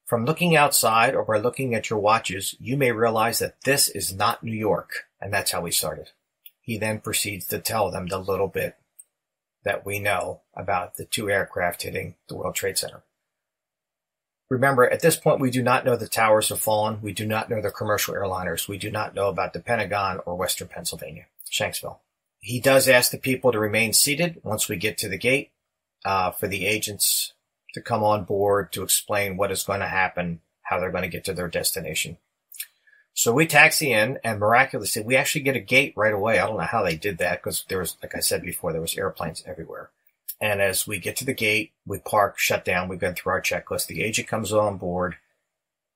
[0.07, 4.13] from looking outside or by looking at your watches, you may realize that this is
[4.13, 5.05] not New York.
[5.21, 6.11] And that's how we started.
[6.61, 8.75] He then proceeds to tell them the little bit
[9.63, 13.05] that we know about the two aircraft hitting the World Trade Center.
[14.49, 17.01] Remember, at this point, we do not know the towers have fallen.
[17.03, 18.69] We do not know the commercial airliners.
[18.69, 21.99] We do not know about the Pentagon or Western Pennsylvania, Shanksville.
[22.39, 25.51] He does ask the people to remain seated once we get to the gate
[26.05, 27.33] uh, for the agents
[27.75, 31.09] to come on board to explain what is going to happen, how they're going to
[31.09, 32.17] get to their destination.
[33.15, 36.39] So we taxi in, and miraculously, we actually get a gate right away.
[36.39, 38.81] I don't know how they did that because there was, like I said before, there
[38.81, 39.91] was airplanes everywhere.
[40.41, 42.89] And as we get to the gate, we park, shut down.
[42.89, 43.87] We've been through our checklist.
[43.87, 45.17] The agent comes on board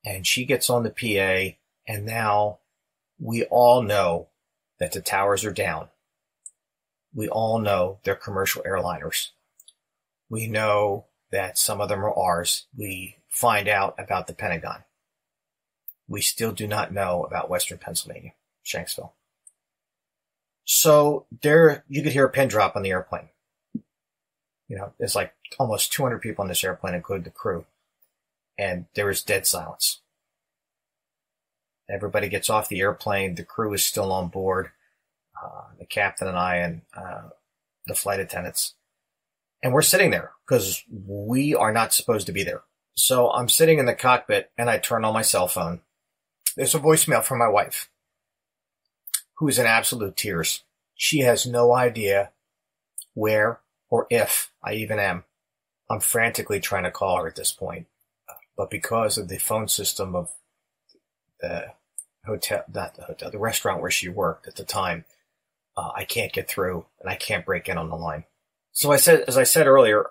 [0.04, 1.56] and she gets on the PA.
[1.86, 2.60] And now
[3.18, 4.28] we all know
[4.78, 5.88] that the towers are down.
[7.14, 9.28] We all know they're commercial airliners.
[10.28, 12.66] We know that some of them are ours.
[12.76, 14.84] We find out about the Pentagon.
[16.08, 18.32] We still do not know about Western Pennsylvania,
[18.64, 19.12] Shanksville.
[20.64, 23.28] So there, you could hear a pin drop on the airplane.
[24.70, 27.66] You know, there's like almost 200 people on this airplane, including the crew.
[28.56, 30.01] And there is dead silence.
[31.90, 33.34] Everybody gets off the airplane.
[33.34, 34.70] The crew is still on board.
[35.42, 37.30] Uh, the captain and I and uh,
[37.88, 38.74] the flight attendants.
[39.60, 42.62] And we're sitting there because we are not supposed to be there.
[42.94, 45.80] So I'm sitting in the cockpit and I turn on my cell phone.
[46.56, 47.90] There's a voicemail from my wife,
[49.38, 50.62] who is in absolute tears.
[50.94, 52.30] She has no idea
[53.14, 53.60] where
[53.90, 55.24] or if I even am.
[55.90, 57.86] I'm frantically trying to call her at this point,
[58.56, 60.30] but because of the phone system of
[61.40, 61.72] the
[62.24, 65.04] hotel, not the hotel, the restaurant where she worked at the time,
[65.76, 68.24] uh, I can't get through and I can't break in on the line.
[68.72, 70.06] So I said, as I said earlier,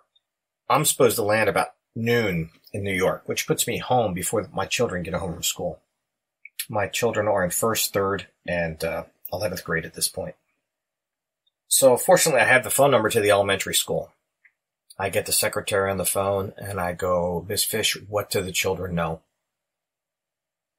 [0.70, 4.66] I'm supposed to land about noon in New York, which puts me home before my
[4.66, 5.80] children get home from school.
[6.70, 10.36] My children are in first, third, and uh, 11th grade at this point.
[11.70, 14.12] So fortunately, I have the phone number to the elementary school.
[14.98, 18.52] I get the secretary on the phone and I go, Miss Fish, what do the
[18.52, 19.22] children know?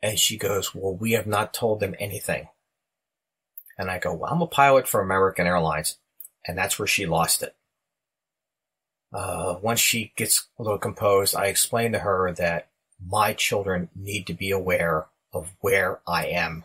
[0.02, 2.48] And she goes, well, we have not told them anything.
[3.78, 5.96] And I go, well, I'm a pilot for American Airlines.
[6.46, 7.54] And that's where she lost it.
[9.12, 12.68] Uh, once she gets a little composed, I explain to her that
[13.04, 16.64] my children need to be aware of where I am.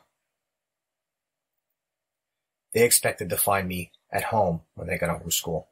[2.73, 5.67] They expected to find me at home when they got home from school.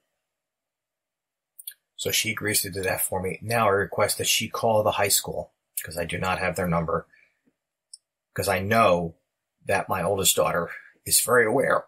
[1.95, 3.39] So she agrees to do that for me.
[3.41, 6.67] Now I request that she call the high school because I do not have their
[6.67, 7.07] number
[8.33, 9.15] because I know
[9.65, 10.69] that my oldest daughter
[11.05, 11.85] is very aware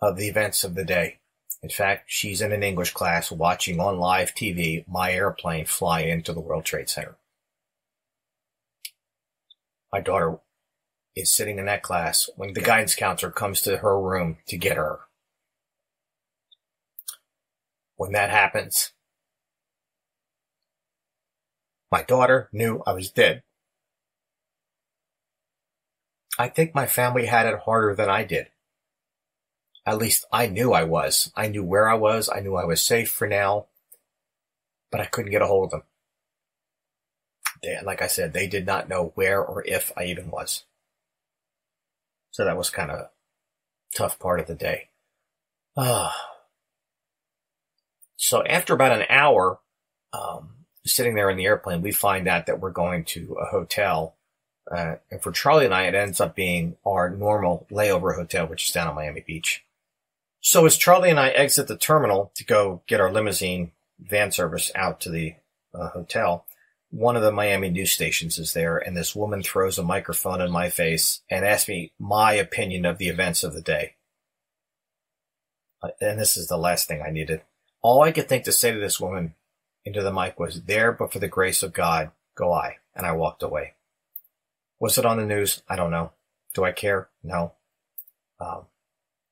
[0.00, 1.18] of the events of the day.
[1.62, 6.32] In fact, she's in an English class watching on live TV my airplane fly into
[6.32, 7.16] the World Trade Center.
[9.92, 10.38] My daughter
[11.16, 14.76] is sitting in that class when the guidance counselor comes to her room to get
[14.76, 15.00] her.
[17.96, 18.92] When that happens,
[21.90, 23.42] my daughter knew I was dead.
[26.36, 28.48] I think my family had it harder than I did.
[29.86, 31.30] At least I knew I was.
[31.36, 32.28] I knew where I was.
[32.28, 33.66] I knew I was safe for now,
[34.90, 35.82] but I couldn't get a hold of them.
[37.62, 40.64] They, like I said, they did not know where or if I even was.
[42.34, 43.10] So that was kind of a
[43.94, 44.88] tough part of the day.
[45.76, 46.12] Ah.
[48.16, 49.60] So after about an hour,
[50.12, 54.16] um, sitting there in the airplane, we find out that we're going to a hotel.
[54.68, 58.66] Uh, and for Charlie and I, it ends up being our normal layover hotel, which
[58.66, 59.64] is down on Miami Beach.
[60.40, 63.70] So as Charlie and I exit the terminal to go get our limousine
[64.00, 65.36] van service out to the
[65.72, 66.46] uh, hotel,
[66.94, 70.52] one of the Miami news stations is there, and this woman throws a microphone in
[70.52, 73.96] my face and asks me my opinion of the events of the day.
[75.82, 77.42] Uh, and this is the last thing I needed.
[77.82, 79.34] All I could think to say to this woman
[79.84, 82.76] into the mic was, There, but for the grace of God, go I.
[82.94, 83.74] And I walked away.
[84.78, 85.64] Was it on the news?
[85.68, 86.12] I don't know.
[86.54, 87.08] Do I care?
[87.24, 87.54] No.
[88.38, 88.66] Um,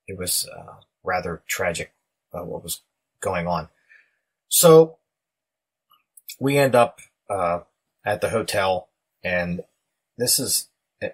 [0.05, 1.93] it was uh, rather tragic
[2.33, 2.81] uh, what was
[3.21, 3.69] going on.
[4.49, 4.97] So
[6.41, 6.99] we end up
[7.33, 7.63] uh,
[8.05, 8.89] at the hotel,
[9.23, 9.63] and
[10.17, 10.69] this is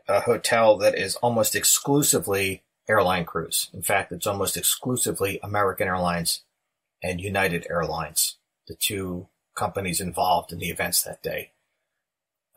[0.08, 3.70] a hotel that is almost exclusively airline crews.
[3.74, 6.42] In fact, it's almost exclusively American Airlines
[7.02, 8.38] and United Airlines,
[8.68, 11.52] the two companies involved in the events that day.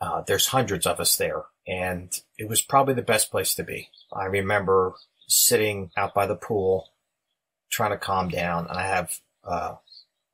[0.01, 3.89] Uh, there's hundreds of us there, and it was probably the best place to be.
[4.11, 4.95] I remember
[5.27, 6.89] sitting out by the pool,
[7.71, 9.75] trying to calm down, and I have uh,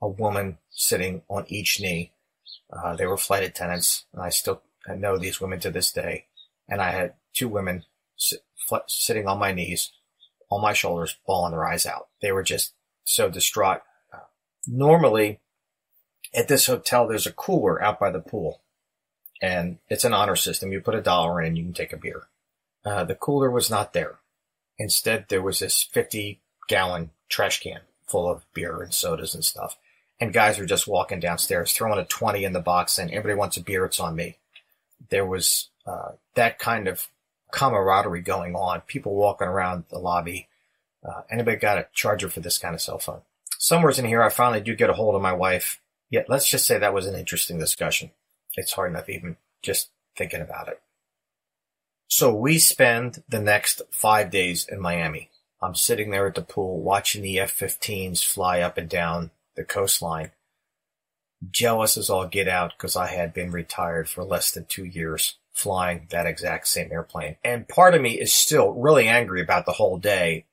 [0.01, 2.11] a woman sitting on each knee.
[2.71, 6.25] Uh, they were flight attendants, and I still know these women to this day.
[6.67, 7.85] And I had two women
[8.15, 9.91] sit, fl- sitting on my knees,
[10.49, 12.09] on my shoulders, bawling their eyes out.
[12.21, 12.73] They were just
[13.03, 13.81] so distraught.
[14.67, 15.39] normally,
[16.33, 18.61] at this hotel, there's a cooler out by the pool,
[19.41, 20.71] and it's an honor system.
[20.71, 22.27] You put a dollar in, you can take a beer.
[22.85, 24.19] Uh, the cooler was not there.
[24.77, 29.77] Instead, there was this 50 gallon trash can full of beer and sodas and stuff.
[30.19, 33.57] And guys were just walking downstairs, throwing a 20 in the box, and everybody wants
[33.57, 34.37] a beer, it's on me.
[35.09, 37.07] There was uh, that kind of
[37.51, 38.81] camaraderie going on.
[38.81, 40.47] People walking around the lobby.
[41.07, 43.21] Uh, anybody got a charger for this kind of cell phone?
[43.57, 45.79] Somewhere's in here, I finally do get a hold of my wife
[46.09, 48.11] yeah, let's just say that was an interesting discussion.
[48.55, 50.81] It's hard enough even just thinking about it.
[52.07, 55.29] So we spend the next five days in Miami.
[55.61, 59.29] I'm sitting there at the pool watching the F-15s fly up and down
[59.59, 60.31] the coastline.
[61.51, 65.35] Jealous as all get out because I had been retired for less than two years
[65.51, 67.35] flying that exact same airplane.
[67.43, 70.45] And part of me is still really angry about the whole day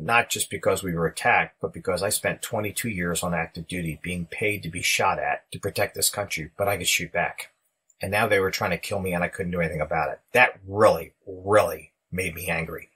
[0.00, 4.00] not just because we were attacked, but because I spent 22 years on active duty
[4.02, 7.52] being paid to be shot at to protect this country, but I could shoot back.
[8.00, 10.20] And now they were trying to kill me and I couldn't do anything about it.
[10.32, 12.88] That really, really made me angry.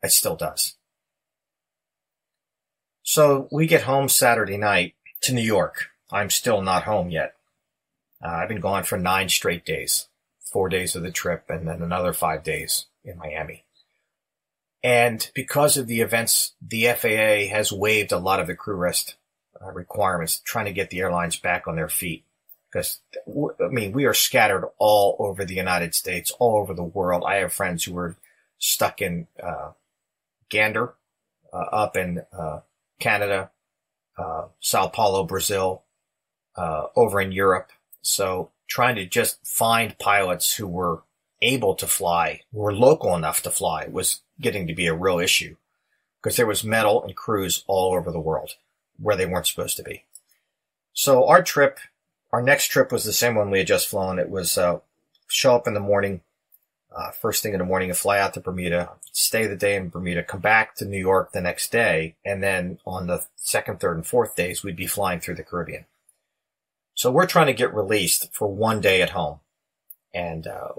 [0.00, 0.76] It still does.
[3.02, 5.88] So we get home Saturday night to New York.
[6.10, 7.34] I'm still not home yet.
[8.24, 10.08] Uh, I've been gone for nine straight days,
[10.40, 13.64] four days of the trip and then another five days in Miami.
[14.82, 19.16] And because of the events, the FAA has waived a lot of the crew rest
[19.60, 22.24] uh, requirements, trying to get the airlines back on their feet.
[22.70, 27.24] Because, I mean, we are scattered all over the United States, all over the world.
[27.26, 28.16] I have friends who were
[28.58, 29.72] stuck in uh,
[30.50, 30.94] Gander,
[31.52, 32.60] uh, up in uh,
[33.00, 33.50] Canada,
[34.18, 35.82] uh, Sao Paulo, Brazil,
[36.56, 37.70] uh, over in Europe.
[38.02, 41.02] So trying to just find pilots who were
[41.40, 45.56] able to fly, were local enough to fly, was getting to be a real issue
[46.20, 48.54] because there was metal and crews all over the world
[48.98, 50.04] where they weren't supposed to be.
[50.92, 51.78] So our trip,
[52.32, 54.18] our next trip was the same one we had just flown.
[54.18, 54.80] It was uh,
[55.28, 56.22] show up in the morning,
[56.98, 59.88] uh, first thing in the morning, and fly out to Bermuda, stay the day in
[59.88, 63.96] Bermuda, come back to New York the next day, and then on the second, third,
[63.96, 65.84] and fourth days, we'd be flying through the Caribbean.
[66.94, 69.38] So we're trying to get released for one day at home.
[70.12, 70.72] And uh,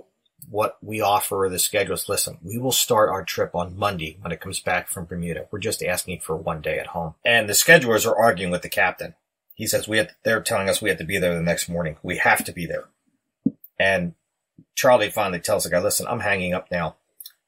[0.50, 2.10] what we offer the schedules.
[2.10, 5.48] Listen, we will start our trip on Monday when it comes back from Bermuda.
[5.52, 7.16] We're just asking for one day at home.
[7.24, 9.16] And the schedulers are arguing with the captain.
[9.54, 11.98] He says we have, they're telling us we have to be there the next morning.
[12.02, 12.86] We have to be there.
[13.80, 14.14] And
[14.76, 16.96] Charlie finally tells the guy, listen, I'm hanging up now.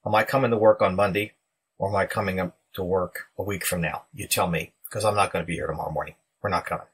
[0.04, 1.32] Am I coming to work on Monday
[1.78, 4.04] or am I coming up to work a week from now?
[4.12, 6.14] You tell me because I'm not going to be here tomorrow morning.
[6.42, 6.86] We're not coming.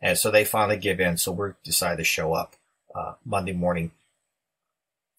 [0.00, 1.16] And so they finally give in.
[1.16, 2.56] So we decide to show up
[2.94, 3.92] uh, Monday morning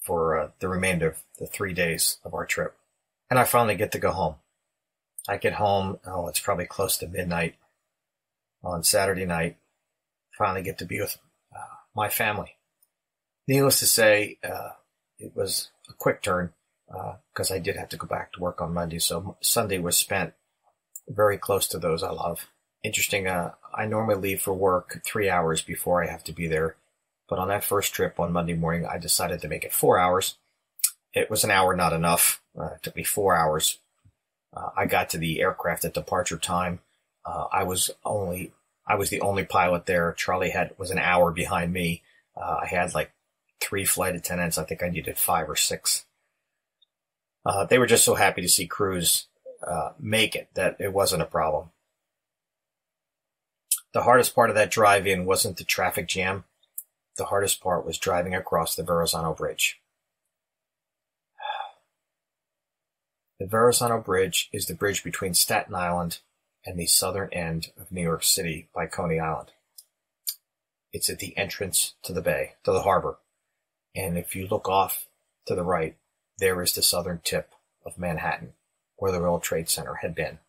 [0.02, 2.76] for uh, the remainder of the three days of our trip.
[3.30, 4.36] And I finally get to go home.
[5.28, 7.56] I get home, oh, it's probably close to midnight
[8.64, 9.56] on Saturday night.
[10.38, 11.18] Finally get to be with
[11.56, 12.58] uh, my family.
[13.48, 14.70] Needless to say, uh,
[15.20, 16.54] it was a quick turn.
[17.34, 19.00] because I did have to go back to work on Monday.
[19.00, 20.34] So Sunday was spent
[21.08, 22.48] very close to those I love.
[22.84, 23.28] Interesting.
[23.28, 26.76] Uh, I normally leave for work three hours before I have to be there,
[27.30, 30.36] but on that first trip on Monday morning, I decided to make it four hours.
[31.14, 32.42] It was an hour, not enough.
[32.60, 33.80] Uh, it took me four hours.
[34.56, 36.80] Uh, I got to the aircraft at departure time.
[37.26, 38.52] Uh, I was only,
[38.86, 40.14] I was the only pilot there.
[40.14, 42.04] Charlie had was an hour behind me.
[42.36, 43.12] Uh, I had like
[43.64, 44.58] three flight attendants.
[44.58, 46.06] I think I needed five or six.
[47.46, 49.28] Uh, they were just so happy to see crews
[49.66, 51.72] uh, make it that it wasn't a problem.
[53.94, 56.44] The hardest part of that drive in wasn't the traffic jam.
[57.18, 59.80] The hardest part was driving across the Verrazano Bridge.
[63.40, 66.20] The Verrazano Bridge is the bridge between Staten Island
[66.66, 69.52] and the southern end of New York City by Coney Island.
[70.94, 73.18] It's at the entrance to the bay, to the harbor.
[73.96, 75.08] And if you look off
[75.46, 75.96] to the right,
[76.40, 77.52] there is the southern tip
[77.86, 78.54] of Manhattan,
[78.98, 80.40] where the World Trade Center had been.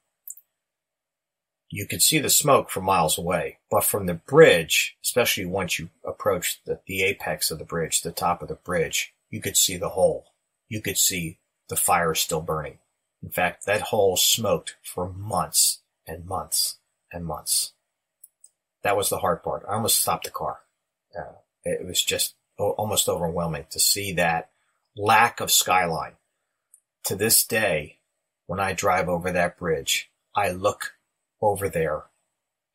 [1.70, 5.90] You could see the smoke from miles away, but from the bridge, especially once you
[6.04, 9.76] approach the, the apex of the bridge, the top of the bridge, you could see
[9.76, 10.26] the hole.
[10.68, 11.38] You could see
[11.68, 12.78] the fire still burning.
[13.22, 16.78] In fact, that hole smoked for months and months
[17.12, 17.72] and months.
[18.82, 19.64] That was the hard part.
[19.68, 20.58] I almost stopped the car.
[21.18, 24.50] Uh, it was just almost overwhelming to see that
[24.96, 26.14] lack of skyline.
[27.06, 27.98] To this day,
[28.46, 30.94] when I drive over that bridge, I look
[31.40, 32.04] over there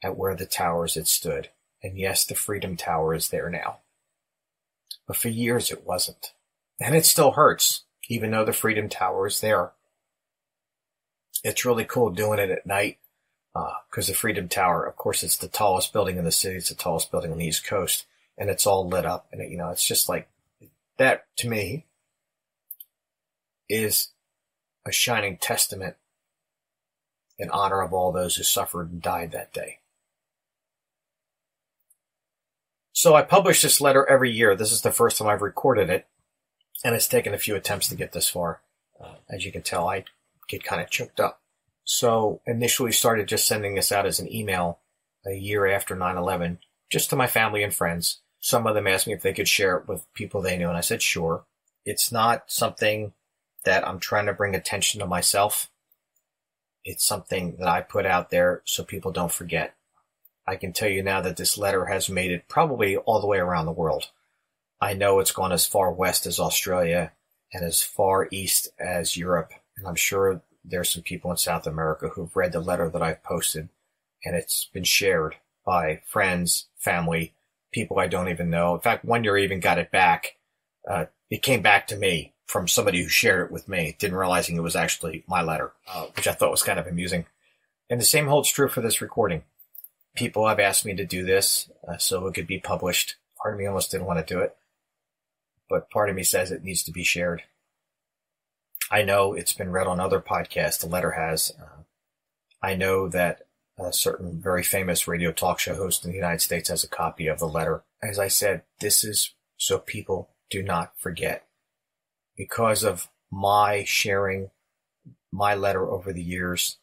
[0.04, 1.50] at where the towers had stood.
[1.82, 3.80] And yes, the Freedom Tower is there now.
[5.08, 6.34] But for years it wasn't.
[6.80, 9.72] And it still hurts, even though the Freedom Tower is there.
[11.44, 12.98] It's really cool doing it at night
[13.54, 16.58] because uh, the Freedom Tower, of course, it's the tallest building in the city.
[16.58, 18.06] It's the tallest building on the East Coast,
[18.40, 19.28] and it's all lit up.
[19.32, 20.28] And it, you know, it's just like
[20.98, 21.86] that to me
[23.70, 24.10] is
[24.88, 25.96] a shining testament
[27.38, 29.80] in honor of all those who suffered and died that day.
[32.92, 34.56] So I publish this letter every year.
[34.56, 36.08] This is the first time I've recorded it,
[36.84, 38.62] and it's taken a few attempts to get this far.
[39.00, 40.04] Uh, as you can tell, I
[40.50, 41.40] get kind of choked up.
[41.86, 44.80] So initially started just sending this out as an email
[45.26, 46.58] a year after 9-11,
[46.90, 48.20] just to my family and friends.
[48.40, 50.78] Some of them asked me if they could share it with people they knew, and
[50.78, 51.46] I said, sure.
[51.86, 53.14] It's not something
[53.66, 55.70] that I'm trying to bring attention to myself.
[56.84, 59.76] It's something that I put out there so people don't forget.
[60.48, 63.38] I can tell you now that this letter has made it probably all the way
[63.38, 64.10] around the world.
[64.82, 67.12] I know it's gone as far west as Australia
[67.54, 72.10] and as far east as Europe, and I'm sure there's some people in South America
[72.10, 73.70] who've read the letter that I've posted,
[74.24, 75.36] and it's been shared
[75.66, 77.34] by friends, family,
[77.72, 78.76] people I don't even know.
[78.76, 80.36] In fact, one year I even got it back.
[80.90, 84.56] Uh, it came back to me from somebody who shared it with me, didn't realizing
[84.56, 87.26] it was actually my letter, uh, which I thought was kind of amusing.
[87.90, 89.44] And the same holds true for this recording.
[90.16, 93.16] People have asked me to do this uh, so it could be published.
[93.42, 94.56] Part of me almost didn't want to do it,
[95.70, 97.44] but part of me says it needs to be shared.
[98.92, 100.80] I know it's been read on other podcasts.
[100.80, 101.54] The letter has.
[101.60, 101.84] Uh,
[102.62, 103.44] I know that
[103.82, 107.28] a certain very famous radio talk show host in the United States has a copy
[107.28, 107.84] of the letter.
[108.02, 111.46] As I said, this is so people do not forget
[112.38, 114.50] because of my sharing
[115.32, 116.78] my letter over the years.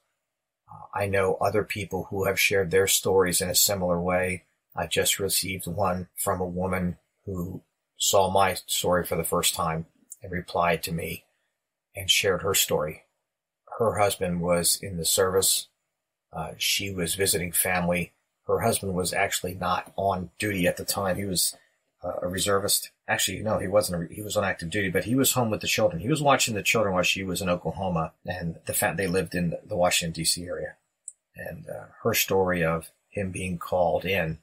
[0.71, 4.45] Uh, I know other people who have shared their stories in a similar way.
[4.77, 7.63] I just received one from a woman who
[7.97, 9.87] saw my story for the first time
[10.23, 11.25] and replied to me
[11.95, 13.03] and shared her story.
[13.79, 15.69] Her husband was in the service.
[16.33, 18.13] Uh, she was visiting family.
[18.47, 21.17] Her husband was actually not on duty at the time.
[21.17, 21.57] He was
[22.05, 22.91] uh, a reservist.
[23.09, 24.11] Actually, no, he wasn't.
[24.11, 26.01] A, he was on active duty, but he was home with the children.
[26.01, 29.35] He was watching the children while she was in Oklahoma, and the fact they lived
[29.35, 30.45] in the Washington D.C.
[30.45, 30.75] area.
[31.37, 34.39] And uh, her story of him being called in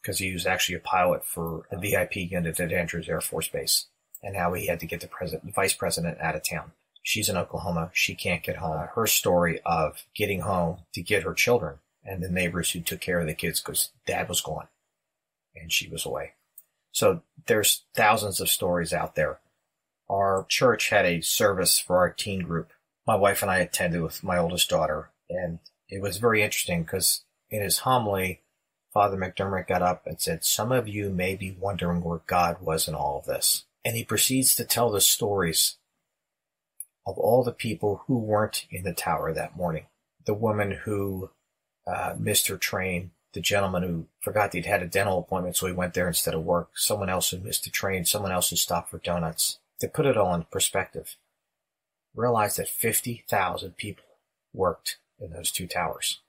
[0.00, 3.86] because he was actually a pilot for a VIP unit at Andrews Air Force Base,
[4.22, 6.72] and how he had to get the president, the vice president out of town.
[7.08, 7.88] She's in Oklahoma.
[7.94, 8.86] She can't get home.
[8.94, 13.18] Her story of getting home to get her children and the neighbors who took care
[13.18, 14.68] of the kids because dad was gone
[15.56, 16.32] and she was away.
[16.92, 19.40] So there's thousands of stories out there.
[20.10, 22.72] Our church had a service for our teen group.
[23.06, 27.24] My wife and I attended with my oldest daughter, and it was very interesting because
[27.48, 28.42] in his homily,
[28.92, 32.86] Father McDermott got up and said, Some of you may be wondering where God was
[32.86, 33.64] in all of this.
[33.82, 35.77] And he proceeds to tell the stories
[37.08, 39.86] of all the people who weren't in the tower that morning.
[40.24, 41.30] The woman who
[41.86, 45.72] uh, missed her train the gentleman who forgot he'd had a dental appointment, so he
[45.72, 48.90] went there instead of work, someone else who missed the train, someone else who stopped
[48.90, 49.58] for donuts.
[49.80, 51.16] To put it all in perspective,
[52.14, 54.04] realize that 50,000 people
[54.52, 56.20] worked in those two towers.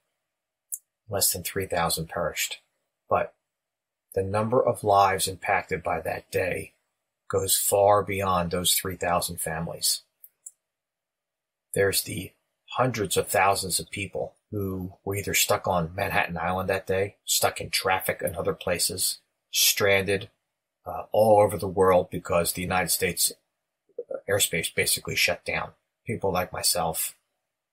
[1.09, 2.59] Less than 3,000 perished.
[3.09, 3.33] But
[4.13, 6.73] the number of lives impacted by that day
[7.27, 10.03] goes far beyond those 3,000 families.
[11.73, 12.31] There's the
[12.71, 17.61] hundreds of thousands of people who were either stuck on Manhattan Island that day, stuck
[17.61, 19.19] in traffic in other places,
[19.51, 20.29] stranded
[20.85, 23.31] uh, all over the world because the United States
[24.11, 25.71] uh, airspace basically shut down.
[26.05, 27.15] People like myself,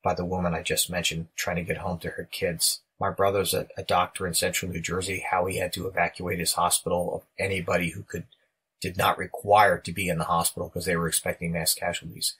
[0.03, 2.81] by the woman I just mentioned, trying to get home to her kids.
[3.01, 6.55] My brother's a, a doctor in central New Jersey, how he had to evacuate his
[6.55, 8.25] hospital of anybody who could
[8.81, 12.37] did not require to be in the hospital because they were expecting mass casualties.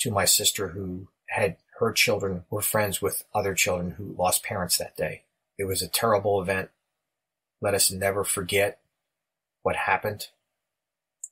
[0.00, 4.78] To my sister who had her children were friends with other children who lost parents
[4.78, 5.24] that day.
[5.58, 6.70] It was a terrible event.
[7.60, 8.80] Let us never forget
[9.62, 10.28] what happened.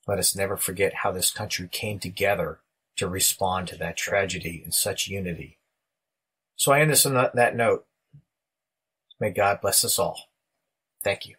[0.06, 2.60] Let us never forget how this country came together
[2.96, 5.58] to respond to that tragedy in such unity.
[6.56, 7.86] So I end this on that note.
[9.20, 10.18] May God bless us all.
[11.02, 11.36] Thank you.